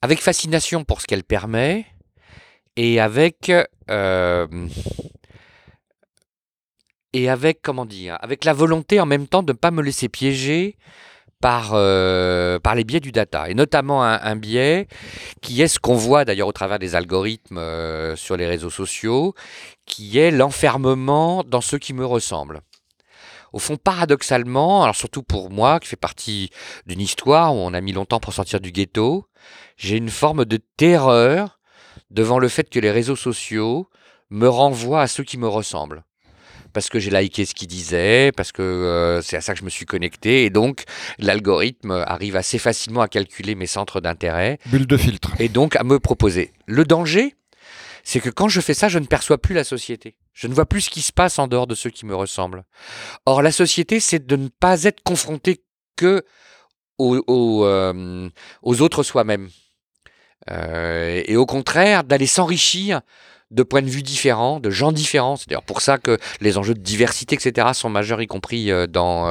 avec 0.01 0.21
fascination 0.21 0.83
pour 0.83 1.01
ce 1.01 1.07
qu'elle 1.07 1.23
permet 1.23 1.85
et 2.75 2.99
avec 2.99 3.51
euh, 3.89 4.67
et 7.13 7.29
avec 7.29 7.61
comment 7.61 7.85
dire 7.85 8.17
avec 8.21 8.45
la 8.45 8.53
volonté 8.53 8.99
en 8.99 9.05
même 9.05 9.27
temps 9.27 9.43
de 9.43 9.53
ne 9.53 9.57
pas 9.57 9.71
me 9.71 9.81
laisser 9.81 10.09
piéger 10.09 10.77
par, 11.41 11.71
euh, 11.73 12.59
les 12.75 12.83
biais 12.83 12.99
du 12.99 13.11
data, 13.11 13.49
et 13.49 13.53
notamment 13.53 14.03
un, 14.03 14.35
biais 14.35 14.87
qui 15.41 15.61
est 15.61 15.67
ce 15.67 15.79
qu'on 15.79 15.95
voit 15.95 16.25
d'ailleurs 16.25 16.47
au 16.47 16.51
travers 16.51 16.79
des 16.79 16.95
algorithmes 16.95 17.57
euh, 17.57 18.15
sur 18.15 18.35
les 18.35 18.45
réseaux 18.45 18.69
sociaux, 18.69 19.33
qui 19.85 20.19
est 20.19 20.31
l'enfermement 20.31 21.43
dans 21.43 21.61
ceux 21.61 21.77
qui 21.77 21.93
me 21.93 22.05
ressemblent. 22.05 22.61
Au 23.53 23.59
fond, 23.59 23.77
paradoxalement, 23.77 24.83
alors 24.83 24.95
surtout 24.95 25.23
pour 25.23 25.49
moi, 25.49 25.79
qui 25.79 25.87
fait 25.87 25.95
partie 25.95 26.51
d'une 26.85 27.01
histoire 27.01 27.55
où 27.55 27.57
on 27.57 27.73
a 27.73 27.81
mis 27.81 27.93
longtemps 27.93 28.19
pour 28.19 28.33
sortir 28.33 28.59
du 28.59 28.71
ghetto, 28.71 29.25
j'ai 29.77 29.97
une 29.97 30.09
forme 30.09 30.45
de 30.45 30.59
terreur 30.77 31.59
devant 32.11 32.39
le 32.39 32.47
fait 32.47 32.69
que 32.69 32.79
les 32.79 32.91
réseaux 32.91 33.15
sociaux 33.15 33.89
me 34.29 34.47
renvoient 34.47 35.01
à 35.01 35.07
ceux 35.07 35.23
qui 35.23 35.37
me 35.37 35.47
ressemblent. 35.47 36.03
Parce 36.71 36.89
que 36.89 36.99
j'ai 36.99 37.09
liké 37.09 37.45
ce 37.45 37.55
qu'ils 37.55 37.67
disaient, 37.67 38.31
parce 38.35 38.51
que 38.51 38.61
euh, 38.61 39.21
c'est 39.23 39.37
à 39.37 39.41
ça 39.41 39.53
que 39.53 39.59
je 39.59 39.65
me 39.65 39.71
suis 39.71 39.85
connecté, 39.85 40.45
et 40.45 40.51
donc 40.51 40.83
l'algorithme 41.17 42.03
arrive 42.05 42.35
assez 42.35 42.59
facilement 42.59 43.01
à 43.01 43.07
calculer 43.07 43.55
mes 43.55 43.65
centres 43.65 44.01
d'intérêt. 44.01 44.59
Bulle 44.67 44.85
de 44.85 44.97
filtre. 44.97 45.31
Et 45.39 45.49
donc 45.49 45.75
à 45.75 45.83
me 45.83 45.99
proposer. 45.99 46.53
Le 46.67 46.85
danger, 46.85 47.35
c'est 48.03 48.19
que 48.19 48.29
quand 48.29 48.49
je 48.49 48.61
fais 48.61 48.75
ça, 48.75 48.87
je 48.87 48.99
ne 48.99 49.05
perçois 49.05 49.39
plus 49.39 49.55
la 49.55 49.63
société. 49.63 50.15
Je 50.33 50.47
ne 50.47 50.53
vois 50.53 50.65
plus 50.65 50.81
ce 50.81 50.89
qui 50.89 51.01
se 51.01 51.11
passe 51.11 51.39
en 51.39 51.47
dehors 51.47 51.67
de 51.67 51.75
ceux 51.75 51.89
qui 51.89 52.05
me 52.05 52.15
ressemblent. 52.15 52.63
Or, 53.25 53.41
la 53.41 53.51
société, 53.51 53.99
c'est 53.99 54.25
de 54.25 54.35
ne 54.35 54.47
pas 54.47 54.83
être 54.83 55.01
confronté 55.03 55.63
que 55.95 56.23
aux, 56.99 57.65
euh, 57.65 58.29
autres 58.63 59.03
soi-même. 59.03 59.49
Euh, 60.51 61.21
et 61.25 61.35
au 61.35 61.45
contraire, 61.45 62.03
d'aller 62.03 62.27
s'enrichir 62.27 63.01
de 63.51 63.63
points 63.63 63.81
de 63.81 63.89
vue 63.89 64.03
différents, 64.03 64.59
de 64.59 64.69
gens 64.69 64.91
différents. 64.91 65.35
C'est 65.35 65.49
d'ailleurs 65.49 65.63
pour 65.63 65.81
ça 65.81 65.97
que 65.97 66.19
les 66.39 66.59
enjeux 66.59 66.75
de 66.75 66.81
diversité, 66.81 67.35
etc., 67.35 67.69
sont 67.73 67.89
majeurs, 67.89 68.21
y 68.21 68.27
compris 68.27 68.71
euh, 68.71 68.85
dans, 68.85 69.27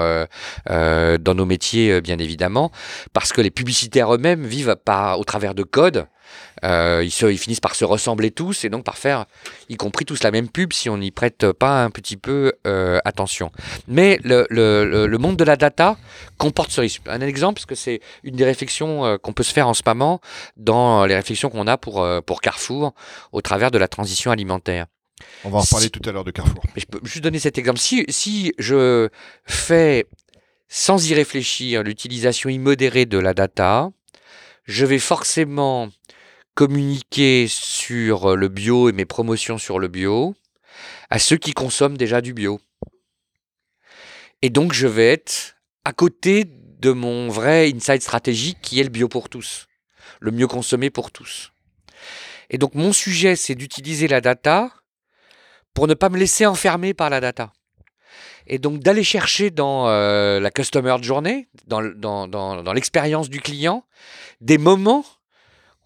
dans 0.67 1.35
nos 1.35 1.45
métiers, 1.45 2.01
bien 2.01 2.19
évidemment, 2.19 2.73
parce 3.13 3.33
que 3.33 3.41
les 3.41 3.51
publicitaires 3.51 4.13
eux-mêmes 4.13 4.45
vivent 4.45 4.77
pas 4.85 5.17
au 5.19 5.25
travers 5.25 5.55
de 5.55 5.63
codes 5.63 6.09
euh, 6.65 7.03
ils, 7.05 7.39
finissent 7.39 7.61
par 7.61 7.75
se 7.75 7.85
ressembler 7.85 8.31
tous 8.31 8.65
et 8.65 8.71
donc 8.71 8.85
par 8.85 8.99
faire, 8.99 9.27
y 9.69 9.77
compris 9.77 10.05
tous 10.05 10.23
la 10.23 10.31
même 10.31 10.49
pub, 10.49 10.73
si 10.73 10.89
on 10.89 10.99
n'y 10.99 11.11
prête 11.11 11.53
pas 11.53 11.85
un 11.85 11.91
petit 11.91 12.17
peu 12.17 12.53
euh, 12.67 12.99
attention. 13.05 13.53
Mais 13.87 14.19
le, 14.25 15.17
monde 15.19 15.37
de 15.37 15.45
la 15.45 15.57
data 15.57 15.97
comporte 16.37 16.71
ce 16.71 16.81
risque. 16.81 17.03
Un 17.07 17.21
exemple, 17.21 17.55
parce 17.55 17.67
que 17.67 17.75
c'est 17.75 18.01
une 18.23 18.37
des 18.37 18.45
réflexions 18.45 19.05
euh, 19.05 19.17
qu'on 19.19 19.33
peut 19.33 19.43
se 19.43 19.53
faire 19.53 19.69
en 19.69 19.75
ce 19.75 19.83
moment 19.87 20.21
dans 20.57 21.07
les 21.07 21.15
réflexions 21.15 21.51
qu'on 21.51 21.67
a 21.67 21.77
pour, 21.77 22.07
pour 22.27 22.41
Carrefour 22.41 22.95
au 23.33 23.41
travers 23.41 23.71
de 23.71 23.79
la 23.79 23.89
transition 23.89 24.31
alimentaire. 24.31 24.87
On 25.45 25.51
va 25.51 25.59
en 25.59 25.65
parler 25.65 25.91
tout 25.91 26.07
à 26.09 26.13
l'heure 26.13 26.25
de 26.25 26.31
Carrefour. 26.31 26.63
je 26.77 26.85
peux 26.85 27.01
juste 27.05 27.25
donner 27.25 27.39
cet 27.39 27.59
exemple. 27.59 27.79
Si, 27.79 28.05
si 28.09 28.53
je 28.59 29.09
fais 29.45 30.07
sans 30.69 31.11
y 31.11 31.15
réfléchir 31.15 31.83
l'utilisation 31.83 32.51
immodérée 32.51 33.07
de 33.07 33.19
la 33.19 33.35
data, 33.35 33.91
je 34.65 34.85
vais 34.85 34.99
forcément 34.99 35.89
communiquer 36.59 37.47
sur 37.49 38.37
le 38.37 38.49
bio 38.49 38.89
et 38.89 38.93
mes 38.93 39.05
promotions 39.05 39.59
sur 39.59 39.79
le 39.79 39.87
bio 39.87 40.35
à 41.09 41.21
ceux 41.21 41.37
qui 41.37 41.53
consomment 41.53 41.97
déjà 41.97 42.21
du 42.21 42.35
bio. 42.35 42.61
Et 44.43 44.51
donc 44.51 44.73
je 44.73 44.89
vais 44.89 45.07
être 45.07 45.55
à 45.85 45.93
côté 45.93 46.43
de 46.47 46.91
mon 46.91 47.29
vrai 47.29 47.71
insight 47.73 48.03
stratégique 48.03 48.59
qui 48.61 48.81
est 48.81 48.83
le 48.83 48.89
bio 48.89 49.07
pour 49.07 49.29
tous, 49.29 49.69
le 50.19 50.33
mieux 50.33 50.49
consommé 50.49 50.91
pour 50.91 51.13
tous. 51.13 51.53
Et 52.51 52.59
donc 52.59 52.75
mon 52.75 52.93
sujet, 52.93 53.37
c'est 53.37 53.55
d'utiliser 53.55 54.09
la 54.09 54.21
data 54.21 54.73
pour 55.75 55.87
ne 55.87 55.95
pas 55.95 56.09
me 56.09 56.19
laisser 56.19 56.45
enfermer 56.45 56.93
par 56.93 57.09
la 57.09 57.21
data. 57.21 57.53
Et 58.49 58.59
donc 58.59 58.81
d'aller 58.81 59.05
chercher 59.05 59.53
dans 59.53 59.89
euh, 59.89 60.41
la 60.41 60.51
customer 60.51 60.97
dans, 61.69 62.27
dans 62.27 62.73
l'expérience 62.73 63.31
du 63.31 63.41
client, 63.41 63.85
des 64.41 64.59
moments 64.59 65.05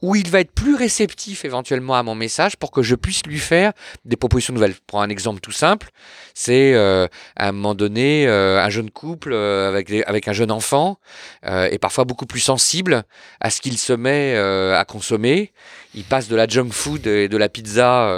où 0.03 0.17
il 0.17 0.29
va 0.29 0.41
être 0.41 0.53
plus 0.53 0.75
réceptif 0.75 1.45
éventuellement 1.45 1.95
à 1.95 2.03
mon 2.03 2.17
message 2.17 2.57
pour 2.57 2.73
que 2.73 2.83
je 2.83 2.97
puisse 2.97 3.25
lui 3.25 3.39
faire 3.39 3.73
des 4.05 4.17
propositions 4.17 4.53
nouvelles. 4.53 4.73
Je 4.73 4.81
prends 4.87 5.01
un 5.01 5.09
exemple 5.09 5.41
tout 5.41 5.53
simple, 5.53 5.91
c'est 6.35 6.75
euh, 6.75 7.07
à 7.37 7.49
un 7.49 7.53
moment 7.53 7.75
donné 7.75 8.27
euh, 8.27 8.61
un 8.61 8.69
jeune 8.69 8.91
couple 8.91 9.33
euh, 9.33 9.69
avec, 9.69 9.91
avec 10.07 10.27
un 10.27 10.33
jeune 10.33 10.51
enfant 10.51 10.99
est 11.45 11.79
parfois 11.79 12.05
beaucoup 12.05 12.27
plus 12.27 12.41
sensible 12.41 13.05
à 13.41 13.51
ce 13.51 13.61
qu'il 13.61 13.79
se 13.79 13.93
met 13.93 14.37
à 14.37 14.85
consommer. 14.85 15.53
Il 15.95 16.05
passe 16.05 16.29
de 16.29 16.35
la 16.35 16.47
junk 16.47 16.71
food 16.71 17.07
et 17.07 17.29
de 17.29 17.37
la 17.37 17.49
pizza 17.49 18.11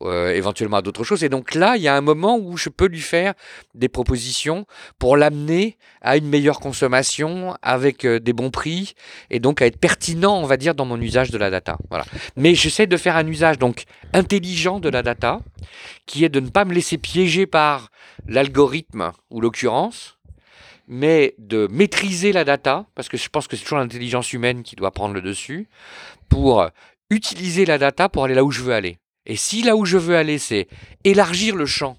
éventuellement 0.00 0.78
à 0.78 0.82
d'autres 0.82 1.04
choses. 1.04 1.22
Et 1.22 1.28
donc 1.28 1.54
là, 1.54 1.76
il 1.76 1.82
y 1.82 1.88
a 1.88 1.96
un 1.96 2.00
moment 2.00 2.38
où 2.38 2.56
je 2.56 2.68
peux 2.68 2.86
lui 2.86 3.00
faire 3.00 3.34
des 3.74 3.88
propositions 3.88 4.66
pour 4.98 5.16
l'amener 5.16 5.76
à 6.00 6.16
une 6.16 6.28
meilleure 6.28 6.60
consommation 6.60 7.56
avec 7.62 8.06
des 8.06 8.32
bons 8.32 8.50
prix 8.50 8.94
et 9.30 9.38
donc 9.38 9.62
à 9.62 9.66
être 9.66 9.78
pertinent, 9.78 10.38
on 10.38 10.46
va 10.46 10.56
dire, 10.56 10.74
dans 10.80 10.86
mon 10.86 11.00
usage 11.00 11.30
de 11.30 11.38
la 11.38 11.50
data. 11.50 11.76
Voilà. 11.90 12.04
Mais 12.36 12.54
j'essaie 12.54 12.86
de 12.86 12.96
faire 12.96 13.16
un 13.16 13.26
usage 13.26 13.58
donc 13.58 13.84
intelligent 14.12 14.80
de 14.80 14.88
la 14.88 15.02
data, 15.02 15.40
qui 16.06 16.24
est 16.24 16.28
de 16.30 16.40
ne 16.40 16.48
pas 16.48 16.64
me 16.64 16.72
laisser 16.72 16.96
piéger 16.96 17.46
par 17.46 17.90
l'algorithme 18.26 19.12
ou 19.30 19.40
l'occurrence, 19.40 20.18
mais 20.88 21.34
de 21.38 21.68
maîtriser 21.70 22.32
la 22.32 22.44
data, 22.44 22.86
parce 22.94 23.08
que 23.08 23.16
je 23.16 23.28
pense 23.28 23.46
que 23.46 23.56
c'est 23.56 23.62
toujours 23.62 23.78
l'intelligence 23.78 24.32
humaine 24.32 24.62
qui 24.62 24.74
doit 24.74 24.90
prendre 24.90 25.14
le 25.14 25.22
dessus, 25.22 25.68
pour 26.28 26.66
utiliser 27.10 27.66
la 27.66 27.76
data 27.76 28.08
pour 28.08 28.24
aller 28.24 28.34
là 28.34 28.44
où 28.44 28.50
je 28.50 28.62
veux 28.62 28.72
aller. 28.72 28.98
Et 29.26 29.36
si 29.36 29.62
là 29.62 29.76
où 29.76 29.84
je 29.84 29.98
veux 29.98 30.16
aller, 30.16 30.38
c'est 30.38 30.66
élargir 31.04 31.54
le 31.56 31.66
champ 31.66 31.96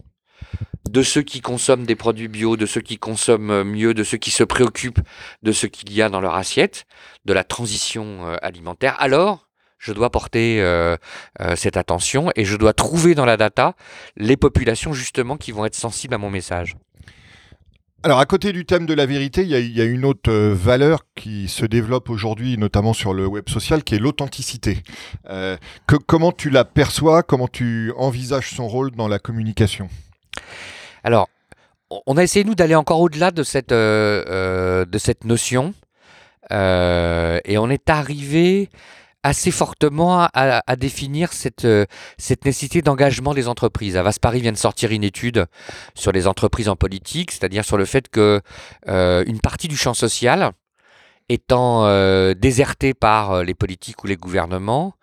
de 0.91 1.03
ceux 1.03 1.21
qui 1.21 1.39
consomment 1.39 1.85
des 1.85 1.95
produits 1.95 2.27
bio, 2.27 2.57
de 2.57 2.65
ceux 2.65 2.81
qui 2.81 2.97
consomment 2.97 3.63
mieux, 3.63 3.93
de 3.93 4.03
ceux 4.03 4.17
qui 4.17 4.29
se 4.29 4.43
préoccupent 4.43 4.99
de 5.41 5.53
ce 5.53 5.65
qu'il 5.65 5.93
y 5.93 6.01
a 6.01 6.09
dans 6.09 6.19
leur 6.19 6.35
assiette, 6.35 6.85
de 7.23 7.31
la 7.31 7.45
transition 7.45 8.27
euh, 8.27 8.35
alimentaire, 8.41 8.97
alors 8.99 9.47
je 9.79 9.93
dois 9.93 10.09
porter 10.09 10.61
euh, 10.61 10.97
euh, 11.39 11.55
cette 11.55 11.77
attention 11.77 12.29
et 12.35 12.43
je 12.43 12.57
dois 12.57 12.73
trouver 12.73 13.15
dans 13.15 13.25
la 13.25 13.37
data 13.37 13.75
les 14.17 14.35
populations 14.35 14.91
justement 14.91 15.37
qui 15.37 15.53
vont 15.53 15.65
être 15.65 15.75
sensibles 15.75 16.13
à 16.13 16.17
mon 16.17 16.29
message. 16.29 16.75
Alors 18.03 18.19
à 18.19 18.25
côté 18.25 18.51
du 18.51 18.65
thème 18.65 18.85
de 18.85 18.93
la 18.93 19.05
vérité, 19.05 19.43
il 19.43 19.49
y 19.49 19.81
a, 19.81 19.85
une 19.85 20.05
autre 20.05 20.33
valeur 20.33 21.05
qui 21.15 21.47
se 21.47 21.65
développe 21.65 22.09
aujourd'hui, 22.09 22.57
notamment 22.57 22.93
sur 22.93 23.13
le 23.13 23.27
web 23.27 23.47
social, 23.47 23.83
qui 23.83 23.93
est 23.93 23.99
l'authenticité. 23.99 24.81
comment 26.07 26.31
tu 26.31 26.49
la 26.49 26.65
perçois? 26.65 27.21
Comment 27.21 27.47
tu 27.47 27.93
envisages 27.95 28.49
son 28.55 28.67
rôle 28.67 28.89
dans 28.91 29.07
la 29.07 29.19
communication? 29.19 29.87
Alors, 31.03 31.29
on 32.05 32.17
a 32.17 32.23
essayé, 32.23 32.45
nous, 32.45 32.55
d'aller 32.55 32.75
encore 32.75 33.01
au-delà 33.01 33.31
de, 33.31 33.43
cette, 33.43 33.71
euh, 33.71 34.23
euh, 34.27 34.85
de 34.85 34.97
cette 34.97 35.25
notion. 35.25 35.73
Euh, 36.51 37.39
et 37.45 37.57
on 37.57 37.69
est 37.69 37.89
arrivé 37.89 38.69
assez 39.23 39.51
fortement 39.51 40.27
à, 40.33 40.75
définir 40.77 41.31
cette, 41.31 41.67
cette 42.17 42.43
nécessité 42.43 42.81
d'engagement 42.81 43.35
des 43.35 43.47
entreprises. 43.47 43.95
Avas 43.95 44.17
Paris 44.19 44.41
vient 44.41 44.51
de 44.51 44.57
sortir 44.57 44.91
une 44.91 45.03
étude 45.03 45.45
sur 45.93 46.11
les 46.11 46.25
entreprises 46.25 46.67
en 46.67 46.75
politique, 46.75 47.29
c'est-à-dire 47.29 47.63
sur 47.63 47.77
le 47.77 47.85
fait 47.85 48.09
que 48.09 48.41
une 48.87 49.39
partie 49.39 49.67
du 49.67 49.77
champ 49.77 49.93
social 49.93 50.53
étant 51.29 51.85
désertée 52.33 52.95
par 52.95 53.43
les 53.43 53.53
politiques 53.53 54.03
ou 54.03 54.07
les 54.07 54.17
gouvernements, 54.17 54.95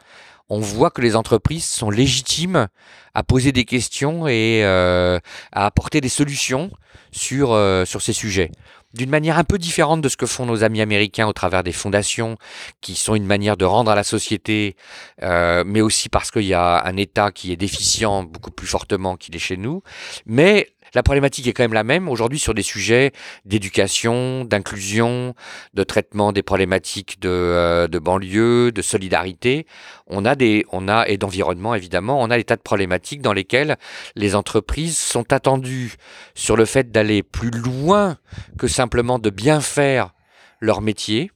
on 0.50 0.60
voit 0.60 0.90
que 0.90 1.00
les 1.00 1.16
entreprises 1.16 1.64
sont 1.64 1.90
légitimes 1.90 2.68
à 3.14 3.22
poser 3.22 3.52
des 3.52 3.64
questions 3.64 4.26
et 4.28 4.62
euh, 4.64 5.18
à 5.52 5.66
apporter 5.66 6.00
des 6.00 6.08
solutions 6.08 6.70
sur, 7.10 7.52
euh, 7.52 7.84
sur 7.84 8.02
ces 8.02 8.12
sujets. 8.12 8.50
D'une 8.94 9.10
manière 9.10 9.38
un 9.38 9.44
peu 9.44 9.58
différente 9.58 10.00
de 10.00 10.08
ce 10.08 10.16
que 10.16 10.24
font 10.24 10.46
nos 10.46 10.64
amis 10.64 10.80
américains 10.80 11.26
au 11.26 11.34
travers 11.34 11.62
des 11.62 11.72
fondations, 11.72 12.38
qui 12.80 12.94
sont 12.94 13.14
une 13.14 13.26
manière 13.26 13.58
de 13.58 13.66
rendre 13.66 13.90
à 13.90 13.94
la 13.94 14.02
société, 14.02 14.76
euh, 15.22 15.62
mais 15.66 15.82
aussi 15.82 16.08
parce 16.08 16.30
qu'il 16.30 16.44
y 16.44 16.54
a 16.54 16.82
un 16.86 16.96
État 16.96 17.30
qui 17.30 17.52
est 17.52 17.56
déficient 17.56 18.22
beaucoup 18.22 18.50
plus 18.50 18.66
fortement 18.66 19.16
qu'il 19.16 19.36
est 19.36 19.40
chez 19.40 19.58
nous. 19.58 19.82
Mais 20.24 20.68
la 20.94 21.02
problématique 21.02 21.46
est 21.46 21.52
quand 21.52 21.62
même 21.62 21.72
la 21.72 21.84
même 21.84 22.08
aujourd'hui 22.08 22.38
sur 22.38 22.54
des 22.54 22.62
sujets 22.62 23.12
d'éducation, 23.44 24.44
d'inclusion, 24.44 25.34
de 25.74 25.82
traitement 25.82 26.32
des 26.32 26.42
problématiques 26.42 27.20
de, 27.20 27.28
euh, 27.28 27.88
de, 27.88 27.98
banlieue, 27.98 28.72
de 28.72 28.82
solidarité. 28.82 29.66
On 30.06 30.24
a 30.24 30.34
des, 30.34 30.64
on 30.72 30.88
a 30.88 31.06
et 31.08 31.16
d'environnement 31.16 31.74
évidemment. 31.74 32.20
On 32.20 32.30
a 32.30 32.36
des 32.36 32.44
tas 32.44 32.56
de 32.56 32.62
problématiques 32.62 33.22
dans 33.22 33.32
lesquelles 33.32 33.76
les 34.16 34.34
entreprises 34.34 34.98
sont 34.98 35.32
attendues 35.32 35.96
sur 36.34 36.56
le 36.56 36.64
fait 36.64 36.90
d'aller 36.90 37.22
plus 37.22 37.50
loin 37.50 38.18
que 38.58 38.68
simplement 38.68 39.18
de 39.18 39.30
bien 39.30 39.60
faire 39.60 40.12
leur 40.60 40.80
métier, 40.80 41.30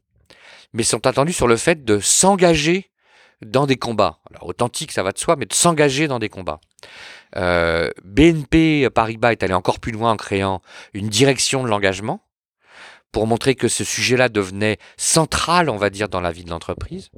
mais 0.72 0.82
sont 0.82 1.06
attendues 1.06 1.32
sur 1.32 1.46
le 1.46 1.56
fait 1.56 1.84
de 1.84 1.98
s'engager 2.00 2.90
dans 3.44 3.66
des 3.66 3.76
combats. 3.76 4.18
Authentique, 4.40 4.92
ça 4.92 5.02
va 5.02 5.12
de 5.12 5.18
soi, 5.18 5.36
mais 5.36 5.46
de 5.46 5.54
s'engager 5.54 6.08
dans 6.08 6.18
des 6.18 6.28
combats. 6.28 6.60
Euh, 7.36 7.90
BNP 8.04 8.88
Paribas 8.90 9.32
est 9.32 9.42
allé 9.42 9.54
encore 9.54 9.80
plus 9.80 9.92
loin 9.92 10.12
en 10.12 10.16
créant 10.16 10.60
une 10.92 11.08
direction 11.08 11.62
de 11.62 11.68
l'engagement 11.68 12.24
pour 13.10 13.26
montrer 13.26 13.54
que 13.54 13.68
ce 13.68 13.84
sujet-là 13.84 14.28
devenait 14.28 14.78
central, 14.96 15.68
on 15.68 15.76
va 15.76 15.90
dire, 15.90 16.08
dans 16.08 16.20
la 16.20 16.32
vie 16.32 16.44
de 16.44 16.50
l'entreprise. 16.50 17.10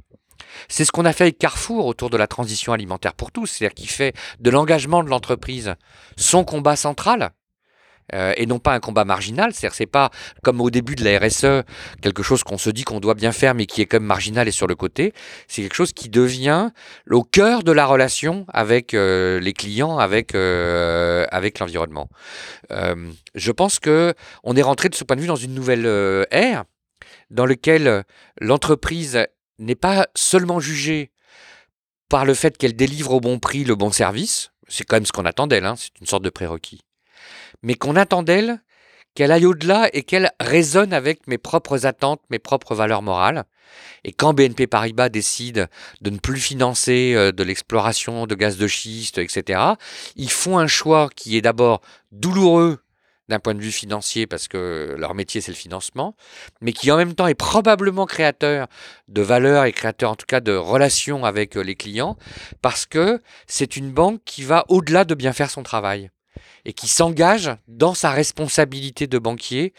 C'est 0.67 0.85
ce 0.85 0.91
qu'on 0.91 1.05
a 1.05 1.13
fait 1.13 1.25
avec 1.25 1.37
Carrefour 1.37 1.85
autour 1.85 2.09
de 2.09 2.17
la 2.17 2.27
transition 2.27 2.73
alimentaire 2.73 3.13
pour 3.13 3.31
tous, 3.31 3.47
c'est-à-dire 3.47 3.75
qui 3.75 3.87
fait 3.87 4.13
de 4.39 4.49
l'engagement 4.49 5.03
de 5.03 5.09
l'entreprise 5.09 5.75
son 6.17 6.43
combat 6.43 6.75
central 6.75 7.31
euh, 8.13 8.33
et 8.37 8.45
non 8.45 8.59
pas 8.59 8.73
un 8.73 8.79
combat 8.79 9.05
marginal. 9.05 9.53
C'est-à-dire 9.53 9.75
c'est 9.75 9.85
pas 9.85 10.11
comme 10.43 10.61
au 10.61 10.69
début 10.69 10.95
de 10.95 11.03
la 11.03 11.19
RSE 11.19 11.65
quelque 12.01 12.23
chose 12.23 12.43
qu'on 12.43 12.57
se 12.57 12.69
dit 12.69 12.83
qu'on 12.83 12.99
doit 12.99 13.13
bien 13.13 13.31
faire 13.31 13.55
mais 13.55 13.65
qui 13.65 13.81
est 13.81 13.85
comme 13.85 14.05
marginal 14.05 14.47
et 14.47 14.51
sur 14.51 14.67
le 14.67 14.75
côté. 14.75 15.13
C'est 15.47 15.61
quelque 15.61 15.75
chose 15.75 15.93
qui 15.93 16.09
devient 16.09 16.69
au 17.09 17.23
cœur 17.23 17.63
de 17.63 17.71
la 17.71 17.85
relation 17.85 18.45
avec 18.49 18.93
euh, 18.93 19.39
les 19.39 19.53
clients, 19.53 19.97
avec 19.97 20.35
euh, 20.35 21.25
avec 21.31 21.59
l'environnement. 21.59 22.09
je 22.69 23.51
pense 23.51 23.79
que 23.79 24.13
on 24.43 24.55
est 24.55 24.61
rentré 24.61 24.89
de 24.89 24.95
ce 24.95 25.03
point 25.03 25.15
de 25.15 25.21
vue 25.21 25.27
dans 25.27 25.35
une 25.35 25.53
nouvelle 25.53 25.85
ère 26.31 26.65
dans 27.31 27.45
laquelle 27.45 28.03
l'entreprise 28.39 29.25
n'est 29.59 29.75
pas 29.75 30.07
seulement 30.15 30.59
jugée 30.59 31.11
par 32.09 32.25
le 32.25 32.33
fait 32.33 32.57
qu'elle 32.57 32.75
délivre 32.75 33.11
au 33.11 33.19
bon 33.19 33.39
prix 33.39 33.63
le 33.63 33.75
bon 33.75 33.91
service, 33.91 34.51
c'est 34.67 34.83
quand 34.83 34.97
même 34.97 35.05
ce 35.05 35.11
qu'on 35.11 35.25
attend 35.25 35.47
d'elle, 35.47 35.65
hein, 35.65 35.75
c'est 35.77 35.99
une 35.99 36.07
sorte 36.07 36.23
de 36.23 36.29
prérequis 36.29 36.81
mais 37.65 37.73
qu'on 37.73 37.95
attend 37.95 38.23
d'elle 38.23 38.61
qu'elle 39.15 39.31
aille 39.31 39.45
au-delà 39.45 39.89
et 39.93 40.03
qu'elle 40.03 40.31
résonne 40.39 40.93
avec 40.93 41.25
mes 41.27 41.37
propres 41.37 41.85
attentes, 41.85 42.21
mes 42.29 42.37
propres 42.37 42.75
valeurs 42.75 43.01
morales. 43.01 43.45
Et 44.03 44.11
quand 44.11 44.33
BNP 44.33 44.67
Paribas 44.67 45.09
décide 45.09 45.67
de 46.01 46.09
ne 46.09 46.19
plus 46.19 46.39
financer 46.39 47.13
euh, 47.15 47.31
de 47.31 47.43
l'exploration 47.43 48.27
de 48.27 48.35
gaz 48.35 48.57
de 48.57 48.67
schiste, 48.67 49.17
etc., 49.17 49.59
ils 50.15 50.29
font 50.29 50.57
un 50.57 50.67
choix 50.67 51.09
qui 51.15 51.37
est 51.37 51.41
d'abord 51.41 51.81
douloureux 52.11 52.79
d'un 53.29 53.39
point 53.39 53.55
de 53.55 53.61
vue 53.61 53.71
financier 53.71 54.27
parce 54.27 54.47
que 54.47 54.95
leur 54.99 55.15
métier 55.15 55.41
c'est 55.41 55.51
le 55.51 55.57
financement, 55.57 56.15
mais 56.61 56.73
qui 56.73 56.91
en 56.91 56.97
même 56.97 57.15
temps 57.15 57.25
est 57.25 57.33
probablement 57.33 58.05
créateur 58.05 58.67
de 59.07 59.21
valeur 59.21 59.65
et 59.65 59.71
créateur 59.71 60.11
en 60.11 60.15
tout 60.15 60.27
cas 60.27 60.41
de 60.41 60.55
relations 60.55 61.25
avec 61.25 61.57
euh, 61.57 61.61
les 61.61 61.75
clients 61.75 62.17
parce 62.61 62.85
que 62.85 63.19
c'est 63.47 63.77
une 63.77 63.91
banque 63.91 64.21
qui 64.25 64.43
va 64.43 64.65
au-delà 64.67 65.05
de 65.05 65.15
bien 65.15 65.33
faire 65.33 65.49
son 65.49 65.63
travail 65.63 66.11
et 66.65 66.73
qui 66.73 66.87
s'engage 66.87 67.51
dans 67.67 67.93
sa 67.93 68.11
responsabilité 68.11 69.07
de 69.07 69.19
banquier 69.19 69.73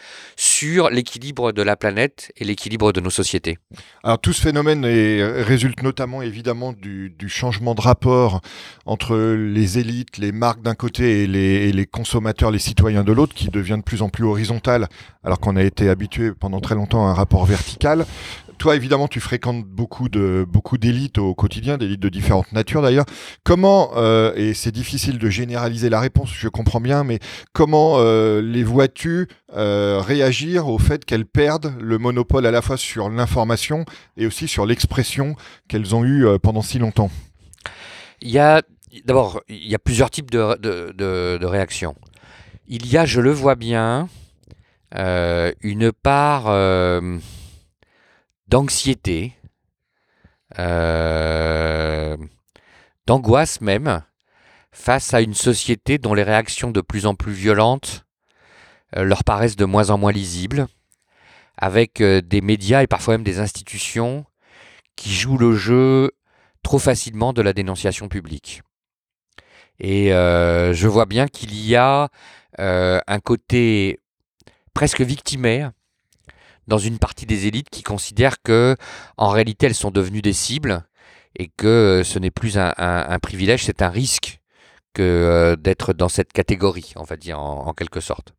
sur 0.57 0.89
l'équilibre 0.89 1.53
de 1.53 1.61
la 1.61 1.77
planète 1.77 2.33
et 2.39 2.45
l'équilibre 2.45 2.91
de 2.91 3.01
nos 3.01 3.11
sociétés. 3.11 3.59
Alors 4.03 4.19
tout 4.19 4.33
ce 4.33 4.41
phénomène 4.41 4.87
résulte 4.87 5.83
notamment 5.83 6.23
évidemment 6.23 6.73
du, 6.73 7.13
changement 7.29 7.75
de 7.75 7.83
rapport 7.83 8.41
entre 8.87 9.19
les 9.35 9.79
élites, 9.79 10.17
les 10.17 10.33
marques 10.33 10.63
d'un 10.63 10.75
côté 10.75 11.25
et 11.25 11.27
les, 11.27 11.87
consommateurs, 11.87 12.51
les 12.51 12.59
citoyens 12.59 13.05
de 13.05 13.13
l'autre, 13.13 13.35
qui 13.35 13.49
devient 13.49 13.77
de 13.77 13.83
plus 13.83 14.01
en 14.01 14.09
plus 14.09 14.25
horizontal, 14.25 14.89
alors 15.25 15.41
qu'on 15.41 15.57
a 15.57 15.63
été 15.63 15.91
habitué 15.91 16.33
pendant 16.33 16.61
très 16.61 16.75
longtemps 16.75 17.07
à 17.07 17.11
un 17.11 17.15
rapport 17.15 17.45
vertical 17.45 18.07
toi, 18.59 18.75
évidemment, 18.75 19.09
tu 19.09 19.21
fréquentes 19.21 19.65
beaucoup 19.65 20.09
de 20.09 20.47
beaucoup 20.49 20.79
d'élites 20.79 21.19
au 21.19 21.35
quotidien, 21.35 21.77
d'élites 21.79 22.01
de 22.01 22.09
différentes 22.09 22.53
natures 22.53 22.83
d'ailleurs. 22.83 23.05
Comment 23.45 23.91
euh, 23.97 24.33
et 24.35 24.55
c'est 24.55 24.73
difficile 24.73 25.19
de 25.19 25.29
généraliser 25.29 25.91
la 25.91 26.01
réponse, 26.01 26.31
je 26.33 26.49
comprends 26.49 26.81
bien, 26.81 27.05
mais 27.05 27.19
comment 27.53 27.97
euh, 27.99 28.41
les 28.41 28.65
vois-tu 28.65 29.29
euh, 29.55 30.01
réagir 30.05 30.46
au 30.55 30.79
fait 30.79 31.05
qu'elles 31.05 31.27
perdent 31.27 31.75
le 31.81 31.99
monopole 31.99 32.47
à 32.47 32.51
la 32.51 32.63
fois 32.63 32.77
sur 32.77 33.09
l'information 33.09 33.85
et 34.17 34.27
aussi 34.27 34.49
sur 34.49 34.67
l'expression 34.67 35.37
qu'elles 35.69 35.95
ont 35.95 36.05
eue 36.05 36.27
euh, 36.27 36.39
pendant 36.39 36.63
si 36.63 36.79
longtemps 36.79 37.11
Il 38.21 38.31
y 38.31 38.39
a 38.39 38.63
d'abord 39.05 39.43
il 39.49 39.67
y 39.67 39.75
a 39.75 39.79
plusieurs 39.79 40.11
types 40.11 40.31
de, 40.31 40.57
de, 40.59 40.93
de, 41.39 41.47
réactions. 41.47 41.95
Il 42.67 42.87
y 42.87 42.97
a, 42.97 43.05
je 43.05 43.21
le 43.21 43.31
vois 43.31 43.57
bien, 43.57 44.09
euh, 44.95 45.53
une 45.61 45.93
part 45.93 46.47
euh, 46.47 47.19
d'anxiété, 48.49 49.35
d'angoisse 53.07 53.61
même, 53.61 54.03
face 54.73 55.13
à 55.13 55.21
une 55.21 55.35
société 55.35 55.99
dont 55.99 56.15
les 56.15 56.23
réactions 56.23 56.71
de 56.71 56.81
plus 56.81 57.07
en 57.07 57.15
plus 57.15 57.33
violentes 57.33 58.06
leur 58.95 59.25
paraissent 59.25 59.57
de 59.57 59.65
moins 59.65 59.91
en 59.91 59.99
moins 59.99 60.13
lisibles, 60.13 60.67
avec 61.57 62.01
euh, 62.01 62.21
des 62.21 62.41
médias 62.41 62.83
et 62.83 62.87
parfois 62.87 63.15
même 63.15 63.25
des 63.25 63.41
institutions 63.41 64.25
qui 64.95 65.13
jouent 65.13 65.39
le 65.39 65.55
jeu 65.55 66.13
trop 66.63 66.79
facilement 66.79 67.33
de 67.33 67.43
la 67.43 67.53
dénonciation 67.53 68.09
publique. 68.09 68.63
Et 69.79 70.13
euh, 70.13 70.73
je 70.73 70.89
vois 70.89 71.07
bien 71.07 71.29
qu'il 71.29 71.55
y 71.55 71.77
a 71.77 72.09
un 72.59 73.21
côté 73.21 74.01
presque 74.73 75.03
victimaire 75.03 75.73
dans 76.67 76.79
une 76.79 76.99
partie 76.99 77.27
des 77.27 77.47
élites 77.47 77.69
qui 77.69 77.83
considèrent 77.83 78.41
que 78.43 78.77
en 79.19 79.29
réalité 79.29 79.67
elles 79.67 79.75
sont 79.75 79.91
devenues 79.91 80.23
des 80.23 80.33
cibles 80.33 80.83
et 81.39 81.49
que 81.49 82.01
ce 82.03 82.19
n'est 82.19 82.31
plus 82.31 82.57
un 82.57 83.19
privilège, 83.21 83.65
c'est 83.65 83.83
un 83.83 83.91
risque 83.91 84.41
que 84.97 85.03
euh, 85.03 85.57
d'être 85.57 85.93
dans 85.93 86.09
cette 86.09 86.33
catégorie, 86.33 86.95
on 86.97 87.05
va 87.05 87.17
dire, 87.17 87.39
en, 87.39 87.75
quelque 87.75 88.01
sorte. 88.01 88.33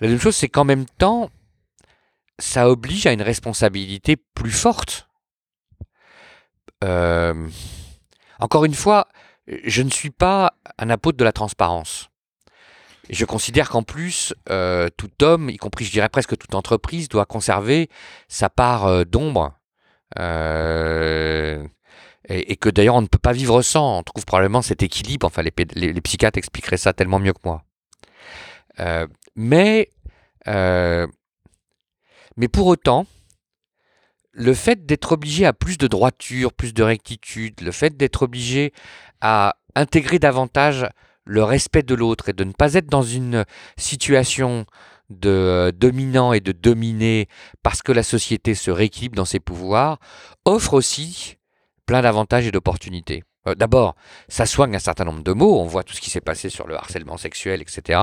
La 0.00 0.08
deuxième 0.08 0.20
chose, 0.20 0.36
c'est 0.36 0.48
qu'en 0.48 0.64
même 0.64 0.86
temps, 0.98 1.30
ça 2.38 2.68
oblige 2.68 3.06
à 3.06 3.12
une 3.12 3.22
responsabilité 3.22 4.16
plus 4.16 4.50
forte. 4.50 5.08
Euh, 6.84 7.48
encore 8.38 8.66
une 8.66 8.74
fois, 8.74 9.08
je 9.46 9.80
ne 9.82 9.88
suis 9.88 10.10
pas 10.10 10.54
un 10.78 10.90
apôtre 10.90 11.16
de 11.16 11.24
la 11.24 11.32
transparence. 11.32 12.10
Je 13.08 13.24
considère 13.24 13.70
qu'en 13.70 13.84
plus, 13.84 14.34
euh, 14.50 14.88
tout 14.96 15.22
homme, 15.22 15.48
y 15.48 15.56
compris 15.56 15.84
je 15.86 15.92
dirais 15.92 16.08
presque 16.10 16.36
toute 16.36 16.54
entreprise, 16.54 17.08
doit 17.08 17.24
conserver 17.24 17.88
sa 18.28 18.50
part 18.50 19.06
d'ombre 19.06 19.58
et, 22.28 22.56
que 22.56 22.68
d'ailleurs 22.68 22.96
on 22.96 23.02
ne 23.02 23.06
peut 23.06 23.18
pas 23.18 23.32
vivre 23.32 23.62
sans. 23.62 24.00
On 24.00 24.02
trouve 24.02 24.26
probablement 24.26 24.60
cet 24.60 24.82
équilibre. 24.82 25.26
Enfin, 25.26 25.42
les, 25.42 26.00
psychiatres 26.00 26.36
expliqueraient 26.36 26.76
ça 26.76 26.92
tellement 26.92 27.18
mieux 27.18 27.32
que 27.32 27.40
moi. 27.44 27.64
Euh, 29.38 31.06
mais, 32.36 32.48
pour 32.48 32.66
autant, 32.66 33.06
le 34.32 34.54
fait 34.54 34.84
d'être 34.86 35.12
obligé 35.12 35.46
à 35.46 35.52
plus 35.52 35.78
de 35.78 35.86
droiture, 35.86 36.52
plus 36.52 36.74
de 36.74 36.82
rectitude, 36.82 37.60
le 37.62 37.72
fait 37.72 37.96
d'être 37.96 38.22
obligé 38.22 38.72
à 39.20 39.56
intégrer 39.74 40.18
davantage 40.18 40.86
le 41.24 41.42
respect 41.42 41.82
de 41.82 41.94
l'autre 41.94 42.28
et 42.28 42.32
de 42.32 42.44
ne 42.44 42.52
pas 42.52 42.74
être 42.74 42.86
dans 42.86 43.02
une 43.02 43.44
situation 43.76 44.66
de 45.10 45.30
euh, 45.30 45.72
dominant 45.72 46.32
et 46.32 46.40
de 46.40 46.52
dominé 46.52 47.28
parce 47.62 47.82
que 47.82 47.92
la 47.92 48.02
société 48.02 48.54
se 48.54 48.70
rééquilibre 48.70 49.16
dans 49.16 49.24
ses 49.24 49.40
pouvoirs, 49.40 49.98
offre 50.44 50.74
aussi 50.74 51.36
plein 51.86 52.02
d'avantages 52.02 52.46
et 52.46 52.50
d'opportunités. 52.50 53.22
Euh, 53.46 53.54
d'abord, 53.54 53.94
ça 54.28 54.46
soigne 54.46 54.74
un 54.74 54.80
certain 54.80 55.04
nombre 55.04 55.22
de 55.22 55.32
mots. 55.32 55.60
On 55.60 55.66
voit 55.66 55.82
tout 55.82 55.94
ce 55.94 56.00
qui 56.00 56.10
s'est 56.10 56.20
passé 56.20 56.48
sur 56.48 56.66
le 56.66 56.76
harcèlement 56.76 57.16
sexuel, 57.16 57.62
etc. 57.62 58.00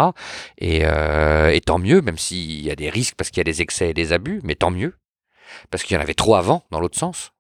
Euh, 0.61 1.49
et, 1.49 1.61
tant 1.61 1.79
mieux, 1.79 2.01
même 2.01 2.17
s'il 2.17 2.61
y 2.61 2.71
a 2.71 2.75
des 2.75 2.89
risques 2.89 3.15
parce 3.15 3.29
qu'il 3.29 3.39
y 3.39 3.41
a 3.41 3.51
des 3.51 3.61
excès 3.61 3.89
et 3.89 3.93
des 3.93 4.13
abus, 4.13 4.41
mais 4.43 4.55
tant 4.55 4.71
mieux. 4.71 4.95
Parce 5.69 5.83
qu'il 5.83 5.95
y 5.95 5.97
en 5.97 6.01
avait 6.01 6.13
trop 6.13 6.35
avant, 6.35 6.63
dans 6.71 6.79
l'autre 6.79 6.97
sens. 6.97 7.31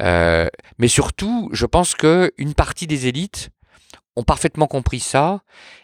Euh, 0.00 0.48
mais 0.78 0.88
surtout, 0.88 1.50
je 1.52 1.66
pense 1.66 1.94
qu'une 1.94 2.54
partie 2.56 2.86
des 2.86 3.06
élites 3.06 3.50
ont 4.16 4.24
parfaitement 4.24 4.66
compris 4.66 5.00
ça 5.00 5.42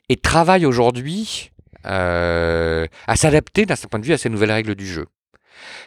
et 0.08 0.16
travaillent 0.16 0.66
aujourd'hui 0.66 1.50
à 1.84 3.16
s'adapter 3.16 3.64
d'un 3.64 3.74
certain 3.74 3.88
point 3.88 4.00
de 4.00 4.04
vue 4.04 4.12
à 4.12 4.18
ces 4.18 4.28
nouvelles 4.28 4.52
règles 4.52 4.74
du 4.74 4.86
jeu. 4.86 5.06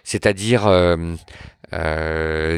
C'est-à-dire 0.03 0.67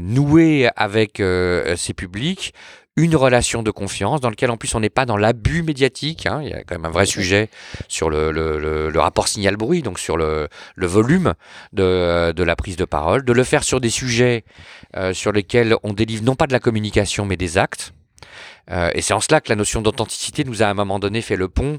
nouer 0.01 0.69
avec 0.75 1.19
euh, 1.19 1.75
ces 1.75 1.93
publics 1.93 2.53
une 2.97 3.15
relation 3.15 3.61
de 3.61 3.71
confiance 3.71 4.21
dans 4.21 4.29
lequel 4.29 4.51
en 4.51 4.57
plus 4.57 4.73
on 4.73 4.79
n'est 4.79 4.89
pas 4.89 5.05
dans 5.05 5.17
l'abus 5.17 5.63
médiatique. 5.63 6.25
Hein. 6.25 6.39
il 6.41 6.49
y 6.49 6.53
a 6.53 6.63
quand 6.63 6.75
même 6.75 6.85
un 6.85 6.91
vrai 6.91 7.05
sujet 7.05 7.49
sur 7.87 8.09
le, 8.09 8.31
le, 8.31 8.99
rapport 8.99 9.27
signal-bruit, 9.27 9.81
donc 9.81 9.99
sur 9.99 10.15
le, 10.15 10.47
le 10.75 10.87
volume 10.87 11.33
de, 11.73 12.31
de, 12.31 12.43
la 12.43 12.55
prise 12.55 12.77
de 12.77 12.85
parole, 12.85 13.25
de 13.25 13.33
le 13.33 13.43
faire 13.43 13.63
sur 13.63 13.81
des 13.81 13.89
sujets 13.89 14.45
euh, 14.95 15.13
sur 15.13 15.33
lesquels 15.33 15.75
on 15.83 15.93
délivre 15.93 16.23
non 16.23 16.35
pas 16.35 16.47
de 16.47 16.53
la 16.53 16.59
communication 16.59 17.25
mais 17.25 17.37
des 17.37 17.57
actes. 17.57 17.93
Euh, 18.71 18.89
et 18.93 19.01
c'est 19.01 19.13
en 19.13 19.19
cela 19.19 19.41
que 19.41 19.49
la 19.49 19.55
notion 19.55 19.81
d'authenticité 19.81 20.43
nous 20.43 20.63
a 20.63 20.67
à 20.67 20.69
un 20.69 20.73
moment 20.73 20.99
donné 20.99 21.21
fait 21.21 21.35
le 21.35 21.47
pont. 21.47 21.77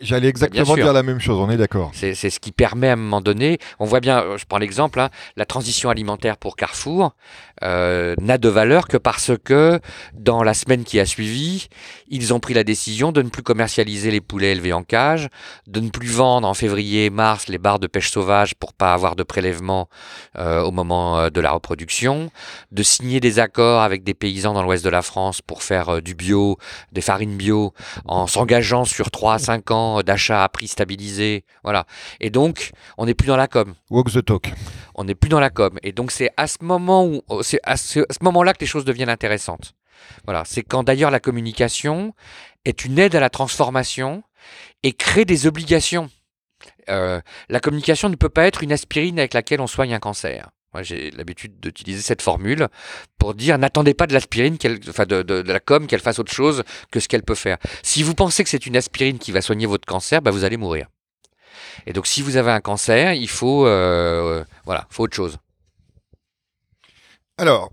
J'allais 0.00 0.28
exactement 0.28 0.74
dire 0.74 0.92
la 0.92 1.02
même 1.02 1.20
chose, 1.20 1.38
on 1.38 1.50
est 1.50 1.56
d'accord. 1.56 1.90
C'est 1.94 2.14
ce 2.14 2.40
qui 2.40 2.52
permet 2.52 2.88
à 2.88 2.92
un 2.92 2.96
moment 2.96 3.20
donné, 3.20 3.58
on 3.78 3.84
voit 3.84 4.00
bien, 4.00 4.20
euh, 4.20 4.38
je 4.38 4.44
prends 4.46 4.58
l'exemple, 4.58 5.00
hein, 5.00 5.10
la 5.36 5.44
transition 5.44 5.90
alimentaire 5.90 6.36
pour 6.36 6.56
Carrefour 6.56 7.14
euh, 7.62 8.14
n'a 8.20 8.38
de 8.38 8.48
valeur 8.48 8.88
que 8.88 8.96
parce 8.96 9.32
que 9.42 9.80
dans 10.14 10.42
la 10.42 10.54
semaine 10.54 10.84
qui 10.84 10.98
a 10.98 11.06
suivi, 11.06 11.68
ils 12.08 12.32
ont 12.32 12.40
pris 12.40 12.54
la 12.54 12.64
décision 12.64 13.12
de 13.12 13.22
ne 13.22 13.28
plus 13.28 13.42
commercialiser 13.42 14.10
les 14.10 14.20
poulets 14.20 14.52
élevés 14.52 14.72
en 14.72 14.82
cage, 14.82 15.28
de 15.66 15.80
ne 15.80 15.90
plus 15.90 16.08
vendre 16.08 16.48
en 16.48 16.54
février 16.54 17.10
mars 17.10 17.48
les 17.48 17.58
barres 17.58 17.78
de 17.78 17.86
pêche 17.86 18.10
sauvage 18.10 18.54
pour 18.54 18.72
pas 18.72 18.92
avoir 18.92 19.16
de 19.16 19.22
prélèvement 19.22 19.88
au 20.36 20.70
moment 20.70 21.30
de 21.30 21.40
la 21.40 21.52
reproduction, 21.52 22.30
de 22.72 22.82
signer 22.82 23.20
des 23.20 23.38
accords 23.38 23.82
avec 23.82 24.04
des 24.04 24.14
paysans 24.14 24.52
dans 24.52 24.62
l'ouest 24.62 24.84
de 24.84 24.90
la 24.90 25.02
France 25.02 25.40
pour 25.42 25.62
faire 25.62 26.02
du 26.02 26.13
bio, 26.14 26.58
des 26.92 27.00
farines 27.00 27.36
bio, 27.36 27.72
en 28.06 28.26
s'engageant 28.26 28.84
sur 28.84 29.10
3 29.10 29.34
à 29.34 29.38
5 29.38 29.70
ans 29.70 30.02
d'achat 30.02 30.44
à 30.44 30.48
prix 30.48 30.68
stabilisé. 30.68 31.44
Voilà. 31.62 31.86
Et 32.20 32.30
donc, 32.30 32.70
on 32.98 33.06
n'est 33.06 33.14
plus 33.14 33.26
dans 33.26 33.36
la 33.36 33.48
com. 33.48 33.74
Walk 33.90 34.12
the 34.12 34.24
talk. 34.24 34.52
On 34.94 35.04
n'est 35.04 35.14
plus 35.14 35.28
dans 35.28 35.40
la 35.40 35.50
com. 35.50 35.78
Et 35.82 35.92
donc, 35.92 36.10
c'est 36.10 36.30
à 36.36 36.46
ce 36.46 36.58
moment 36.62 37.04
où, 37.06 37.22
c'est 37.42 37.60
à 37.64 37.76
ce, 37.76 38.00
moment-là 38.22 38.54
que 38.54 38.60
les 38.60 38.66
choses 38.66 38.84
deviennent 38.84 39.08
intéressantes. 39.08 39.74
Voilà. 40.24 40.42
C'est 40.46 40.62
quand 40.62 40.82
d'ailleurs 40.82 41.10
la 41.10 41.20
communication 41.20 42.14
est 42.64 42.84
une 42.84 42.98
aide 42.98 43.14
à 43.14 43.20
la 43.20 43.30
transformation 43.30 44.22
et 44.82 44.92
crée 44.92 45.24
des 45.24 45.46
obligations. 45.46 46.10
Euh, 46.88 47.20
la 47.48 47.60
communication 47.60 48.08
ne 48.08 48.16
peut 48.16 48.28
pas 48.28 48.46
être 48.46 48.62
une 48.62 48.72
aspirine 48.72 49.18
avec 49.18 49.34
laquelle 49.34 49.60
on 49.60 49.66
soigne 49.66 49.94
un 49.94 49.98
cancer. 49.98 50.50
Moi, 50.74 50.82
j'ai 50.82 51.12
l'habitude 51.12 51.60
d'utiliser 51.60 52.02
cette 52.02 52.20
formule 52.20 52.68
pour 53.18 53.34
dire 53.34 53.58
n'attendez 53.58 53.94
pas 53.94 54.06
de 54.06 54.12
l'aspirine, 54.12 54.58
enfin 54.88 55.06
de, 55.06 55.42
la 55.46 55.60
com, 55.60 55.86
qu'elle 55.86 56.00
fasse 56.00 56.18
autre 56.18 56.32
chose 56.32 56.64
que 56.90 56.98
ce 57.00 57.08
qu'elle 57.08 57.22
peut 57.22 57.36
faire. 57.36 57.58
Si 57.82 58.02
vous 58.02 58.14
pensez 58.14 58.42
que 58.42 58.50
c'est 58.50 58.66
une 58.66 58.76
aspirine 58.76 59.18
qui 59.18 59.30
va 59.30 59.40
soigner 59.40 59.66
votre 59.66 59.86
cancer, 59.86 60.20
bah, 60.20 60.32
vous 60.32 60.44
allez 60.44 60.56
mourir. 60.56 60.88
Et 61.86 61.92
donc, 61.92 62.06
si 62.06 62.22
vous 62.22 62.36
avez 62.36 62.50
un 62.50 62.60
cancer, 62.60 63.14
il 63.14 63.28
faut, 63.28 63.66
euh, 63.66 64.44
voilà, 64.64 64.86
faut 64.90 65.04
autre 65.04 65.14
chose. 65.14 65.38
Alors, 67.38 67.68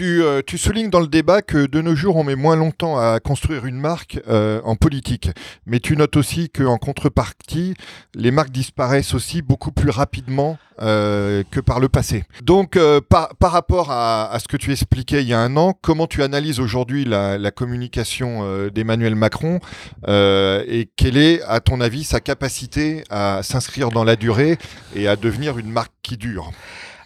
euh, 0.00 0.42
tu, 0.46 0.56
soulignes 0.56 0.88
dans 0.88 1.00
le 1.00 1.08
débat 1.08 1.42
que 1.42 1.66
de 1.66 1.80
nos 1.80 1.94
jours, 1.94 2.16
on 2.16 2.24
met 2.24 2.36
moins 2.36 2.56
longtemps 2.56 2.98
à 2.98 3.18
construire 3.20 3.66
une 3.66 3.78
marque 3.78 4.20
euh, 4.28 4.60
en 4.64 4.76
politique. 4.76 5.30
Mais 5.66 5.80
tu 5.80 5.96
notes 5.96 6.16
aussi 6.16 6.48
qu'en 6.48 6.78
contrepartie, 6.78 7.74
les 8.14 8.30
marques 8.30 8.50
disparaissent 8.50 9.14
aussi 9.14 9.42
beaucoup 9.42 9.72
plus 9.72 9.90
rapidement 9.90 10.58
euh, 10.80 11.42
que 11.50 11.60
par 11.60 11.80
le 11.80 11.88
passé. 11.88 12.24
Donc, 12.42 12.78
par, 13.08 13.34
par, 13.36 13.52
rapport 13.52 13.90
à, 13.90 14.36
ce 14.40 14.48
que 14.48 14.56
tu 14.56 14.70
expliquais 14.70 15.22
il 15.22 15.28
y 15.28 15.34
a 15.34 15.40
un 15.40 15.56
an, 15.56 15.74
comment 15.82 16.06
tu 16.06 16.22
analyses 16.22 16.60
aujourd'hui 16.60 17.04
la, 17.04 17.36
la, 17.36 17.50
communication 17.50 18.68
d'Emmanuel 18.68 19.16
Macron 19.16 19.58
et 20.06 20.88
quelle 20.96 21.16
est, 21.16 21.42
à 21.42 21.60
ton 21.60 21.80
avis, 21.80 22.04
sa 22.04 22.20
capacité 22.20 23.02
à 23.10 23.42
s'inscrire 23.42 23.90
dans 23.90 24.04
la 24.04 24.16
durée 24.16 24.56
et 24.94 25.08
à 25.08 25.16
devenir 25.16 25.58
une 25.58 25.70
marque 25.70 25.92
qui 26.02 26.16
dure? 26.16 26.52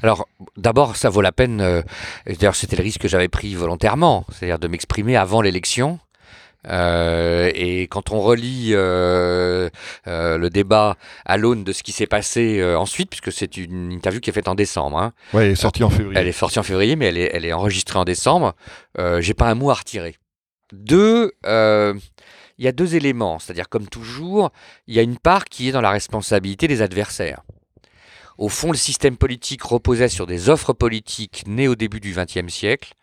Alors, 0.04 0.28
d'abord, 0.58 0.96
ça 0.96 1.08
vaut 1.08 1.22
la 1.22 1.32
peine. 1.32 1.62
Euh, 1.62 1.80
d'ailleurs, 2.26 2.56
c'était 2.56 2.76
le 2.76 2.82
risque 2.82 3.00
que 3.00 3.08
j'avais 3.08 3.28
pris 3.28 3.54
volontairement, 3.54 4.26
c'est-à-dire 4.30 4.58
de 4.58 4.68
m'exprimer 4.68 5.16
avant 5.16 5.40
l'élection. 5.40 5.98
Euh, 6.68 7.50
et 7.54 7.84
quand 7.84 8.10
on 8.10 8.20
relit 8.20 8.72
euh, 8.72 9.70
le 10.04 10.48
débat 10.50 10.96
à 11.24 11.38
l'aune 11.38 11.64
de 11.64 11.72
ce 11.72 11.82
qui 11.82 11.92
s'est 11.92 12.06
passé 12.06 12.62
ensuite, 12.76 13.08
puisque 13.08 13.32
c'est 13.32 13.56
une 13.56 13.92
interview 13.92 14.20
qui 14.20 14.28
est 14.28 14.34
faite 14.34 14.48
en 14.48 14.54
décembre. 14.54 14.98
Hein, 14.98 15.14
ouais, 15.32 15.46
elle 15.46 15.52
est 15.52 15.54
sortie 15.54 15.82
en 15.82 15.88
février. 15.88 16.20
Elle 16.20 16.28
est 16.28 16.32
sortie 16.32 16.58
en 16.58 16.64
février, 16.64 16.96
mais 16.96 17.06
elle 17.06 17.16
est, 17.16 17.30
elle 17.32 17.46
est 17.46 17.54
enregistrée 17.54 17.98
en 17.98 18.04
décembre. 18.04 18.54
J'ai 19.20 19.32
pas 19.34 19.48
un 19.48 19.54
mot 19.54 19.70
à 19.70 19.74
retirer. 19.74 20.16
Deux, 20.74 21.32
il 21.46 22.64
y 22.64 22.68
a 22.68 22.72
deux 22.72 22.94
éléments, 22.94 23.38
c'est-à-dire 23.38 23.70
comme 23.70 23.88
toujours, 23.88 24.50
il 24.86 24.94
y 24.94 24.98
a 24.98 25.02
une 25.02 25.16
part 25.16 25.46
qui 25.46 25.70
est 25.70 25.72
dans 25.72 25.80
la 25.80 25.90
responsabilité 25.90 26.68
des 26.68 26.82
adversaires. 26.82 27.40
Au 28.36 28.48
fond, 28.48 28.72
le 28.72 28.76
système 28.76 29.16
politique 29.16 29.62
reposait 29.62 30.08
sur 30.08 30.26
des 30.26 30.48
offres 30.48 30.72
politiques 30.72 31.44
nées 31.46 31.68
au 31.68 31.76
début 31.76 32.00
du 32.00 32.12
XXe 32.12 32.52
siècle, 32.52 32.94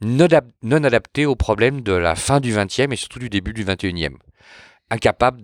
non 0.00 0.84
adaptées 0.84 1.26
aux 1.26 1.36
problèmes 1.36 1.82
de 1.82 1.92
la 1.92 2.16
fin 2.16 2.40
du 2.40 2.54
XXe 2.54 2.90
et 2.90 2.96
surtout 2.96 3.20
du 3.20 3.30
début 3.30 3.52
du 3.52 3.64
XXIe. 3.64 4.16
Incapable 4.92 5.42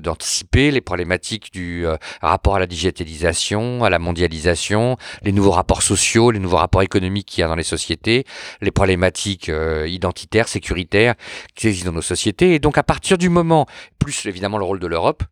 d'anticiper 0.00 0.68
de, 0.68 0.74
les 0.74 0.80
problématiques 0.80 1.52
du 1.52 1.86
euh, 1.86 1.96
rapport 2.22 2.54
à 2.54 2.60
la 2.60 2.66
digitalisation, 2.66 3.82
à 3.82 3.90
la 3.90 3.98
mondialisation, 3.98 4.96
les 5.22 5.32
nouveaux 5.32 5.50
rapports 5.50 5.82
sociaux, 5.82 6.30
les 6.30 6.38
nouveaux 6.38 6.58
rapports 6.58 6.82
économiques 6.82 7.26
qu'il 7.26 7.40
y 7.40 7.44
a 7.44 7.48
dans 7.48 7.56
les 7.56 7.64
sociétés, 7.64 8.24
les 8.60 8.70
problématiques 8.70 9.48
euh, 9.48 9.88
identitaires, 9.88 10.46
sécuritaires 10.46 11.14
qui 11.56 11.66
existent 11.66 11.90
dans 11.90 11.96
nos 11.96 12.02
sociétés. 12.02 12.54
Et 12.54 12.58
donc 12.60 12.78
à 12.78 12.84
partir 12.84 13.18
du 13.18 13.28
moment, 13.28 13.66
plus 13.98 14.24
évidemment 14.26 14.58
le 14.58 14.64
rôle 14.64 14.78
de 14.78 14.86
l'Europe, 14.86 15.24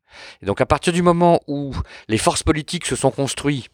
et 0.43 0.47
donc 0.47 0.61
à 0.61 0.67
partir 0.67 0.93
du 0.93 1.03
moment 1.03 1.41
où 1.47 1.75
les 2.09 2.19
forces 2.19 2.43
politiques 2.43 2.87
se 2.87 2.97
sont 2.97 3.13
construites 3.13 3.69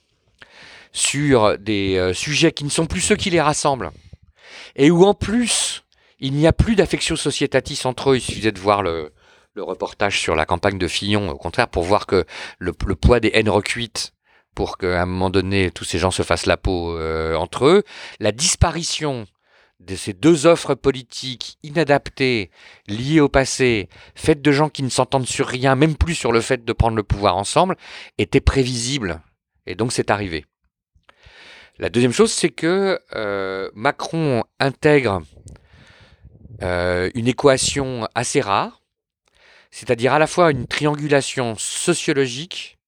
sur 0.92 1.56
des 1.58 1.96
euh, 1.96 2.12
sujets 2.12 2.52
qui 2.52 2.64
ne 2.64 2.70
sont 2.70 2.84
plus 2.84 3.00
ceux 3.00 3.16
qui 3.16 3.30
les 3.30 3.40
rassemblent, 3.40 3.92
et 4.76 4.90
où 4.90 5.04
en 5.04 5.14
plus 5.14 5.84
il 6.18 6.34
n'y 6.34 6.46
a 6.46 6.52
plus 6.52 6.76
d'affection 6.76 7.16
sociétatis 7.16 7.80
entre 7.86 8.10
eux, 8.10 8.16
il 8.16 8.20
suffisait 8.20 8.52
de 8.52 8.60
voir 8.60 8.82
le, 8.82 9.10
le 9.54 9.62
reportage 9.62 10.20
sur 10.20 10.36
la 10.36 10.46
campagne 10.46 10.78
de 10.78 10.88
Fillon, 10.88 11.30
au 11.30 11.36
contraire, 11.36 11.68
pour 11.68 11.82
voir 11.82 12.06
que 12.06 12.24
le, 12.58 12.72
poids 12.72 13.20
des 13.20 13.30
haines 13.34 13.48
recuites, 13.48 14.12
pour 14.54 14.78
qu'à 14.78 15.02
un 15.02 15.06
moment 15.06 15.30
donné, 15.30 15.70
tous 15.70 15.84
ces 15.84 15.98
gens 15.98 16.10
se 16.10 16.22
fassent 16.22 16.46
la 16.46 16.56
peau 16.56 16.96
euh, 16.96 17.34
entre 17.34 17.66
eux, 17.66 17.82
la 18.18 18.32
disparition 18.32 19.26
de 19.80 19.96
ces 19.96 20.12
deux 20.12 20.46
offres 20.46 20.74
politiques 20.74 21.58
inadaptées, 21.62 22.50
liées 22.86 23.20
au 23.20 23.28
passé, 23.28 23.88
faites 24.14 24.42
de 24.42 24.52
gens 24.52 24.68
qui 24.68 24.82
ne 24.82 24.90
s'entendent 24.90 25.26
sur 25.26 25.46
rien, 25.46 25.74
même 25.74 25.96
plus 25.96 26.14
sur 26.14 26.32
le 26.32 26.40
fait 26.40 26.64
de 26.64 26.72
prendre 26.72 26.96
le 26.96 27.02
pouvoir 27.02 27.36
ensemble, 27.36 27.76
était 28.18 28.40
prévisible. 28.40 29.22
Et 29.66 29.74
donc 29.74 29.92
c'est 29.92 30.10
arrivé. 30.10 30.44
La 31.78 31.88
deuxième 31.88 32.12
chose, 32.12 32.30
c'est 32.30 32.50
que 32.50 33.00
euh, 33.16 33.70
Macron 33.74 34.44
intègre 34.58 35.22
euh, 36.62 37.10
une 37.14 37.26
équation 37.26 38.06
assez 38.14 38.42
rare, 38.42 38.79
c'est-à-dire 39.70 40.12
à 40.12 40.18
la 40.18 40.26
fois 40.26 40.50
une 40.50 40.66
triangulation 40.66 41.54
sociologique 41.56 42.78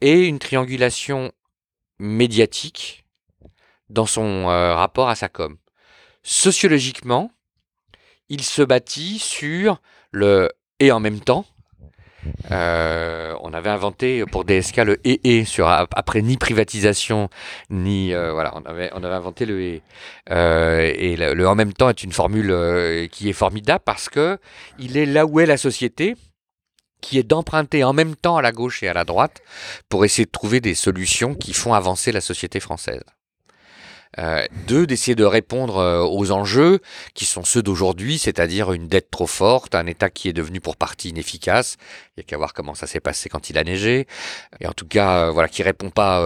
et 0.00 0.26
une 0.26 0.38
triangulation 0.38 1.32
médiatique 1.98 3.04
dans 3.88 4.06
son 4.06 4.48
euh, 4.48 4.74
rapport 4.74 5.08
à 5.08 5.14
sa 5.14 5.28
com. 5.28 5.58
Sociologiquement, 6.22 7.32
il 8.28 8.42
se 8.42 8.62
bâtit 8.62 9.18
sur 9.18 9.80
le 10.12 10.50
et 10.78 10.92
en 10.92 11.00
même 11.00 11.20
temps, 11.20 11.44
euh, 12.50 13.34
on 13.40 13.52
avait 13.54 13.70
inventé 13.70 14.24
pour 14.26 14.44
DSK 14.44 14.76
le 14.78 15.00
et 15.04 15.38
et 15.38 15.44
sur 15.44 15.68
après 15.68 16.20
ni 16.20 16.36
privatisation 16.36 17.30
ni 17.70 18.12
euh, 18.12 18.32
voilà 18.32 18.52
on 18.56 18.62
avait 18.62 18.90
on 18.94 19.02
avait 19.02 19.14
inventé 19.14 19.46
le 19.46 19.62
et 19.62 19.82
euh, 20.30 20.92
et 20.94 21.16
le, 21.16 21.48
en 21.48 21.54
même 21.54 21.72
temps 21.72 21.88
est 21.88 22.02
une 22.02 22.12
formule 22.12 23.08
qui 23.10 23.28
est 23.28 23.34
formidable 23.34 23.82
parce 23.84 24.08
que 24.08 24.38
il 24.78 24.96
est 24.96 25.06
là 25.06 25.24
où 25.24 25.40
est 25.40 25.46
la 25.46 25.56
société 25.56 26.14
qui 27.00 27.18
est 27.18 27.22
d'emprunter 27.22 27.84
en 27.84 27.94
même 27.94 28.14
temps 28.16 28.36
à 28.36 28.42
la 28.42 28.52
gauche 28.52 28.82
et 28.82 28.88
à 28.88 28.92
la 28.92 29.04
droite 29.04 29.40
pour 29.88 30.04
essayer 30.04 30.26
de 30.26 30.30
trouver 30.30 30.60
des 30.60 30.74
solutions 30.74 31.34
qui 31.34 31.54
font 31.54 31.72
avancer 31.72 32.12
la 32.12 32.20
société 32.20 32.60
française. 32.60 33.02
Deux, 34.66 34.86
d'essayer 34.86 35.14
de 35.14 35.24
répondre 35.24 36.08
aux 36.10 36.30
enjeux 36.32 36.80
qui 37.14 37.24
sont 37.24 37.44
ceux 37.44 37.62
d'aujourd'hui, 37.62 38.18
c'est-à-dire 38.18 38.72
une 38.72 38.88
dette 38.88 39.10
trop 39.10 39.28
forte, 39.28 39.74
un 39.74 39.86
État 39.86 40.10
qui 40.10 40.28
est 40.28 40.32
devenu 40.32 40.60
pour 40.60 40.76
partie 40.76 41.10
inefficace. 41.10 41.76
Il 42.20 42.24
n'y 42.24 42.26
a 42.26 42.28
qu'à 42.28 42.36
voir 42.36 42.52
comment 42.52 42.74
ça 42.74 42.86
s'est 42.86 43.00
passé 43.00 43.28
quand 43.28 43.50
il 43.50 43.58
a 43.58 43.64
neigé. 43.64 44.06
Et 44.60 44.66
en 44.66 44.72
tout 44.72 44.86
cas, 44.86 45.26
euh, 45.26 45.30
voilà, 45.30 45.48
qui 45.48 45.62
répond 45.62 45.90
pas, 45.90 46.20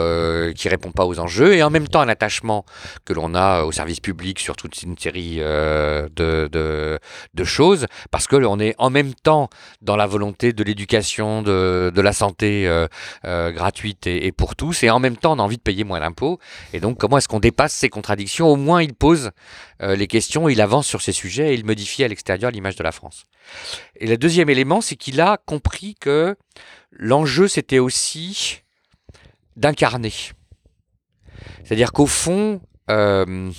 qui 0.55 0.69
répond 0.69 0.91
pas 0.91 1.07
aux 1.07 1.19
enjeux. 1.19 1.55
Et 1.55 1.63
en 1.63 1.71
même 1.71 1.89
temps, 1.89 2.01
un 2.01 2.09
attachement 2.09 2.65
que 3.05 3.13
l'on 3.13 3.35
a 3.35 3.63
au 3.63 3.73
service 3.73 4.01
public 4.01 4.39
sur 4.41 4.57
toute 4.57 4.83
une 4.83 4.99
série 4.99 5.37
de, 5.37 6.09
de, 6.51 6.99
de, 7.35 7.45
choses, 7.45 7.87
parce 8.11 8.27
que 8.27 8.37
l'on 8.37 8.59
est 8.59 8.75
en 8.79 8.91
même 8.91 9.15
temps 9.15 9.49
dans 9.83 9.97
la 9.97 10.07
volonté 10.07 10.53
de 10.53 10.65
l'éducation, 10.65 11.43
de, 11.43 11.93
de 11.95 12.01
la 12.01 12.13
santé 12.13 12.69
gratuite 13.25 14.07
et, 14.07 14.33
pour 14.33 14.57
tous, 14.57 14.83
et 14.83 14.91
en 14.91 14.99
même 14.99 15.17
temps, 15.17 15.35
on 15.35 15.39
a 15.39 15.43
envie 15.43 15.57
de 15.57 15.63
payer 15.63 15.85
moins 15.85 16.01
d'impôts. 16.01 16.39
Et 16.73 16.81
donc, 16.81 16.99
comment 16.99 17.19
est-ce 17.19 17.29
qu'on 17.29 17.41
dépasse 17.41 17.73
ces 17.73 17.89
contradictions, 17.89 18.49
au 18.49 18.57
moins 18.57 18.83
il 18.83 18.95
pose 18.95 19.31
euh, 19.83 19.97
les 19.97 20.07
questions, 20.07 20.49
il 20.49 20.61
avance 20.61 20.87
sur 20.87 21.03
ces 21.03 21.13
sujets 21.13 21.51
et 21.51 21.55
il 21.55 21.65
modifie 21.65 22.05
à 22.05 22.09
l'extérieur 22.09 22.51
l'image 22.51 22.77
de 22.77 22.83
la 22.83 22.93
France. 22.93 23.25
Et 23.97 24.07
le 24.07 24.17
deuxième 24.17 24.51
élément, 24.51 24.81
c'est 24.81 24.97
qu'il 24.97 25.21
a 25.21 25.39
compris 25.47 25.95
que 25.95 26.37
l'enjeu, 26.91 27.49
c'était 27.49 27.79
aussi 27.79 28.63
d'incarner. 29.57 30.13
C'est-à-dire 31.65 31.93
qu'au 31.93 32.07
fond, 32.07 32.61
euh, 32.91 33.51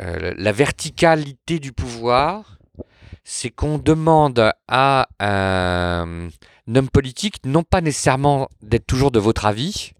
euh, 0.00 0.34
la 0.36 0.52
verticalité 0.52 1.58
du 1.58 1.72
pouvoir, 1.72 2.58
c'est 3.24 3.50
qu'on 3.50 3.78
demande 3.78 4.52
à 4.68 5.08
un 5.20 6.30
homme 6.74 6.88
politique 6.88 7.36
non 7.44 7.62
pas 7.62 7.80
nécessairement 7.80 8.48
d'être 8.62 8.86
toujours 8.86 9.10
de 9.10 9.18
votre 9.18 9.46
avis, 9.46 9.92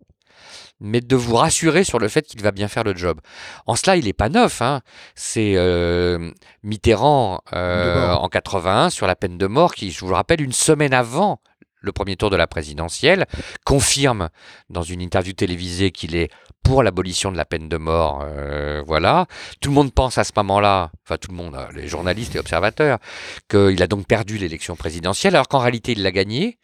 mais 0.80 1.00
de 1.00 1.16
vous 1.16 1.36
rassurer 1.36 1.84
sur 1.84 1.98
le 1.98 2.08
fait 2.08 2.22
qu'il 2.22 2.42
va 2.42 2.52
bien 2.52 2.68
faire 2.68 2.84
le 2.84 2.96
job. 2.96 3.20
En 3.66 3.76
cela, 3.76 3.96
il 3.96 4.04
n'est 4.04 4.12
pas 4.12 4.28
neuf. 4.28 4.62
Hein. 4.62 4.80
C'est 5.14 5.54
euh, 5.56 6.30
Mitterrand 6.62 7.40
euh, 7.52 8.12
en 8.12 8.28
81 8.28 8.90
sur 8.90 9.06
la 9.06 9.16
peine 9.16 9.38
de 9.38 9.46
mort 9.46 9.74
qui, 9.74 9.90
je 9.90 10.00
vous 10.00 10.08
le 10.08 10.14
rappelle, 10.14 10.40
une 10.40 10.52
semaine 10.52 10.94
avant 10.94 11.40
le 11.80 11.92
premier 11.92 12.16
tour 12.16 12.30
de 12.30 12.36
la 12.36 12.46
présidentielle, 12.46 13.26
confirme 13.64 14.30
dans 14.68 14.82
une 14.82 15.00
interview 15.00 15.32
télévisée 15.32 15.90
qu'il 15.90 16.16
est 16.16 16.28
pour 16.64 16.82
l'abolition 16.82 17.30
de 17.30 17.36
la 17.36 17.44
peine 17.44 17.68
de 17.68 17.76
mort. 17.76 18.24
Euh, 18.24 18.82
voilà. 18.86 19.26
Tout 19.60 19.70
le 19.70 19.76
monde 19.76 19.92
pense 19.92 20.18
à 20.18 20.24
ce 20.24 20.32
moment-là, 20.36 20.90
enfin 21.04 21.16
tout 21.16 21.30
le 21.30 21.36
monde, 21.36 21.56
les 21.74 21.86
journalistes 21.86 22.34
et 22.34 22.38
observateurs, 22.38 22.98
qu'il 23.48 23.82
a 23.82 23.86
donc 23.86 24.06
perdu 24.06 24.38
l'élection 24.38 24.76
présidentielle, 24.76 25.36
alors 25.36 25.48
qu'en 25.48 25.60
réalité 25.60 25.92
il 25.92 26.02
l'a 26.02 26.10
gagnée 26.10 26.58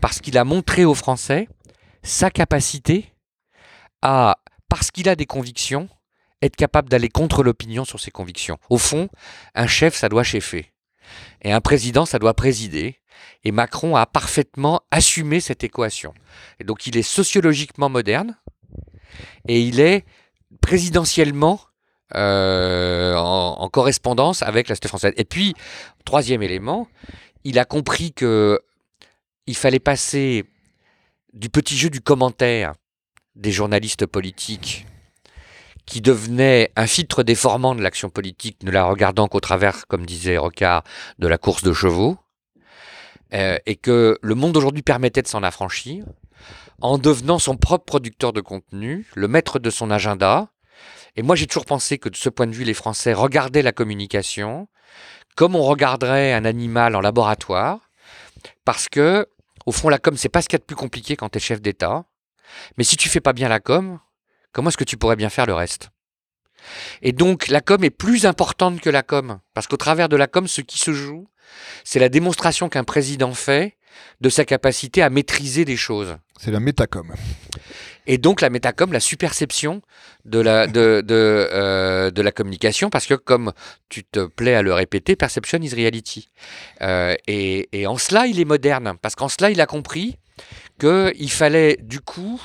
parce 0.00 0.20
qu'il 0.20 0.36
a 0.36 0.44
montré 0.44 0.84
aux 0.84 0.94
Français 0.94 1.48
sa 2.02 2.30
capacité 2.30 3.15
parce 4.68 4.90
qu'il 4.90 5.08
a 5.08 5.16
des 5.16 5.26
convictions, 5.26 5.88
être 6.42 6.56
capable 6.56 6.88
d'aller 6.88 7.08
contre 7.08 7.42
l'opinion 7.42 7.84
sur 7.84 8.00
ses 8.00 8.10
convictions. 8.10 8.58
Au 8.70 8.78
fond, 8.78 9.08
un 9.54 9.66
chef, 9.66 9.94
ça 9.94 10.08
doit 10.08 10.22
chefer. 10.22 10.72
Et 11.42 11.52
un 11.52 11.60
président, 11.60 12.06
ça 12.06 12.18
doit 12.18 12.34
présider. 12.34 13.00
Et 13.44 13.52
Macron 13.52 13.96
a 13.96 14.06
parfaitement 14.06 14.82
assumé 14.90 15.40
cette 15.40 15.64
équation. 15.64 16.12
Et 16.60 16.64
donc 16.64 16.86
il 16.86 16.96
est 16.96 17.02
sociologiquement 17.02 17.88
moderne 17.88 18.36
et 19.48 19.60
il 19.60 19.80
est 19.80 20.04
présidentiellement 20.60 21.60
euh, 22.14 23.14
en, 23.16 23.68
correspondance 23.68 24.42
avec 24.42 24.68
la 24.68 24.74
société 24.74 24.88
française. 24.88 25.12
Et 25.16 25.24
puis, 25.24 25.54
troisième 26.04 26.42
élément, 26.42 26.88
il 27.44 27.58
a 27.58 27.64
compris 27.64 28.12
que 28.12 28.60
il 29.46 29.56
fallait 29.56 29.80
passer 29.80 30.44
du 31.32 31.48
petit 31.48 31.76
jeu 31.76 31.90
du 31.90 32.00
commentaire 32.00 32.74
des 33.36 33.52
journalistes 33.52 34.06
politiques 34.06 34.86
qui 35.84 36.00
devenaient 36.00 36.72
un 36.74 36.86
filtre 36.86 37.22
déformant 37.22 37.74
de 37.74 37.82
l'action 37.82 38.10
politique, 38.10 38.62
ne 38.64 38.72
la 38.72 38.84
regardant 38.84 39.28
qu'au 39.28 39.40
travers, 39.40 39.86
comme 39.86 40.04
disait 40.04 40.36
Rocard, 40.36 40.82
de 41.20 41.28
la 41.28 41.38
course 41.38 41.62
de 41.62 41.72
chevaux, 41.72 42.18
euh, 43.32 43.56
et 43.66 43.76
que 43.76 44.18
le 44.20 44.34
monde 44.34 44.56
aujourd'hui 44.56 44.82
permettait 44.82 45.22
de 45.22 45.28
s'en 45.28 45.44
affranchir, 45.44 46.04
en 46.80 46.98
devenant 46.98 47.38
son 47.38 47.56
propre 47.56 47.84
producteur 47.84 48.32
de 48.32 48.40
contenu, 48.40 49.06
le 49.14 49.28
maître 49.28 49.58
de 49.58 49.70
son 49.70 49.90
agenda. 49.90 50.48
Et 51.14 51.22
moi, 51.22 51.36
j'ai 51.36 51.46
toujours 51.46 51.64
pensé 51.64 51.98
que 51.98 52.08
de 52.08 52.16
ce 52.16 52.28
point 52.28 52.46
de 52.46 52.52
vue, 52.52 52.64
les 52.64 52.74
Français 52.74 53.12
regardaient 53.12 53.62
la 53.62 53.72
communication 53.72 54.68
comme 55.36 55.54
on 55.54 55.62
regarderait 55.62 56.32
un 56.32 56.44
animal 56.44 56.96
en 56.96 57.00
laboratoire, 57.00 57.90
parce 58.64 58.88
que, 58.88 59.28
au 59.66 59.72
fond, 59.72 59.88
la 59.88 59.98
com, 59.98 60.16
c'est 60.16 60.30
pas 60.30 60.42
ce 60.42 60.48
qu'il 60.48 60.54
y 60.54 60.60
a 60.60 60.60
de 60.60 60.64
plus 60.64 60.76
compliqué 60.76 61.14
quand 61.14 61.28
tu 61.28 61.36
es 61.36 61.40
chef 61.40 61.60
d'État. 61.60 62.06
Mais 62.76 62.84
si 62.84 62.96
tu 62.96 63.08
fais 63.08 63.20
pas 63.20 63.32
bien 63.32 63.48
la 63.48 63.60
com, 63.60 63.98
comment 64.52 64.68
est-ce 64.68 64.76
que 64.76 64.84
tu 64.84 64.96
pourrais 64.96 65.16
bien 65.16 65.30
faire 65.30 65.46
le 65.46 65.54
reste? 65.54 65.90
Et 67.02 67.12
donc 67.12 67.48
la 67.48 67.60
com 67.60 67.84
est 67.84 67.90
plus 67.90 68.26
importante 68.26 68.80
que 68.80 68.90
la 68.90 69.02
com, 69.02 69.38
parce 69.54 69.66
qu'au 69.66 69.76
travers 69.76 70.08
de 70.08 70.16
la 70.16 70.26
com, 70.26 70.48
ce 70.48 70.60
qui 70.60 70.78
se 70.78 70.92
joue, 70.92 71.28
c'est 71.84 72.00
la 72.00 72.08
démonstration 72.08 72.68
qu'un 72.68 72.84
président 72.84 73.32
fait 73.34 73.76
de 74.20 74.28
sa 74.28 74.44
capacité 74.44 75.02
à 75.02 75.10
maîtriser 75.10 75.64
des 75.64 75.76
choses. 75.76 76.16
C'est 76.38 76.50
la 76.50 76.60
métacom. 76.60 77.14
Et 78.06 78.18
donc 78.18 78.40
la 78.40 78.50
métacom, 78.50 78.92
la 78.92 79.00
superception 79.00 79.82
de 80.24 80.38
la, 80.38 80.66
de, 80.66 81.02
de, 81.04 81.48
euh, 81.52 82.10
de 82.10 82.22
la 82.22 82.30
communication, 82.30 82.90
parce 82.90 83.06
que 83.06 83.14
comme 83.14 83.52
tu 83.88 84.04
te 84.04 84.26
plais 84.26 84.54
à 84.54 84.62
le 84.62 84.72
répéter, 84.72 85.16
perception 85.16 85.58
is 85.60 85.74
reality. 85.74 86.28
Euh, 86.82 87.14
et, 87.26 87.68
et 87.72 87.86
en 87.86 87.96
cela, 87.96 88.26
il 88.26 88.38
est 88.38 88.44
moderne, 88.44 88.94
parce 89.00 89.14
qu'en 89.14 89.28
cela, 89.28 89.50
il 89.50 89.60
a 89.60 89.66
compris 89.66 90.18
qu'il 90.78 91.30
fallait 91.30 91.78
du 91.82 92.00
coup 92.00 92.40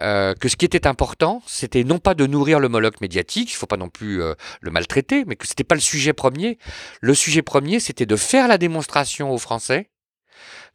euh, 0.00 0.34
que 0.34 0.48
ce 0.48 0.56
qui 0.56 0.64
était 0.64 0.86
important, 0.86 1.42
c'était 1.46 1.84
non 1.84 1.98
pas 1.98 2.14
de 2.14 2.26
nourrir 2.26 2.60
le 2.60 2.68
Moloch 2.68 3.00
médiatique, 3.00 3.50
il 3.50 3.54
ne 3.54 3.58
faut 3.58 3.66
pas 3.66 3.78
non 3.78 3.88
plus 3.88 4.22
euh, 4.22 4.34
le 4.60 4.70
maltraiter, 4.70 5.24
mais 5.26 5.36
que 5.36 5.46
ce 5.46 5.52
n'était 5.52 5.64
pas 5.64 5.74
le 5.74 5.80
sujet 5.80 6.12
premier. 6.12 6.58
Le 7.00 7.14
sujet 7.14 7.42
premier, 7.42 7.80
c'était 7.80 8.06
de 8.06 8.16
faire 8.16 8.46
la 8.46 8.58
démonstration 8.58 9.32
aux 9.32 9.38
Français 9.38 9.90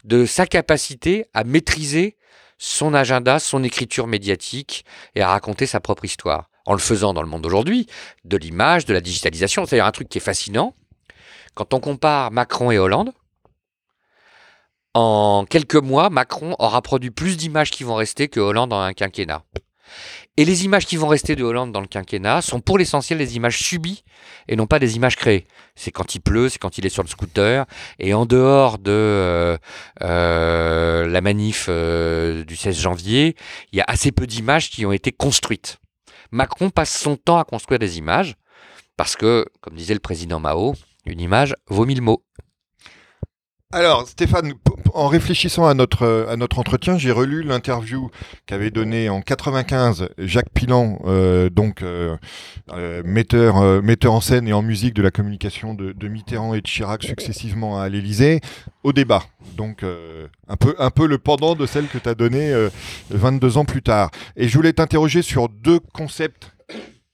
de 0.04 0.26
sa 0.26 0.48
capacité 0.48 1.26
à 1.36 1.44
maîtriser 1.44 2.18
son 2.58 2.94
agenda, 2.94 3.39
son 3.39 3.64
écriture 3.64 4.08
médiatique 4.08 4.86
et 5.16 5.22
à 5.22 5.30
raconter 5.30 5.68
sa 5.68 5.80
propre 5.80 6.06
histoire. 6.06 6.50
En 6.66 6.74
le 6.74 6.80
faisant 6.80 7.14
dans 7.14 7.24
le 7.24 7.28
monde 7.28 7.42
d'aujourd'hui, 7.42 7.88
de 8.24 8.38
l'image, 8.38 8.86
de 8.86 8.94
la 8.94 9.02
digitalisation. 9.02 9.66
C'est 9.66 9.80
un 9.80 9.92
truc 9.92 10.10
qui 10.10 10.20
est 10.20 10.22
fascinant. 10.22 10.76
Quand 11.56 11.74
on 11.74 11.80
compare 11.80 12.32
Macron 12.32 12.70
et 12.70 12.78
Hollande, 12.78 13.14
en 14.94 15.46
quelques 15.50 15.76
mois, 15.76 16.10
Macron 16.10 16.56
aura 16.60 16.82
produit 16.82 17.12
plus 17.12 17.38
d'images 17.38 17.72
qui 17.72 17.84
vont 17.84 17.96
rester 17.96 18.28
que 18.28 18.39
Hollande 18.39 18.70
dans 18.70 18.82
un 18.82 18.94
quinquennat. 18.94 19.44
Et 20.38 20.46
les 20.46 20.64
images 20.64 20.86
qui 20.86 20.96
vont 20.96 21.08
rester 21.08 21.36
de 21.36 21.44
Hollande 21.44 21.72
dans 21.72 21.82
le 21.82 21.88
quinquennat 21.88 22.42
sont 22.42 22.62
pour 22.62 22.78
l'essentiel 22.78 23.20
des 23.20 23.36
images 23.36 23.60
subies 23.60 24.04
et 24.48 24.56
non 24.56 24.66
pas 24.66 24.80
des 24.80 24.96
images 24.96 25.18
créées. 25.18 25.46
C'est 25.76 25.92
quand 25.92 26.16
il 26.16 26.22
pleut, 26.22 26.48
c'est 26.48 26.58
quand 26.58 26.78
il 26.78 26.86
est 26.86 26.89
sur 26.89 27.04
le 27.04 27.10
scooter. 27.10 27.66
Et 28.00 28.14
en 28.14 28.26
dehors 28.26 28.78
de 28.78 28.92
euh, 28.92 29.58
euh, 30.02 31.08
la 31.08 31.22
manif 31.22 31.66
euh, 31.70 32.46
du 32.46 32.56
16 32.56 32.80
janvier, 32.80 33.36
il 33.74 33.78
y 33.78 33.82
a 33.82 33.86
assez 33.88 34.12
peu 34.12 34.26
d'images 34.26 34.70
qui 34.70 34.86
ont 34.86 34.94
été 34.94 35.12
construites. 35.12 35.80
Macron 36.32 36.70
passe 36.70 36.98
son 36.98 37.18
temps 37.18 37.38
à 37.38 37.44
construire 37.44 37.80
des 37.80 37.98
images 37.98 38.36
parce 38.96 39.18
que, 39.18 39.46
comme 39.60 39.76
disait 39.76 39.94
le 39.94 40.00
président 40.00 40.39
Mao, 40.39 40.76
une 41.06 41.20
image 41.20 41.56
vaut 41.68 41.86
mille 41.86 42.02
mots. 42.02 42.24
Alors, 43.74 44.08
Stéphane, 44.08 44.54
en 44.94 45.08
réfléchissant 45.08 45.66
à 45.66 45.74
notre, 45.74 46.28
à 46.30 46.36
notre 46.38 46.60
entretien, 46.60 46.98
j'ai 46.98 47.12
relu 47.12 47.44
l'interview 47.44 48.10
qu'avait 48.46 48.72
donné 48.72 49.10
en 49.10 49.22
95 49.22 50.10
Jacques 50.18 50.50
Pilan, 50.54 51.00
euh, 51.06 51.50
donc 51.50 51.82
euh, 51.82 52.16
euh, 52.74 53.02
metteur, 53.06 53.82
metteur 53.82 54.14
en 54.14 54.22
scène 54.22 54.48
et 54.48 54.54
en 54.54 54.62
musique 54.62 54.94
de 54.94 55.02
la 55.02 55.12
communication 55.12 55.74
de, 55.74 55.92
de 55.92 56.08
Mitterrand 56.08 56.54
et 56.54 56.62
de 56.62 56.68
Chirac 56.68 57.04
successivement 57.04 57.80
à 57.80 57.89
l'Élysée, 57.89 58.42
au 58.84 58.94
débat. 58.94 59.24
Donc, 59.58 59.84
un, 59.84 60.56
peu, 60.56 60.76
un 60.80 60.89
peu 60.89 61.08
le 61.08 61.18
pendant 61.18 61.56
de 61.56 61.66
celle 61.66 61.88
que 61.88 61.98
tu 61.98 62.10
as 62.10 62.16
donnée 62.16 62.54
22 63.10 63.58
ans 63.58 63.66
plus 63.66 63.82
tard. 63.82 64.12
Et 64.36 64.48
je 64.48 64.56
voulais 64.56 64.74
t'interroger 64.74 65.22
sur 65.22 65.50
deux 65.50 65.80
concepts 65.94 66.52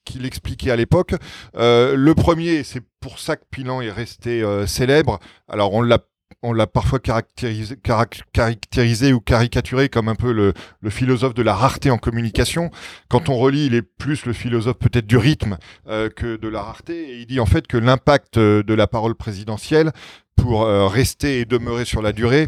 qu'il 0.06 0.26
expliquait 0.26 0.72
à 0.72 0.76
l'époque. 0.76 1.16
le 1.56 2.14
premier, 2.14 2.64
c'est 2.64 2.84
pour 3.00 3.20
ça 3.20 3.36
que 3.36 3.44
Pilan 3.50 3.82
est 3.82 3.92
resté 3.92 4.44
célèbre. 4.66 5.20
Alors, 5.48 5.74
on 5.74 5.82
l'a 5.82 6.00
on 6.44 6.54
l'a 6.54 6.68
parfois 6.68 7.00
caractérisé, 7.00 9.14
ou 9.14 9.20
caricaturé 9.20 9.90
comme 9.90 10.08
un 10.08 10.16
peu 10.16 10.32
le, 10.32 10.54
philosophe 10.90 11.34
de 11.34 11.42
la 11.42 11.56
rareté 11.56 11.90
en 11.90 11.98
communication. 11.98 12.70
Quand 13.10 13.30
on 13.30 13.38
relit, 13.38 13.66
il 13.66 13.76
est 13.76 13.82
plus 13.82 14.26
le 14.26 14.34
philosophe 14.34 14.78
peut-être 14.78 15.08
du 15.08 15.18
rythme 15.18 15.58
euh, 15.88 16.10
que 16.10 16.38
de 16.38 16.48
la 16.48 16.62
rareté. 16.62 17.12
Et 17.12 17.20
il 17.20 17.26
dit 17.26 17.40
en 17.40 17.46
fait 17.46 17.68
que 17.68 17.78
l'impact 17.78 18.38
euh, 18.38 18.64
de 18.64 18.74
la 18.74 18.88
parole 18.88 19.16
présidentielle 19.16 19.92
pour 20.36 20.64
euh, 20.64 20.88
rester 20.88 21.40
et 21.40 21.46
demeurer 21.46 21.86
sur 21.86 22.02
la 22.02 22.14
durée 22.14 22.48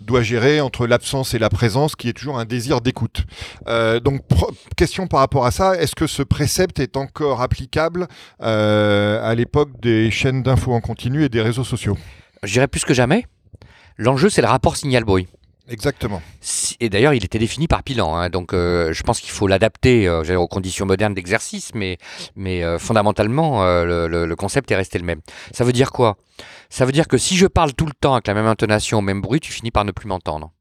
doit 0.00 0.22
gérer 0.22 0.60
entre 0.60 0.86
l'absence 0.86 1.34
et 1.34 1.38
la 1.38 1.48
présence, 1.48 1.96
qui 1.96 2.08
est 2.08 2.12
toujours 2.12 2.38
un 2.38 2.44
désir 2.44 2.80
d'écoute. 2.80 3.24
donc, 3.66 4.22
question 4.76 5.08
par 5.08 5.20
rapport 5.20 5.44
à 5.44 5.50
ça, 5.50 5.74
est-ce 5.74 5.96
que 5.96 6.06
ce 6.06 6.22
précepte 6.22 6.78
est 6.78 6.96
encore 6.96 7.42
applicable 7.42 8.06
à 8.38 9.34
l'époque 9.34 9.70
des 9.80 10.12
chaînes 10.12 10.42
d'infos 10.42 10.72
en 10.72 10.80
continu 10.80 11.24
et 11.24 11.28
des 11.28 11.42
réseaux 11.42 11.64
sociaux? 11.64 11.98
Je 12.42 12.52
dirais 12.52 12.68
plus 12.68 12.84
que 12.84 12.94
jamais, 12.94 13.26
l'enjeu 13.96 14.30
c'est 14.30 14.42
le 14.42 14.48
rapport 14.48 14.76
signal-bruit. 14.76 15.28
Exactement. 15.70 16.22
Et 16.80 16.88
d'ailleurs, 16.88 17.12
il 17.12 17.24
était 17.24 17.38
défini 17.38 17.68
par 17.68 17.82
Pilan. 17.82 18.16
Hein, 18.16 18.30
donc, 18.30 18.54
euh, 18.54 18.92
je 18.92 19.02
pense 19.02 19.20
qu'il 19.20 19.30
faut 19.30 19.46
l'adapter 19.46 20.08
euh, 20.08 20.38
aux 20.38 20.48
conditions 20.48 20.86
modernes 20.86 21.12
d'exercice, 21.12 21.72
mais, 21.74 21.98
mais 22.36 22.64
euh, 22.64 22.78
fondamentalement, 22.78 23.62
le, 23.64 24.34
concept 24.34 24.70
est 24.70 24.76
resté 24.76 24.98
le 24.98 25.04
même. 25.04 25.20
Ça 25.52 25.64
veut 25.64 25.72
dire 25.72 25.92
quoi? 25.92 26.16
Ça 26.70 26.86
veut 26.86 26.92
dire 26.92 27.06
que 27.06 27.18
si 27.18 27.36
je 27.36 27.46
parle 27.46 27.74
tout 27.74 27.86
le 27.86 27.92
temps 27.92 28.14
avec 28.14 28.26
la 28.26 28.34
même 28.34 28.46
intonation, 28.46 28.98
au 28.98 29.02
même 29.02 29.20
bruit, 29.20 29.40
tu 29.40 29.52
finis 29.52 29.70
par 29.70 29.84
ne 29.84 29.92
plus 29.92 30.08
m'entendre. 30.08 30.52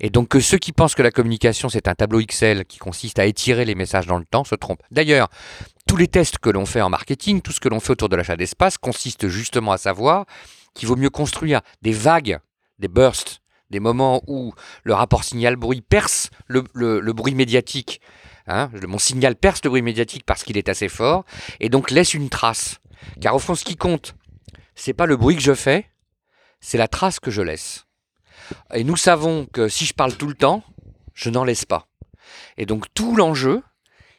Et 0.00 0.10
donc, 0.10 0.28
que 0.28 0.40
ceux 0.40 0.58
qui 0.58 0.72
pensent 0.72 0.94
que 0.94 1.02
la 1.02 1.10
communication, 1.10 1.68
c'est 1.68 1.88
un 1.88 1.94
tableau 1.94 2.20
Excel 2.20 2.64
qui 2.64 2.78
consiste 2.78 3.18
à 3.18 3.26
étirer 3.26 3.64
les 3.64 3.74
messages 3.74 4.06
dans 4.06 4.18
le 4.18 4.24
temps, 4.24 4.44
se 4.44 4.54
trompent. 4.54 4.82
D'ailleurs, 4.90 5.28
tous 5.88 5.96
les 5.96 6.06
tests 6.06 6.38
que 6.38 6.50
l'on 6.50 6.66
fait 6.66 6.80
en 6.80 6.90
marketing, 6.90 7.40
tout 7.40 7.52
ce 7.52 7.60
que 7.60 7.68
l'on 7.68 7.80
fait 7.80 7.92
autour 7.92 8.08
de 8.08 8.16
l'achat 8.16 8.36
d'espace, 8.36 8.78
consiste 8.78 9.28
justement 9.28 9.72
à 9.72 9.78
savoir 9.78 10.26
qu'il 10.78 10.88
vaut 10.88 10.96
mieux 10.96 11.10
construire 11.10 11.60
des 11.82 11.92
vagues, 11.92 12.38
des 12.78 12.88
bursts, 12.88 13.42
des 13.68 13.80
moments 13.80 14.22
où 14.28 14.54
le 14.84 14.94
rapport 14.94 15.24
signal-bruit 15.24 15.82
perce 15.82 16.30
le, 16.46 16.62
bruit 17.12 17.34
médiatique. 17.34 18.00
Hein, 18.46 18.70
mon 18.86 18.98
signal 18.98 19.36
perce 19.36 19.62
le 19.64 19.70
bruit 19.70 19.82
médiatique 19.82 20.24
parce 20.24 20.44
qu'il 20.44 20.56
est 20.56 20.70
assez 20.70 20.88
fort 20.88 21.24
et 21.60 21.68
donc 21.68 21.90
laisse 21.90 22.14
une 22.14 22.30
trace. 22.30 22.78
Car 23.20 23.34
au 23.34 23.38
fond, 23.38 23.54
ce 23.54 23.64
qui 23.64 23.76
compte, 23.76 24.14
c'est 24.74 24.94
pas 24.94 25.06
le 25.06 25.16
bruit 25.16 25.36
que 25.36 25.42
je 25.42 25.52
fais, 25.52 25.90
c'est 26.60 26.78
la 26.78 26.88
trace 26.88 27.20
que 27.20 27.30
je 27.30 27.42
laisse. 27.42 27.84
Et 28.72 28.84
nous 28.84 28.96
savons 28.96 29.46
que 29.46 29.68
si 29.68 29.84
je 29.84 29.92
parle 29.92 30.16
tout 30.16 30.28
le 30.28 30.34
temps, 30.34 30.62
je 31.12 31.28
n'en 31.28 31.44
laisse 31.44 31.64
pas. 31.64 31.88
Et 32.56 32.66
donc 32.66 32.86
tout 32.94 33.16
l'enjeu, 33.16 33.62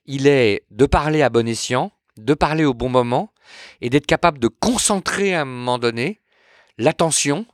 il 0.05 0.27
est 0.27 0.65
de 0.71 0.85
parler 0.85 1.21
à 1.21 1.29
bon 1.29 1.47
escient, 1.47 1.91
de 2.17 2.33
parler 2.33 2.65
au 2.65 2.73
bon 2.73 2.89
moment 2.89 3.33
et 3.79 3.89
d'être 3.89 4.05
capable 4.05 4.39
de 4.39 4.49
concentrer 4.49 5.33
à 5.33 5.41
un 5.41 5.45
moment 5.45 5.79
donné 5.79 6.19
l'attention 6.79 7.45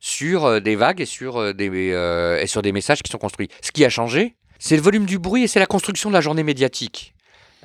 sur 0.00 0.44
euh, 0.44 0.60
des 0.60 0.76
vagues 0.76 1.00
et 1.00 1.06
sur 1.06 1.40
euh, 1.40 1.54
des, 1.54 1.70
euh, 1.72 2.38
et 2.38 2.46
sur 2.46 2.60
des 2.60 2.72
messages 2.72 3.02
qui 3.02 3.10
sont 3.10 3.18
construits. 3.18 3.48
Ce 3.62 3.72
qui 3.72 3.86
a 3.86 3.88
changé, 3.88 4.36
c'est 4.58 4.76
le 4.76 4.82
volume 4.82 5.06
du 5.06 5.18
bruit 5.18 5.44
et 5.44 5.46
c'est 5.46 5.60
la 5.60 5.66
construction 5.66 6.10
de 6.10 6.14
la 6.14 6.20
journée 6.20 6.42
médiatique. 6.42 7.14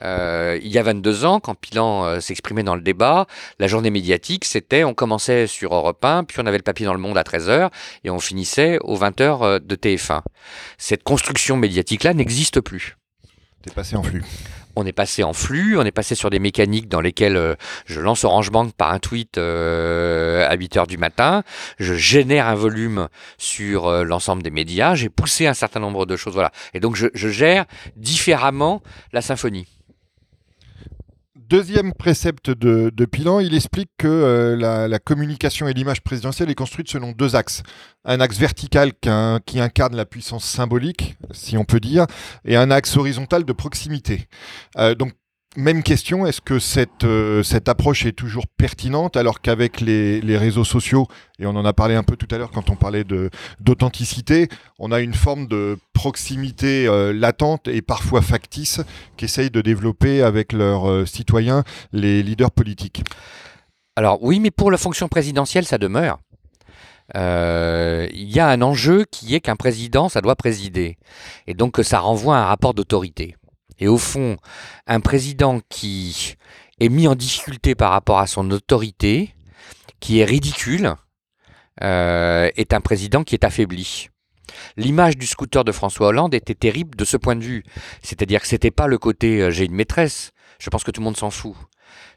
il 0.01 0.67
y 0.67 0.77
a 0.77 0.83
22 0.83 1.25
ans, 1.25 1.41
quand 1.41 1.55
Pilan 1.55 2.21
s'exprimait 2.21 2.63
dans 2.63 2.75
le 2.75 2.81
débat, 2.81 3.27
la 3.59 3.67
journée 3.67 3.89
médiatique, 3.89 4.45
c'était 4.45 4.85
on 4.85 4.93
commençait 4.93 5.45
sur 5.45 5.75
Europe 5.75 6.03
1, 6.03 6.23
puis 6.23 6.37
on 6.39 6.45
avait 6.45 6.57
le 6.57 6.63
papier 6.63 6.85
dans 6.85 6.93
le 6.93 6.99
monde 6.99 7.17
à 7.17 7.23
13h, 7.23 7.69
et 8.05 8.09
on 8.09 8.19
finissait 8.19 8.79
aux 8.81 8.97
20h 8.97 9.59
de 9.59 9.75
TF1. 9.75 10.21
Cette 10.77 11.03
construction 11.03 11.57
médiatique-là 11.57 12.13
n'existe 12.13 12.61
plus. 12.61 12.95
T'es 13.61 13.71
passé 13.71 13.97
en 13.97 14.03
flux 14.03 14.23
on 14.79 14.85
est 14.85 14.93
passé 14.93 15.23
en 15.23 15.33
flux, 15.33 15.77
on 15.77 15.83
est 15.83 15.91
passé 15.91 16.15
sur 16.15 16.29
des 16.29 16.39
mécaniques 16.39 16.87
dans 16.87 17.01
lesquelles 17.01 17.37
euh, 17.37 17.55
je 17.85 17.99
lance 17.99 18.23
Orange 18.23 18.51
Bank 18.51 18.73
par 18.73 18.91
un 18.91 18.99
tweet 18.99 19.37
euh, 19.37 20.47
à 20.49 20.55
8 20.55 20.77
heures 20.77 20.87
du 20.87 20.97
matin, 20.97 21.43
je 21.79 21.93
génère 21.93 22.47
un 22.47 22.55
volume 22.55 23.09
sur 23.37 23.87
euh, 23.87 24.03
l'ensemble 24.03 24.43
des 24.43 24.51
médias, 24.51 24.95
j'ai 24.95 25.09
poussé 25.09 25.47
un 25.47 25.53
certain 25.53 25.79
nombre 25.79 26.05
de 26.05 26.15
choses, 26.15 26.33
voilà. 26.33 26.51
Et 26.73 26.79
donc 26.79 26.95
je, 26.95 27.07
je 27.13 27.29
gère 27.29 27.65
différemment 27.95 28.81
la 29.13 29.21
symphonie 29.21 29.78
deuxième 31.49 31.93
précepte 31.93 32.51
de, 32.51 33.05
Pilan, 33.05 33.39
il 33.39 33.55
explique 33.55 33.89
que 33.97 34.07
euh, 34.07 34.87
la, 34.87 34.99
communication 34.99 35.67
et 35.67 35.73
l'image 35.73 36.01
présidentielle 36.01 36.49
est 36.49 36.55
construite 36.55 36.89
selon 36.89 37.11
deux 37.11 37.35
axes. 37.35 37.63
Un 38.05 38.21
axe 38.21 38.37
vertical 38.37 38.93
qui 38.93 39.59
incarne 39.59 39.95
la 39.95 40.05
puissance 40.05 40.45
symbolique, 40.45 41.17
si 41.31 41.57
on 41.57 41.65
peut 41.65 41.79
dire, 41.79 42.05
et 42.45 42.55
un 42.55 42.69
axe 42.69 42.95
horizontal 42.97 43.43
de 43.45 43.53
proximité. 43.53 44.27
Euh, 44.77 44.93
donc 44.93 45.13
même 45.57 45.81
question, 45.81 46.27
est-ce 46.27 46.41
que 46.41 46.59
cette, 46.59 47.03
euh, 47.03 47.41
cette 47.41 47.69
approche 47.69 48.05
est 48.05 48.11
toujours 48.11 48.45
pertinente 48.45 49.17
alors 49.17 49.41
qu'avec 49.41 49.81
les, 49.81 50.37
réseaux 50.37 50.63
sociaux, 50.63 51.07
et 51.39 51.47
on 51.47 51.55
en 51.55 51.65
a 51.65 51.73
parlé 51.73 51.95
un 51.95 52.03
peu 52.03 52.15
tout 52.15 52.27
à 52.33 52.37
l'heure 52.37 52.51
quand 52.51 52.69
on 52.69 52.75
parlait 52.75 53.03
d'authenticité, 53.59 54.47
on 54.77 54.91
a 54.91 54.99
une 54.99 55.15
forme 55.15 55.47
de 55.47 55.77
proximité 55.93 56.87
euh, 56.87 57.11
latente 57.13 57.67
et 57.67 57.81
parfois 57.81 58.21
factice 58.21 58.81
qu'essayent 59.17 59.49
de 59.49 59.61
développer 59.61 60.21
avec 60.21 60.53
leurs 60.53 60.87
euh, 60.87 61.05
citoyens 61.05 61.63
les 61.93 62.21
leaders 62.21 62.51
politiques 62.51 63.03
Alors 63.95 64.21
oui, 64.21 64.39
mais 64.39 64.51
pour 64.51 64.69
la 64.69 64.77
fonction 64.77 65.07
présidentielle, 65.07 65.65
ça 65.65 65.79
demeure. 65.79 66.19
Il 67.15 68.29
y 68.29 68.39
a 68.39 68.47
un 68.47 68.61
enjeu 68.61 69.03
qui 69.09 69.33
est 69.33 69.39
qu'un 69.39 69.55
président, 69.55 70.09
ça 70.09 70.21
doit 70.21 70.35
présider. 70.35 70.99
Et 71.47 71.55
donc 71.55 71.79
ça 71.81 71.99
renvoie 71.99 72.37
à 72.37 72.41
un 72.41 72.45
rapport 72.45 72.75
d'autorité. 72.75 73.35
Et 73.79 73.87
au 73.87 73.97
fond, 73.97 74.37
un 74.87 74.99
président 74.99 75.61
qui 75.69 76.35
est 76.79 76.89
mis 76.89 77.07
en 77.07 77.15
difficulté 77.15 77.75
par 77.75 77.91
rapport 77.91 78.19
à 78.19 78.27
son 78.27 78.49
autorité, 78.51 79.33
qui 79.99 80.19
est 80.19 80.25
ridicule, 80.25 80.95
euh, 81.81 82.49
est 82.55 82.73
un 82.73 82.81
président 82.81 83.23
qui 83.23 83.35
est 83.35 83.43
affaibli. 83.45 84.09
L'image 84.77 85.17
du 85.17 85.25
scooter 85.25 85.63
de 85.63 85.71
François 85.71 86.07
Hollande 86.07 86.33
était 86.33 86.55
terrible 86.55 86.97
de 86.97 87.05
ce 87.05 87.17
point 87.17 87.35
de 87.35 87.43
vue. 87.43 87.63
C'est-à-dire 88.01 88.41
que 88.41 88.47
c'était 88.47 88.71
pas 88.71 88.87
le 88.87 88.97
côté 88.97 89.41
euh, 89.41 89.51
j'ai 89.51 89.65
une 89.65 89.75
maîtresse. 89.75 90.31
Je 90.59 90.69
pense 90.69 90.83
que 90.83 90.91
tout 90.91 90.99
le 90.99 91.05
monde 91.05 91.17
s'en 91.17 91.29
fout. 91.29 91.55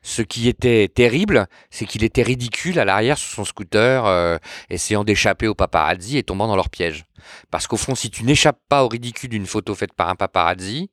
Ce 0.02 0.20
qui 0.22 0.48
était 0.48 0.88
terrible, 0.88 1.46
c'est 1.70 1.86
qu'il 1.86 2.02
était 2.02 2.22
ridicule 2.22 2.78
à 2.80 2.84
l'arrière 2.84 3.16
sur 3.16 3.30
son 3.30 3.44
scooter, 3.44 4.04
euh, 4.04 4.36
essayant 4.68 5.04
d'échapper 5.04 5.46
aux 5.46 5.54
paparazzi 5.54 6.18
et 6.18 6.24
tombant 6.24 6.48
dans 6.48 6.56
leur 6.56 6.70
piège. 6.70 7.04
Parce 7.50 7.68
qu'au 7.68 7.76
fond, 7.76 7.94
si 7.94 8.10
tu 8.10 8.24
n'échappes 8.24 8.60
pas 8.68 8.84
au 8.84 8.88
ridicule 8.88 9.30
d'une 9.30 9.46
photo 9.46 9.74
faite 9.74 9.92
par 9.92 10.08
un 10.08 10.16
paparazzi, 10.16 10.90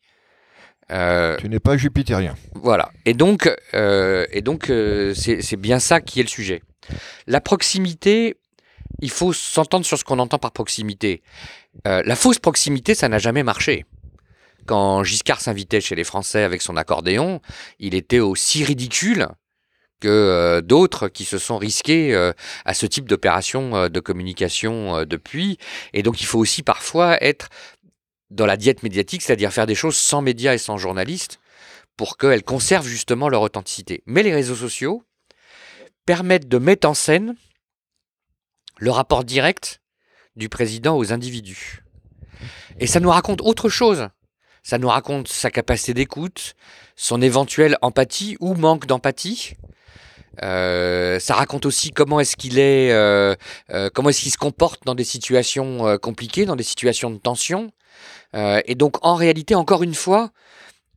euh, 0.91 1.37
tu 1.37 1.49
n'es 1.49 1.59
pas 1.59 1.77
jupitérien. 1.77 2.35
Voilà. 2.55 2.91
Et 3.05 3.13
donc, 3.13 3.49
euh, 3.73 4.25
et 4.31 4.41
donc 4.41 4.69
euh, 4.69 5.13
c'est 5.13 5.57
bien 5.57 5.79
ça 5.79 6.01
qui 6.01 6.19
est 6.19 6.23
le 6.23 6.29
sujet. 6.29 6.61
La 7.27 7.41
proximité, 7.41 8.37
il 8.99 9.11
faut 9.11 9.33
s'entendre 9.33 9.85
sur 9.85 9.97
ce 9.97 10.03
qu'on 10.03 10.19
entend 10.19 10.39
par 10.39 10.51
proximité. 10.51 11.21
la 11.85 12.15
fausse 12.15 12.39
proximité, 12.39 12.95
ça 12.95 13.07
n'a 13.07 13.19
jamais 13.19 13.43
marché. 13.43 13.85
Quand 14.65 15.03
Giscard 15.03 15.41
s'invitait 15.41 15.81
chez 15.81 15.95
les 15.95 16.03
Français 16.03 16.43
avec 16.43 16.61
son 16.61 16.77
accordéon, 16.77 17.41
il 17.79 17.95
était 17.95 18.19
aussi 18.19 18.63
ridicule 18.63 19.27
que 19.99 20.61
d'autres 20.61 21.09
qui 21.09 21.25
se 21.25 21.37
sont 21.37 21.57
risqués 21.57 22.15
à 22.65 22.73
ce 22.73 22.85
type 22.87 23.07
d'opération 23.07 23.87
de 23.89 23.99
communication 23.99 25.05
depuis. 25.05 25.59
Et 25.93 26.01
donc 26.01 26.21
il 26.21 26.25
faut 26.25 26.39
aussi 26.39 26.63
parfois 26.63 27.23
être 27.23 27.49
dans 28.29 28.45
la 28.45 28.57
diète 28.57 28.83
médiatique, 28.83 29.21
c'est-à-dire 29.21 29.51
faire 29.51 29.65
des 29.65 29.75
choses 29.75 29.97
sans 29.97 30.21
médias 30.21 30.53
et 30.53 30.57
sans 30.57 30.77
journalistes 30.77 31.39
pour 31.97 32.17
qu'elles 32.17 32.43
conservent 32.43 32.87
justement 32.87 33.29
leur 33.29 33.41
authenticité. 33.41 34.03
Mais 34.05 34.23
les 34.23 34.33
réseaux 34.33 34.55
sociaux 34.55 35.03
permettent 36.05 36.47
de 36.47 36.57
mettre 36.57 36.87
en 36.87 36.93
scène 36.93 37.35
le 38.77 38.91
rapport 38.91 39.23
direct 39.23 39.81
du 40.35 40.49
président 40.49 40.97
aux 40.97 41.11
individus. 41.11 41.83
Et 42.79 42.87
ça 42.87 42.99
nous 42.99 43.09
raconte 43.09 43.41
autre 43.41 43.69
chose. 43.69 44.07
Ça 44.63 44.77
nous 44.77 44.87
raconte 44.87 45.27
sa 45.27 45.51
capacité 45.51 45.93
d'écoute, 45.93 46.55
son 46.95 47.21
éventuelle 47.21 47.77
empathie 47.81 48.37
ou 48.39 48.53
manque 48.53 48.85
d'empathie. 48.85 49.53
Euh, 50.41 51.19
ça 51.19 51.33
raconte 51.33 51.65
aussi 51.65 51.91
comment 51.91 52.19
est-ce 52.19 52.37
qu'il 52.37 52.59
est, 52.59 52.91
euh, 52.91 53.35
euh, 53.71 53.89
comment 53.93 54.09
est-ce 54.09 54.21
qu'il 54.21 54.31
se 54.31 54.37
comporte 54.37 54.85
dans 54.85 54.95
des 54.95 55.03
situations 55.03 55.97
compliquées, 55.97 56.45
dans 56.45 56.55
des 56.55 56.63
situations 56.63 57.09
de 57.09 57.17
tension. 57.17 57.71
Et 58.33 58.75
donc, 58.75 58.97
en 59.05 59.15
réalité, 59.15 59.55
encore 59.55 59.83
une 59.83 59.95
fois, 59.95 60.31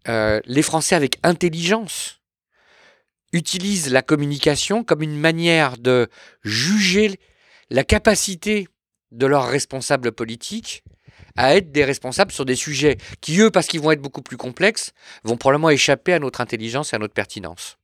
les 0.07 0.63
Français 0.63 0.95
avec 0.95 1.19
intelligence 1.23 2.21
utilisent 3.33 3.91
la 3.91 4.03
communication 4.03 4.85
comme 4.85 5.03
une 5.03 5.19
manière 5.19 5.79
de 5.79 6.09
juger 6.43 7.19
la 7.71 7.85
capacité 7.85 8.69
de 9.11 9.27
leurs 9.27 9.49
responsables 9.49 10.13
politiques 10.13 10.85
à 11.37 11.57
être 11.57 11.73
des 11.73 11.85
responsables 11.85 12.33
sur 12.33 12.45
des 12.45 12.57
sujets 12.57 12.99
qui, 13.21 13.39
eux, 13.41 13.51
parce 13.51 13.67
qu'ils 13.67 13.81
vont 13.81 13.91
être 13.91 14.03
beaucoup 14.03 14.23
plus 14.23 14.37
complexes, 14.37 14.93
vont 15.25 15.37
probablement 15.37 15.71
échapper 15.71 16.13
à 16.13 16.19
notre 16.19 16.41
intelligence 16.41 16.93
et 16.93 16.97
à 16.97 16.99
notre 16.99 17.15
pertinence. 17.15 17.79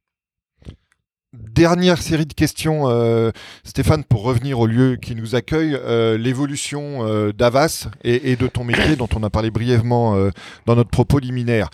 Dernière 1.34 2.00
série 2.00 2.24
de 2.24 2.32
questions, 2.32 2.88
euh, 2.88 3.32
Stéphane, 3.62 4.02
pour 4.02 4.22
revenir 4.22 4.60
au 4.60 4.66
lieu 4.66 4.96
qui 4.96 5.14
nous 5.14 5.34
accueille, 5.34 5.74
euh, 5.74 6.16
l'évolution 6.16 7.06
euh, 7.06 7.34
d'Avas 7.34 7.88
et, 8.02 8.34
de 8.34 8.46
ton 8.46 8.64
métier 8.64 8.96
dont 8.96 9.10
on 9.14 9.22
a 9.22 9.28
parlé 9.28 9.50
brièvement 9.50 10.16
dans 10.64 10.74
notre 10.74 10.88
propos 10.88 11.18
liminaire. 11.18 11.68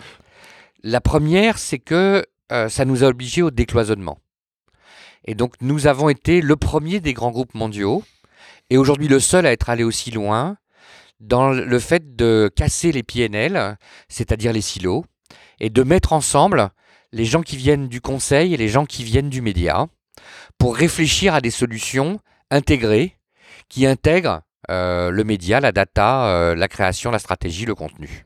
La 0.83 0.99
première, 0.99 1.57
c'est 1.57 1.79
que 1.79 2.25
ça 2.49 2.83
nous 2.83 3.05
a 3.05 3.07
obligés 3.07 3.43
au 3.43 3.49
décloisonnement. 3.49 4.19
Et 5.23 5.35
donc 5.35 5.53
nous 5.61 5.87
avons 5.87 6.09
été 6.09 6.41
le 6.41 6.57
premier 6.57 6.99
des 6.99 7.13
grands 7.13 7.31
groupes 7.31 7.55
mondiaux, 7.55 8.03
et 8.69 8.77
aujourd'hui 8.77 9.07
le 9.07 9.21
seul 9.21 9.45
à 9.45 9.53
être 9.53 9.69
allé 9.69 9.85
aussi 9.85 10.11
loin, 10.11 10.57
dans 11.21 11.51
le 11.51 11.79
fait 11.79 12.17
de 12.17 12.51
casser 12.53 12.91
les 12.91 13.03
PNL, 13.03 13.77
c'est-à-dire 14.09 14.51
les 14.51 14.61
silos, 14.61 15.05
et 15.61 15.69
de 15.69 15.83
mettre 15.83 16.11
ensemble 16.11 16.71
les 17.15 17.23
gens 17.23 17.41
qui 17.41 17.55
viennent 17.55 17.87
du 17.87 18.01
conseil 18.01 18.53
et 18.53 18.57
les 18.57 18.67
gens 18.67 18.85
qui 18.85 19.05
viennent 19.05 19.29
du 19.29 19.41
média 19.41 19.87
pour 20.57 20.75
réfléchir 20.75 21.33
à 21.33 21.39
des 21.39 21.49
solutions 21.49 22.19
intégrées 22.51 23.15
qui 23.69 23.85
intègrent 23.85 24.41
euh, 24.69 25.11
le 25.11 25.23
média, 25.23 25.61
la 25.61 25.71
data, 25.71 26.27
euh, 26.27 26.55
la 26.55 26.67
création, 26.67 27.11
la 27.11 27.19
stratégie, 27.19 27.65
le 27.65 27.73
contenu. 27.73 28.25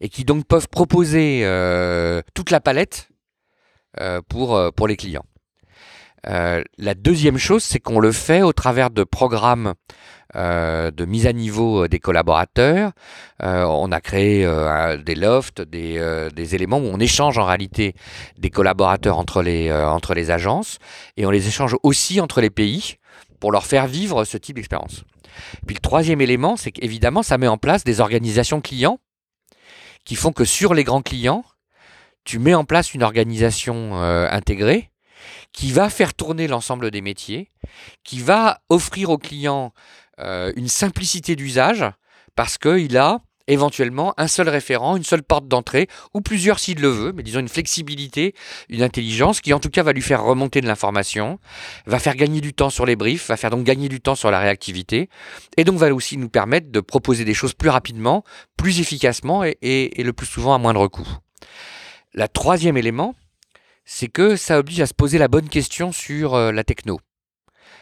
Et 0.00 0.08
qui 0.08 0.24
donc 0.24 0.46
peuvent 0.46 0.68
proposer 0.68 1.40
euh, 1.44 2.22
toute 2.32 2.50
la 2.50 2.60
palette 2.60 3.08
pour, 4.28 4.60
pour 4.76 4.86
les 4.86 4.96
clients. 4.96 5.24
La 6.26 6.94
deuxième 6.94 7.38
chose, 7.38 7.62
c'est 7.62 7.78
qu'on 7.78 8.00
le 8.00 8.12
fait 8.12 8.42
au 8.42 8.52
travers 8.52 8.90
de 8.90 9.04
programmes 9.04 9.74
euh, 10.34 10.90
de 10.90 11.04
mise 11.04 11.26
à 11.28 11.32
niveau 11.32 11.84
euh, 11.84 11.88
des 11.88 12.00
collaborateurs. 12.00 12.90
Euh, 13.44 13.64
on 13.64 13.92
a 13.92 14.00
créé 14.00 14.46
des 15.04 15.14
lofts, 15.14 15.62
des, 15.62 16.28
des, 16.34 16.54
éléments 16.54 16.78
où 16.78 16.90
on 16.92 16.98
échange 16.98 17.38
en 17.38 17.44
réalité 17.44 17.94
des 18.36 18.50
collaborateurs 18.50 19.18
entre 19.18 19.42
les, 19.42 19.72
entre 19.72 20.14
les 20.14 20.30
agences 20.30 20.78
et 21.16 21.26
on 21.26 21.30
les 21.30 21.46
échange 21.46 21.76
aussi 21.82 22.20
entre 22.20 22.40
les 22.40 22.50
pays 22.50 22.96
pour 23.38 23.52
leur 23.52 23.66
faire 23.66 23.86
vivre 23.86 24.24
ce 24.24 24.36
type 24.36 24.56
d'expérience. 24.56 25.04
Puis 25.66 25.76
le 25.76 25.80
troisième 25.80 26.20
élément, 26.20 26.56
c'est 26.56 26.72
qu'évidemment, 26.72 27.22
ça 27.22 27.38
met 27.38 27.48
en 27.48 27.58
place 27.58 27.84
des 27.84 28.00
organisations 28.00 28.60
clients 28.60 28.98
qui 30.04 30.16
font 30.16 30.32
que 30.32 30.44
sur 30.44 30.74
les 30.74 30.84
grands 30.84 31.02
clients, 31.02 31.44
tu 32.24 32.38
mets 32.38 32.54
en 32.54 32.64
place 32.64 32.94
une 32.94 33.02
organisation 33.02 33.94
intégrée 34.00 34.90
qui 35.56 35.72
va 35.72 35.90
faire 35.90 36.14
tourner 36.14 36.46
l'ensemble 36.46 36.92
des 36.92 37.00
métiers, 37.00 37.50
qui 38.04 38.20
va 38.20 38.60
offrir 38.68 39.10
aux 39.10 39.18
clients 39.18 39.72
euh, 40.20 40.52
une 40.54 40.68
simplicité 40.68 41.34
d'usage 41.34 41.84
parce 42.36 42.58
qu'il 42.58 42.96
a 42.96 43.22
éventuellement 43.48 44.12
un 44.18 44.28
seul 44.28 44.48
référent, 44.48 44.96
une 44.96 45.04
seule 45.04 45.22
porte 45.22 45.48
d'entrée, 45.48 45.88
ou 46.14 46.20
plusieurs 46.20 46.58
s'il 46.58 46.80
le 46.80 46.88
veut, 46.88 47.12
mais 47.12 47.22
disons 47.22 47.40
une 47.40 47.48
flexibilité, 47.48 48.34
une 48.68 48.82
intelligence 48.82 49.40
qui 49.40 49.52
en 49.54 49.60
tout 49.60 49.70
cas 49.70 49.82
va 49.82 49.92
lui 49.92 50.02
faire 50.02 50.22
remonter 50.22 50.60
de 50.60 50.66
l'information, 50.66 51.38
va 51.86 51.98
faire 51.98 52.16
gagner 52.16 52.40
du 52.40 52.52
temps 52.52 52.70
sur 52.70 52.86
les 52.86 52.96
briefs, 52.96 53.28
va 53.28 53.36
faire 53.36 53.50
donc 53.50 53.64
gagner 53.64 53.88
du 53.88 54.00
temps 54.00 54.16
sur 54.16 54.30
la 54.30 54.40
réactivité, 54.40 55.08
et 55.56 55.64
donc 55.64 55.78
va 55.78 55.94
aussi 55.94 56.16
nous 56.18 56.28
permettre 56.28 56.70
de 56.70 56.80
proposer 56.80 57.24
des 57.24 57.34
choses 57.34 57.54
plus 57.54 57.70
rapidement, 57.70 58.24
plus 58.56 58.80
efficacement 58.80 59.44
et, 59.44 59.90
le 59.96 60.12
plus 60.12 60.26
souvent 60.26 60.54
à 60.54 60.58
moindre 60.58 60.88
coût. 60.88 61.08
La 62.14 62.28
troisième 62.28 62.76
élément, 62.76 63.14
c'est 63.86 64.08
que 64.08 64.36
ça 64.36 64.58
oblige 64.58 64.80
à 64.80 64.86
se 64.86 64.92
poser 64.92 65.16
la 65.16 65.28
bonne 65.28 65.48
question 65.48 65.92
sur 65.92 66.34
euh, 66.34 66.52
la 66.52 66.64
techno, 66.64 67.00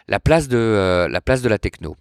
la 0.07 0.21
place 0.21 0.49
de, 0.49 0.59
euh, 0.59 1.09
la, 1.09 1.59
techno. 1.59 1.97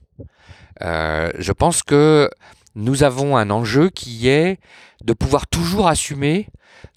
Euh, 0.81 1.31
je 1.39 1.51
pense 1.53 1.81
que 1.81 2.29
nous 2.75 3.03
avons 3.03 3.37
un 3.37 3.49
enjeu 3.49 3.89
qui 3.89 4.27
est 4.27 4.59
de 5.03 5.13
pouvoir 5.13 5.47
toujours 5.47 5.87
assumer 5.87 6.47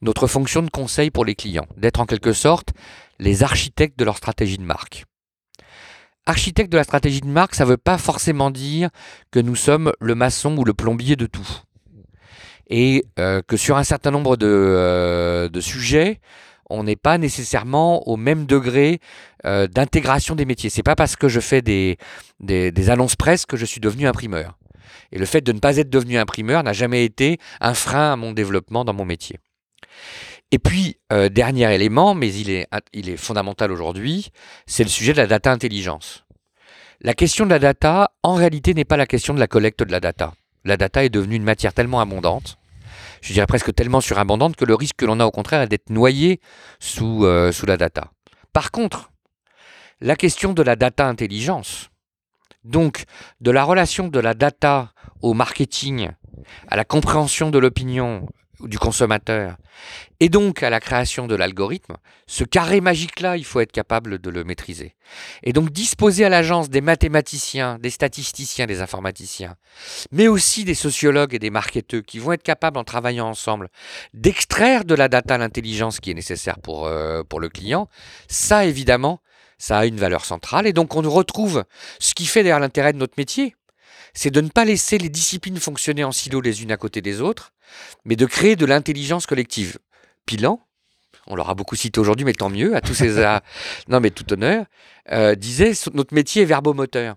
notre 0.03 0.27
fonction 0.27 0.63
de 0.63 0.71
conseil 0.71 1.13
pour 1.13 1.25
les 1.25 1.37
clients, 1.37 1.67
d'être 1.77 2.01
en 2.01 2.07
quelque 2.07 2.33
sorte 2.33 2.71
les 3.21 3.45
architectes 3.45 3.99
de 3.99 4.05
leur 4.05 4.17
stratégie 4.17 4.59
de 4.59 4.65
marque. 4.65 5.05
Architecte 6.27 6.73
de 6.73 6.77
la 6.77 6.85
stratégie 6.85 7.21
de 7.21 7.29
marque, 7.29 7.55
ça 7.55 7.65
ne 7.65 7.71
veut 7.71 7.77
pas 7.77 7.99
forcément 7.99 8.51
dire 8.51 8.91
que 9.31 9.39
nous 9.39 9.55
sommes 9.55 9.93
le 10.01 10.17
maçon 10.17 10.57
ou 10.57 10.65
le 10.65 10.75
plombier 10.75 11.15
de 11.15 11.27
tout. 11.27 11.49
Et 12.69 13.07
que 13.15 13.57
sur 13.57 13.77
un 13.77 13.85
certain 13.85 14.11
nombre 14.11 14.37
de 14.37 15.61
sujets, 15.61 16.21
on 16.71 16.85
n'est 16.85 16.97
pas 16.97 17.19
nécessairement 17.19 18.07
au 18.09 18.17
même 18.17 18.47
degré 18.47 19.01
euh, 19.45 19.67
d'intégration 19.67 20.35
des 20.35 20.45
métiers. 20.45 20.71
C'est 20.71 20.83
pas 20.83 20.97
parce 20.97 21.17
que 21.17 21.29
je 21.29 21.41
fais 21.41 21.63
des, 21.63 21.99
des, 22.41 22.91
annonces 22.91 23.17
presse 23.17 23.47
que 23.47 23.57
je 23.57 23.65
suis 23.65 23.81
devenu 23.81 24.07
imprimeur. 24.07 24.59
Et 25.13 25.19
le 25.19 25.27
fait 25.27 25.41
de 25.41 25.53
ne 25.53 25.59
pas 25.59 25.77
être 25.77 25.91
devenu 25.91 26.19
imprimeur 26.19 26.63
n'a 26.63 26.73
jamais 26.73 27.05
été 27.05 27.39
un 27.61 27.75
frein 27.75 28.13
à 28.13 28.17
mon 28.17 28.33
développement 28.33 28.85
dans 28.85 28.95
mon 28.95 29.05
métier. 29.05 29.39
Et 30.53 30.59
puis, 30.59 30.99
euh, 31.13 31.29
dernier 31.29 31.73
élément, 31.75 32.15
mais 32.15 32.33
il 32.33 32.51
est, 32.51 32.69
il 32.93 33.09
est 33.09 33.17
fondamental 33.17 33.73
aujourd'hui, 33.73 34.31
c'est 34.67 34.85
le 34.85 34.89
sujet 34.89 35.13
de 35.13 35.19
la 35.19 35.27
data 35.27 35.51
intelligence. 35.51 36.25
La 37.01 37.15
question 37.15 37.45
de 37.45 37.51
la 37.51 37.59
data, 37.59 38.13
en 38.23 38.35
réalité, 38.35 38.73
n'est 38.73 38.85
pas 38.85 38.97
la 38.97 39.07
question 39.07 39.35
de 39.35 39.41
la 39.41 39.49
collecte 39.49 39.83
de 39.83 39.93
la 39.93 40.01
data. 40.01 40.35
La 40.65 40.77
data 40.77 41.05
est 41.05 41.11
devenue 41.11 41.37
une 41.37 41.45
matière 41.45 41.75
tellement 41.75 42.01
abondante 42.01 42.59
je 43.27 43.33
dirais 43.33 43.47
presque 43.47 43.75
tellement 43.75 44.01
surabondante 44.01 44.55
que 44.55 44.65
le 44.65 44.77
risque 44.77 44.97
que 44.97 45.05
l'on 45.05 45.19
a 45.19 45.27
au 45.27 45.33
contraire 45.33 45.61
est 45.61 45.67
d'être 45.67 45.91
noyé 45.91 46.41
sous, 46.79 47.25
euh, 47.25 47.51
sous 47.51 47.67
la 47.67 47.77
data. 47.77 48.13
Par 48.53 48.71
contre, 48.71 49.11
la 50.01 50.15
question 50.15 50.53
de 50.53 50.63
la 50.63 50.77
data 50.77 51.09
intelligence, 51.09 51.91
donc 52.63 53.05
de 53.41 53.51
la 53.51 53.65
relation 53.65 54.07
de 54.07 54.21
la 54.21 54.35
data 54.35 54.93
au 55.23 55.35
marketing, 55.35 56.11
à 56.69 56.77
la 56.77 56.85
compréhension 56.85 57.51
de 57.51 57.59
l'opinion, 57.59 58.29
du 58.61 58.79
consommateur, 58.79 59.57
et 60.21 60.29
donc 60.29 60.63
à 60.63 60.71
la 60.71 60.81
création 60.81 61.27
de 61.27 61.35
l'algorithme, 61.35 61.97
ce 62.27 62.45
carré 62.45 62.81
magique-là, 62.81 63.37
il 63.37 63.45
faut 63.45 63.61
être 63.61 63.73
capable 63.73 64.19
de 64.19 64.31
le 64.31 64.45
maîtriser. 64.45 64.95
Et 65.43 65.53
donc 65.53 65.71
disposer 65.71 66.25
à 66.25 66.29
l'agence 66.29 66.71
des 66.71 66.81
mathématiciens, 66.81 67.79
des 67.79 67.91
statisticiens, 67.91 68.67
des 68.67 68.81
informaticiens, 68.81 69.57
mais 70.11 70.29
aussi 70.29 70.65
des 70.65 70.75
sociologues 70.75 71.35
et 71.35 71.39
des 71.39 71.51
marketeurs 71.51 72.03
qui 72.07 72.19
vont 72.19 72.33
être 72.33 72.43
capables, 72.43 72.79
en 72.79 72.85
travaillant 72.85 73.29
ensemble, 73.29 73.69
d'extraire 74.15 74.85
de 74.85 74.95
la 74.95 75.09
data 75.09 75.37
l'intelligence 75.39 76.01
qui 76.01 76.11
est 76.11 76.15
nécessaire 76.15 76.59
pour, 76.59 76.87
euh, 76.87 77.23
pour 77.23 77.41
le 77.41 77.49
client, 77.49 77.89
ça 78.29 78.65
évidemment, 78.65 79.21
ça 79.59 79.79
a 79.79 79.87
une 79.87 79.97
valeur 79.97 80.25
centrale. 80.25 80.67
Et 80.67 80.73
donc 80.73 80.95
on 80.97 81.03
retrouve 81.03 81.65
ce 81.99 82.15
qui 82.15 82.27
fait 82.27 82.43
d'ailleurs 82.43 82.61
l'intérêt 82.61 82.93
de 82.93 82.99
notre 82.99 83.15
métier, 83.19 83.55
c'est 84.17 84.31
de 84.31 84.41
ne 84.41 84.49
pas 84.49 84.65
laisser 84.65 84.99
les 84.99 85.11
disciplines 85.11 85.61
fonctionner 85.61 86.03
en 86.03 86.11
silo 86.11 86.41
les 86.41 86.63
unes 86.63 86.73
à 86.73 86.77
côté 86.77 87.03
des 87.03 87.21
autres, 87.21 87.53
mais 88.05 88.17
de 88.17 88.25
créer 88.25 88.57
de 88.57 88.65
l'intelligence 88.65 89.27
collective. 89.27 89.79
Pilan, 90.25 90.59
on 91.27 91.37
l'aura 91.37 91.55
beaucoup 91.55 91.77
cité 91.77 92.01
aujourd'hui, 92.01 92.25
mais 92.25 92.33
tant 92.33 92.49
mieux, 92.49 92.75
à 92.75 92.81
tous 92.81 92.95
ces... 92.95 93.23
non 93.89 94.01
mais 94.01 94.11
tout 94.11 94.33
honneur, 94.33 94.65
euh, 95.13 95.35
disait, 95.35 95.73
notre 95.93 96.15
métier 96.15 96.43
est 96.43 96.47
verbomoteur. 96.47 97.17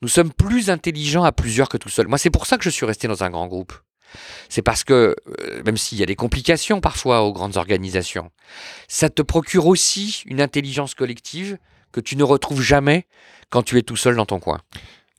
Nous 0.00 0.08
sommes 0.08 0.32
plus 0.32 0.70
intelligents 0.70 1.24
à 1.24 1.32
plusieurs 1.32 1.68
que 1.68 1.76
tout 1.76 1.88
seul. 1.88 2.06
Moi, 2.06 2.18
c'est 2.18 2.30
pour 2.30 2.46
ça 2.46 2.56
que 2.56 2.64
je 2.64 2.70
suis 2.70 2.86
resté 2.86 3.08
dans 3.08 3.24
un 3.24 3.30
grand 3.30 3.48
groupe. 3.48 3.72
C'est 4.48 4.62
parce 4.62 4.84
que, 4.84 5.16
euh, 5.40 5.62
même 5.64 5.76
s'il 5.76 5.98
y 5.98 6.02
a 6.02 6.06
des 6.06 6.16
complications 6.16 6.80
parfois 6.80 7.22
aux 7.22 7.32
grandes 7.32 7.56
organisations, 7.56 8.30
ça 8.86 9.10
te 9.10 9.22
procure 9.22 9.66
aussi 9.66 10.22
une 10.26 10.40
intelligence 10.40 10.94
collective 10.94 11.58
que 11.90 12.00
tu 12.00 12.16
ne 12.16 12.22
retrouves 12.22 12.62
jamais 12.62 13.06
quand 13.50 13.62
tu 13.62 13.76
es 13.76 13.82
tout 13.82 13.96
seul 13.96 14.14
dans 14.14 14.26
ton 14.26 14.38
coin. 14.38 14.60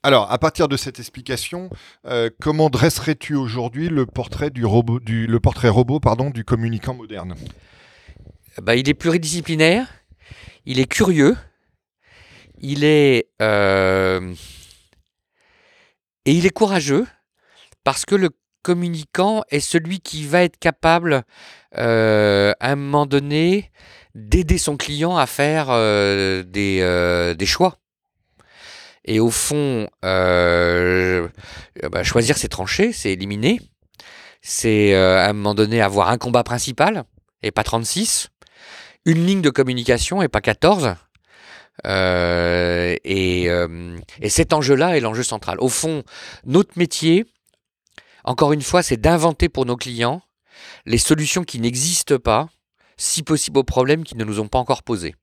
Alors, 0.05 0.29
à 0.29 0.37
partir 0.37 0.67
de 0.67 0.75
cette 0.75 0.99
explication, 0.99 1.69
euh, 2.05 2.29
comment 2.41 2.69
dresserais-tu 2.69 3.35
aujourd'hui 3.35 3.87
le 3.87 4.05
portrait 4.05 4.49
du 4.49 4.65
robot, 4.65 4.99
du, 4.99 5.27
le 5.27 5.39
portrait 5.39 5.69
robot, 5.69 6.01
pardon, 6.01 6.29
du 6.29 6.43
communicant 6.43 6.93
moderne? 6.93 7.35
Bah, 8.61 8.75
il 8.75 8.89
est 8.89 8.95
pluridisciplinaire, 8.95 9.87
il 10.65 10.81
est 10.81 10.87
curieux, 10.91 11.37
il 12.59 12.83
est 12.83 13.29
euh, 13.41 14.33
et 16.25 16.33
il 16.33 16.45
est 16.45 16.53
courageux 16.53 17.07
parce 17.85 18.03
que 18.03 18.15
le 18.15 18.31
communicant 18.61 19.43
est 19.51 19.61
celui 19.61 20.01
qui 20.01 20.25
va 20.25 20.43
être 20.43 20.59
capable, 20.59 21.23
euh, 21.77 22.51
à 22.59 22.71
un 22.71 22.75
moment 22.75 23.05
donné, 23.05 23.71
d'aider 24.15 24.57
son 24.57 24.75
client 24.75 25.15
à 25.15 25.27
faire 25.27 25.67
des, 26.45 27.35
des 27.37 27.45
choix 27.45 27.77
Et 29.05 29.19
au 29.19 29.29
fond, 29.29 29.89
euh, 30.05 31.27
bah, 31.91 32.03
choisir 32.03 32.37
ses 32.37 32.47
tranchées, 32.47 32.93
c'est 32.93 33.11
éliminer. 33.11 33.59
C'est 34.41 34.93
euh, 34.93 35.19
à 35.19 35.29
un 35.29 35.33
moment 35.33 35.55
donné 35.55 35.81
avoir 35.81 36.09
un 36.09 36.17
combat 36.17 36.43
principal 36.43 37.03
et 37.41 37.51
pas 37.51 37.63
36. 37.63 38.29
Une 39.05 39.25
ligne 39.25 39.41
de 39.41 39.49
communication 39.49 40.21
et 40.21 40.29
pas 40.29 40.41
14. 40.41 40.95
Euh, 41.85 42.95
et, 43.03 43.49
et 44.21 44.29
cet 44.29 44.53
enjeu-là 44.53 44.95
est 44.95 45.01
l'enjeu 45.01 45.23
central. 45.23 45.57
Au 45.59 45.69
fond, 45.69 46.03
notre 46.45 46.77
métier, 46.77 47.25
encore 48.23 48.53
une 48.53 48.61
fois, 48.61 48.83
c'est 48.83 48.97
d'inventer 48.97 49.49
pour 49.49 49.65
nos 49.65 49.75
clients 49.75 50.21
les 50.85 50.97
solutions 50.97 51.43
qui 51.43 51.59
n'existent 51.59 52.19
pas, 52.19 52.47
si 52.97 53.23
possible 53.23 53.57
aux 53.59 53.63
problèmes 53.63 54.03
qui 54.03 54.15
ne 54.15 54.23
nous 54.23 54.39
ont 54.39 54.47
pas 54.47 54.59
encore 54.59 54.83
posés. 54.83 55.15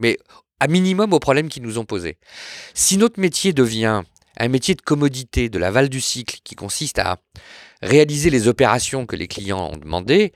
Mais 0.00 0.18
à 0.60 0.66
minimum 0.66 1.12
aux 1.12 1.20
problèmes 1.20 1.48
qui 1.48 1.60
nous 1.60 1.78
ont 1.78 1.84
posés. 1.84 2.18
Si 2.74 2.96
notre 2.96 3.20
métier 3.20 3.52
devient 3.52 4.02
un 4.38 4.48
métier 4.48 4.74
de 4.74 4.82
commodité 4.82 5.48
de 5.48 5.58
l'aval 5.58 5.88
du 5.88 6.00
cycle 6.00 6.38
qui 6.44 6.54
consiste 6.54 6.98
à 6.98 7.18
réaliser 7.82 8.30
les 8.30 8.48
opérations 8.48 9.06
que 9.06 9.16
les 9.16 9.28
clients 9.28 9.70
ont 9.72 9.76
demandées, 9.76 10.32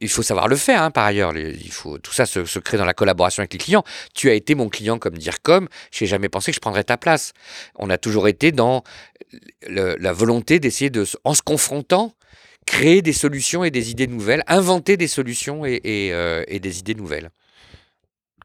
il 0.00 0.08
faut 0.08 0.22
savoir 0.22 0.48
le 0.48 0.56
faire 0.56 0.82
hein, 0.82 0.90
par 0.90 1.04
ailleurs. 1.04 1.36
Il 1.36 1.70
faut, 1.70 1.98
tout 1.98 2.12
ça 2.12 2.26
se, 2.26 2.58
crée 2.58 2.78
dans 2.78 2.84
la 2.84 2.94
collaboration 2.94 3.42
avec 3.42 3.52
les 3.52 3.58
clients. 3.58 3.84
Tu 4.14 4.28
as 4.28 4.34
été 4.34 4.54
mon 4.54 4.68
client 4.68 4.98
comme 4.98 5.16
dire 5.16 5.40
comme, 5.42 5.68
j'ai 5.92 6.06
jamais 6.06 6.28
pensé 6.28 6.50
que 6.50 6.56
je 6.56 6.60
prendrais 6.60 6.84
ta 6.84 6.96
place. 6.96 7.32
On 7.76 7.90
a 7.90 7.98
toujours 7.98 8.28
été 8.28 8.50
dans 8.50 8.82
la 9.68 10.12
volonté 10.12 10.58
d'essayer 10.58 10.90
de, 10.90 11.06
en 11.24 11.34
se 11.34 11.42
confrontant, 11.42 12.14
créer 12.66 13.02
des 13.02 13.12
solutions 13.12 13.62
et 13.62 13.70
des 13.70 13.90
idées 13.90 14.06
nouvelles, 14.06 14.42
inventer 14.46 14.96
des 14.96 15.08
solutions 15.08 15.64
et 15.64 15.80
euh, 16.12 16.44
des 16.48 16.78
idées 16.80 16.94
nouvelles. 16.94 17.30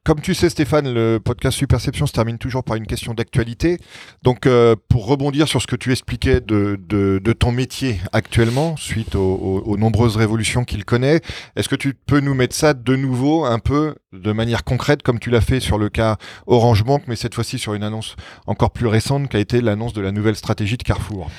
Comme 0.06 0.20
tu 0.20 0.34
sais, 0.34 0.50
Stéphane, 0.50 0.94
le 0.94 1.18
podcast 1.24 1.58
Superception 1.58 2.06
se 2.08 2.12
termine 2.12 2.38
toujours 2.38 2.66
par 2.66 2.76
une 2.76 2.86
question 2.86 3.14
d'actualité. 3.14 3.78
Donc, 4.22 4.46
euh, 4.46 4.76
pour 4.90 5.08
rebondir 5.08 5.48
sur 5.48 5.62
ce 5.62 5.68
que 5.68 5.78
tu 5.78 5.94
expliquais 5.94 6.42
de, 6.42 6.78
de, 6.78 7.34
ton 7.34 7.54
métier 7.54 8.02
actuellement, 8.12 8.76
suite 8.76 9.16
aux, 9.16 9.78
nombreuses 9.78 10.18
révolutions 10.18 10.66
qu'il 10.66 10.84
connaît, 10.84 11.22
est-ce 11.56 11.70
que 11.70 11.78
tu 11.78 11.94
peux 11.94 12.20
nous 12.20 12.34
mettre 12.34 12.54
ça 12.54 12.74
de 12.74 12.96
nouveau 12.98 13.46
un 13.46 13.60
peu 13.60 13.96
de 14.12 14.34
manière 14.34 14.66
concrète, 14.66 15.04
comme 15.04 15.20
tu 15.20 15.30
l'as 15.30 15.40
fait 15.40 15.62
sur 15.62 15.78
le 15.78 15.88
cas 15.88 16.18
Orange 16.48 16.84
Bank, 16.84 17.04
mais 17.08 17.16
cette 17.16 17.34
fois-ci 17.34 17.58
sur 17.58 17.74
une 17.74 17.84
annonce 17.84 18.18
encore 18.46 18.72
plus 18.72 18.88
récente, 18.88 19.30
qui 19.30 19.38
a 19.38 19.40
été 19.40 19.62
l'annonce 19.62 19.94
de 19.94 20.02
la 20.02 20.12
nouvelle 20.12 20.36
stratégie 20.36 20.76
de 20.76 20.84
Carrefour? 20.84 21.32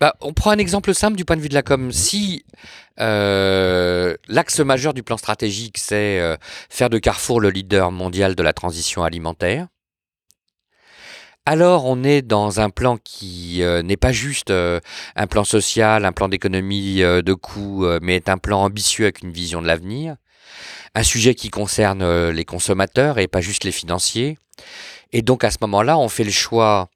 Bah, 0.00 0.16
on 0.22 0.32
prend 0.32 0.50
un 0.50 0.58
exemple 0.58 0.94
simple 0.94 1.16
du 1.16 1.26
point 1.26 1.36
de 1.36 1.42
vue 1.42 1.50
de 1.50 1.54
la 1.54 1.62
com. 1.62 1.92
Si 1.92 2.44
euh, 3.00 4.16
l'axe 4.28 4.60
majeur 4.60 4.94
du 4.94 5.02
plan 5.02 5.18
stratégique, 5.18 5.76
c'est 5.76 6.18
euh, 6.20 6.36
faire 6.70 6.88
de 6.88 6.98
Carrefour 6.98 7.40
le 7.40 7.50
leader 7.50 7.92
mondial 7.92 8.34
de 8.34 8.42
la 8.42 8.54
transition 8.54 9.04
alimentaire, 9.04 9.68
alors 11.44 11.84
on 11.84 12.02
est 12.02 12.22
dans 12.22 12.60
un 12.60 12.70
plan 12.70 12.96
qui 12.96 13.62
euh, 13.62 13.82
n'est 13.82 13.96
pas 13.98 14.12
juste 14.12 14.50
un 14.50 15.26
plan 15.26 15.44
social, 15.44 16.06
un 16.06 16.12
plan 16.12 16.28
d'économie 16.28 17.00
de 17.00 17.34
coûts, 17.34 17.86
mais 18.00 18.16
est 18.16 18.30
un 18.30 18.38
plan 18.38 18.62
ambitieux 18.62 19.04
avec 19.04 19.22
une 19.22 19.32
vision 19.32 19.60
de 19.60 19.66
l'avenir, 19.66 20.16
un 20.94 21.02
sujet 21.02 21.34
qui 21.34 21.50
concerne 21.50 22.30
les 22.30 22.44
consommateurs 22.44 23.18
et 23.18 23.28
pas 23.28 23.40
juste 23.42 23.64
les 23.64 23.72
financiers. 23.72 24.38
Et 25.12 25.22
donc 25.22 25.44
à 25.44 25.50
ce 25.50 25.58
moment-là, 25.62 25.98
on 25.98 26.08
fait 26.08 26.24
le 26.24 26.30
choix 26.30 26.88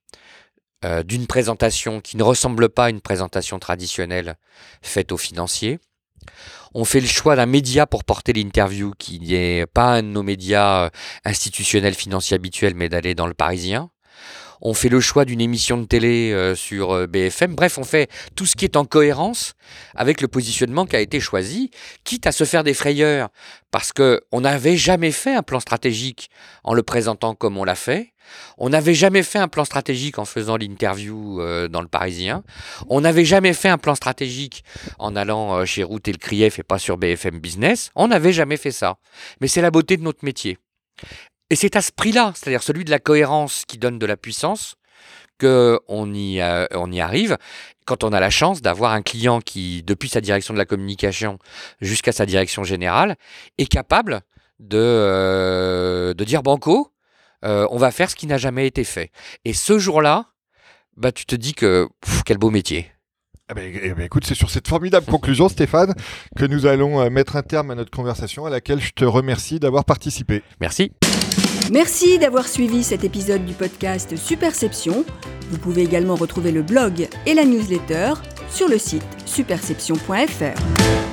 euh, 0.85 1.03
d'une 1.03 1.27
présentation 1.27 2.01
qui 2.03 2.19
ne 2.19 2.23
ressemble 2.23 2.69
pas 2.69 2.87
à 2.87 2.91
une 2.91 3.01
présentation 3.01 3.59
traditionnelle 3.59 4.37
faite 4.83 5.13
aux 5.13 5.17
financiers. 5.17 5.79
On 6.75 6.85
fait 6.85 7.01
le 7.01 7.07
choix 7.07 7.37
d'un 7.37 7.47
média 7.47 7.87
pour 7.87 8.05
porter 8.05 8.35
l'interview 8.35 8.93
qui 8.99 9.19
n'est 9.19 9.65
pas 9.67 9.95
un 9.95 10.03
de 10.03 10.09
nos 10.09 10.23
médias 10.23 10.85
euh, 10.85 10.91
institutionnels 11.25 11.95
financiers 11.95 12.35
habituels, 12.35 12.75
mais 12.75 12.91
d'aller 12.91 13.15
dans 13.15 13.27
le 13.27 13.33
Parisien. 13.33 13.91
On 14.61 14.75
fait 14.75 14.91
le 14.91 15.01
choix 15.01 15.25
d'une 15.25 15.41
émission 15.41 15.79
de 15.79 15.87
télé 15.87 16.33
euh, 16.33 16.55
sur 16.55 17.09
BFM. 17.09 17.55
Bref, 17.55 17.79
on 17.79 17.85
fait 17.85 18.11
tout 18.37 18.45
ce 18.45 18.55
qui 18.55 18.67
est 18.67 18.77
en 18.77 18.85
cohérence 18.85 19.55
avec 19.95 20.21
le 20.21 20.29
positionnement 20.29 20.85
qui 20.85 20.97
a 20.97 21.01
été 21.01 21.19
choisi, 21.19 21.71
quitte 22.05 22.27
à 22.27 22.33
se 22.33 22.45
faire 22.45 22.63
des 22.63 22.75
frayeurs, 22.75 23.31
parce 23.71 23.93
qu'on 23.93 24.41
n'avait 24.41 24.77
jamais 24.77 25.13
fait 25.13 25.35
un 25.35 25.43
plan 25.43 25.61
stratégique 25.61 26.29
en 26.63 26.75
le 26.75 26.83
présentant 26.83 27.35
comme 27.35 27.57
on 27.57 27.65
l'a 27.65 27.75
fait. 27.75 28.14
On 28.59 28.71
n'avait 28.71 28.95
jamais 28.95 29.23
fait 29.23 29.39
un 29.39 29.49
plan 29.49 29.65
stratégique 29.65 30.19
en 30.19 30.25
faisant 30.25 30.57
l'interview 30.57 31.41
euh, 31.41 31.69
dans 31.69 31.81
le 31.81 31.89
Parisien. 31.89 32.43
On 32.89 33.01
n'avait 33.01 33.25
jamais 33.25 33.53
fait 33.53 33.69
un 33.69 33.79
plan 33.79 33.95
stratégique 33.95 34.65
en 34.99 35.17
allant 35.17 35.59
euh, 35.59 35.65
chez 35.65 35.83
Route 35.83 36.07
et 36.09 36.13
le 36.13 36.19
Krief 36.19 36.59
et 36.59 36.63
pas 36.63 36.79
sur 36.79 36.97
BFM 36.97 37.39
Business. 37.39 37.91
On 37.95 38.09
n'avait 38.09 38.33
jamais 38.33 38.57
fait 38.57 38.73
ça. 38.73 38.97
Mais 39.41 39.49
c'est 39.49 39.63
la 39.63 39.71
beauté 39.71 39.97
de 39.97 40.03
notre 40.03 40.25
métier. 40.25 40.59
Et 41.51 41.57
c'est 41.57 41.77
à 41.77 41.83
ce 41.83 41.93
prix-là, 41.93 42.33
c'est-à-dire 42.35 42.63
celui 42.63 42.85
de 42.85 42.91
la 42.91 42.99
cohérence 42.99 43.65
qui 43.67 43.79
donne 43.79 43.99
de 43.99 44.07
la 44.07 44.17
puissance, 44.17 44.77
qu'on 45.39 46.15
y, 46.15 46.41
euh, 46.41 46.67
on 46.73 46.91
y 46.91 47.01
arrive 47.01 47.37
quand 47.87 48.05
on 48.05 48.13
a 48.13 48.21
la 48.21 48.31
chance 48.31 48.63
d'avoir 48.63 48.93
un 48.93 49.03
client 49.03 49.41
qui, 49.41 49.83
depuis 49.83 50.09
sa 50.09 50.21
direction 50.21 50.55
de 50.55 50.59
la 50.59 50.65
communication 50.65 51.39
jusqu'à 51.81 52.13
sa 52.13 52.25
direction 52.25 52.65
générale, 52.65 53.17
est 53.59 53.67
capable 53.67 54.23
de, 54.61 56.15
de 56.17 56.25
dire 56.25 56.43
banco, 56.43 56.94
euh, 57.45 57.67
on 57.71 57.79
va 57.79 57.91
faire 57.91 58.11
ce 58.11 58.17
qui 58.17 58.27
n'a 58.27 58.39
jamais 58.39 58.67
été 58.67 58.85
fait. 58.85 59.11
Et 59.45 59.53
ce 59.53 59.79
jour-là, 59.79 60.27
bah, 60.97 61.13
tu 61.13 61.27
te 61.27 61.35
dis 61.35 61.55
que 61.55 61.89
quel 62.25 62.39
beau 62.39 62.51
métier. 62.51 62.91
Eh 63.51 63.55
ben, 63.55 63.79
eh 63.83 63.93
ben, 63.93 64.05
écoute, 64.05 64.25
c'est 64.27 64.35
sur 64.35 64.49
cette 64.49 64.69
formidable 64.69 65.05
conclusion, 65.05 65.51
Stéphane, 65.51 65.95
que 66.37 66.47
nous 66.47 66.65
allons 66.67 67.01
euh, 67.01 67.11
mettre 67.11 67.37
un 67.37 67.43
terme 67.43 67.71
à 67.71 67.75
notre 67.75 67.91
conversation 67.91 68.47
à 68.47 68.51
laquelle 68.51 68.81
je 68.81 68.93
te 68.93 69.05
remercie 69.05 69.61
d'avoir 69.61 69.85
participé. 69.85 70.43
Merci. 70.61 70.93
Merci 71.71 72.19
d'avoir 72.19 72.49
suivi 72.49 72.83
cet 72.83 73.05
épisode 73.05 73.45
du 73.45 73.55
podcast 73.55 74.17
Superception. 74.17 75.05
Vous 75.51 75.59
pouvez 75.59 75.83
également 75.83 76.15
retrouver 76.15 76.53
le 76.53 76.63
blog 76.63 77.09
et 77.27 77.35
la 77.35 77.45
newsletter 77.45 78.15
sur 78.49 78.69
le 78.69 78.79
site 78.79 79.05
superception.fr. 79.27 81.04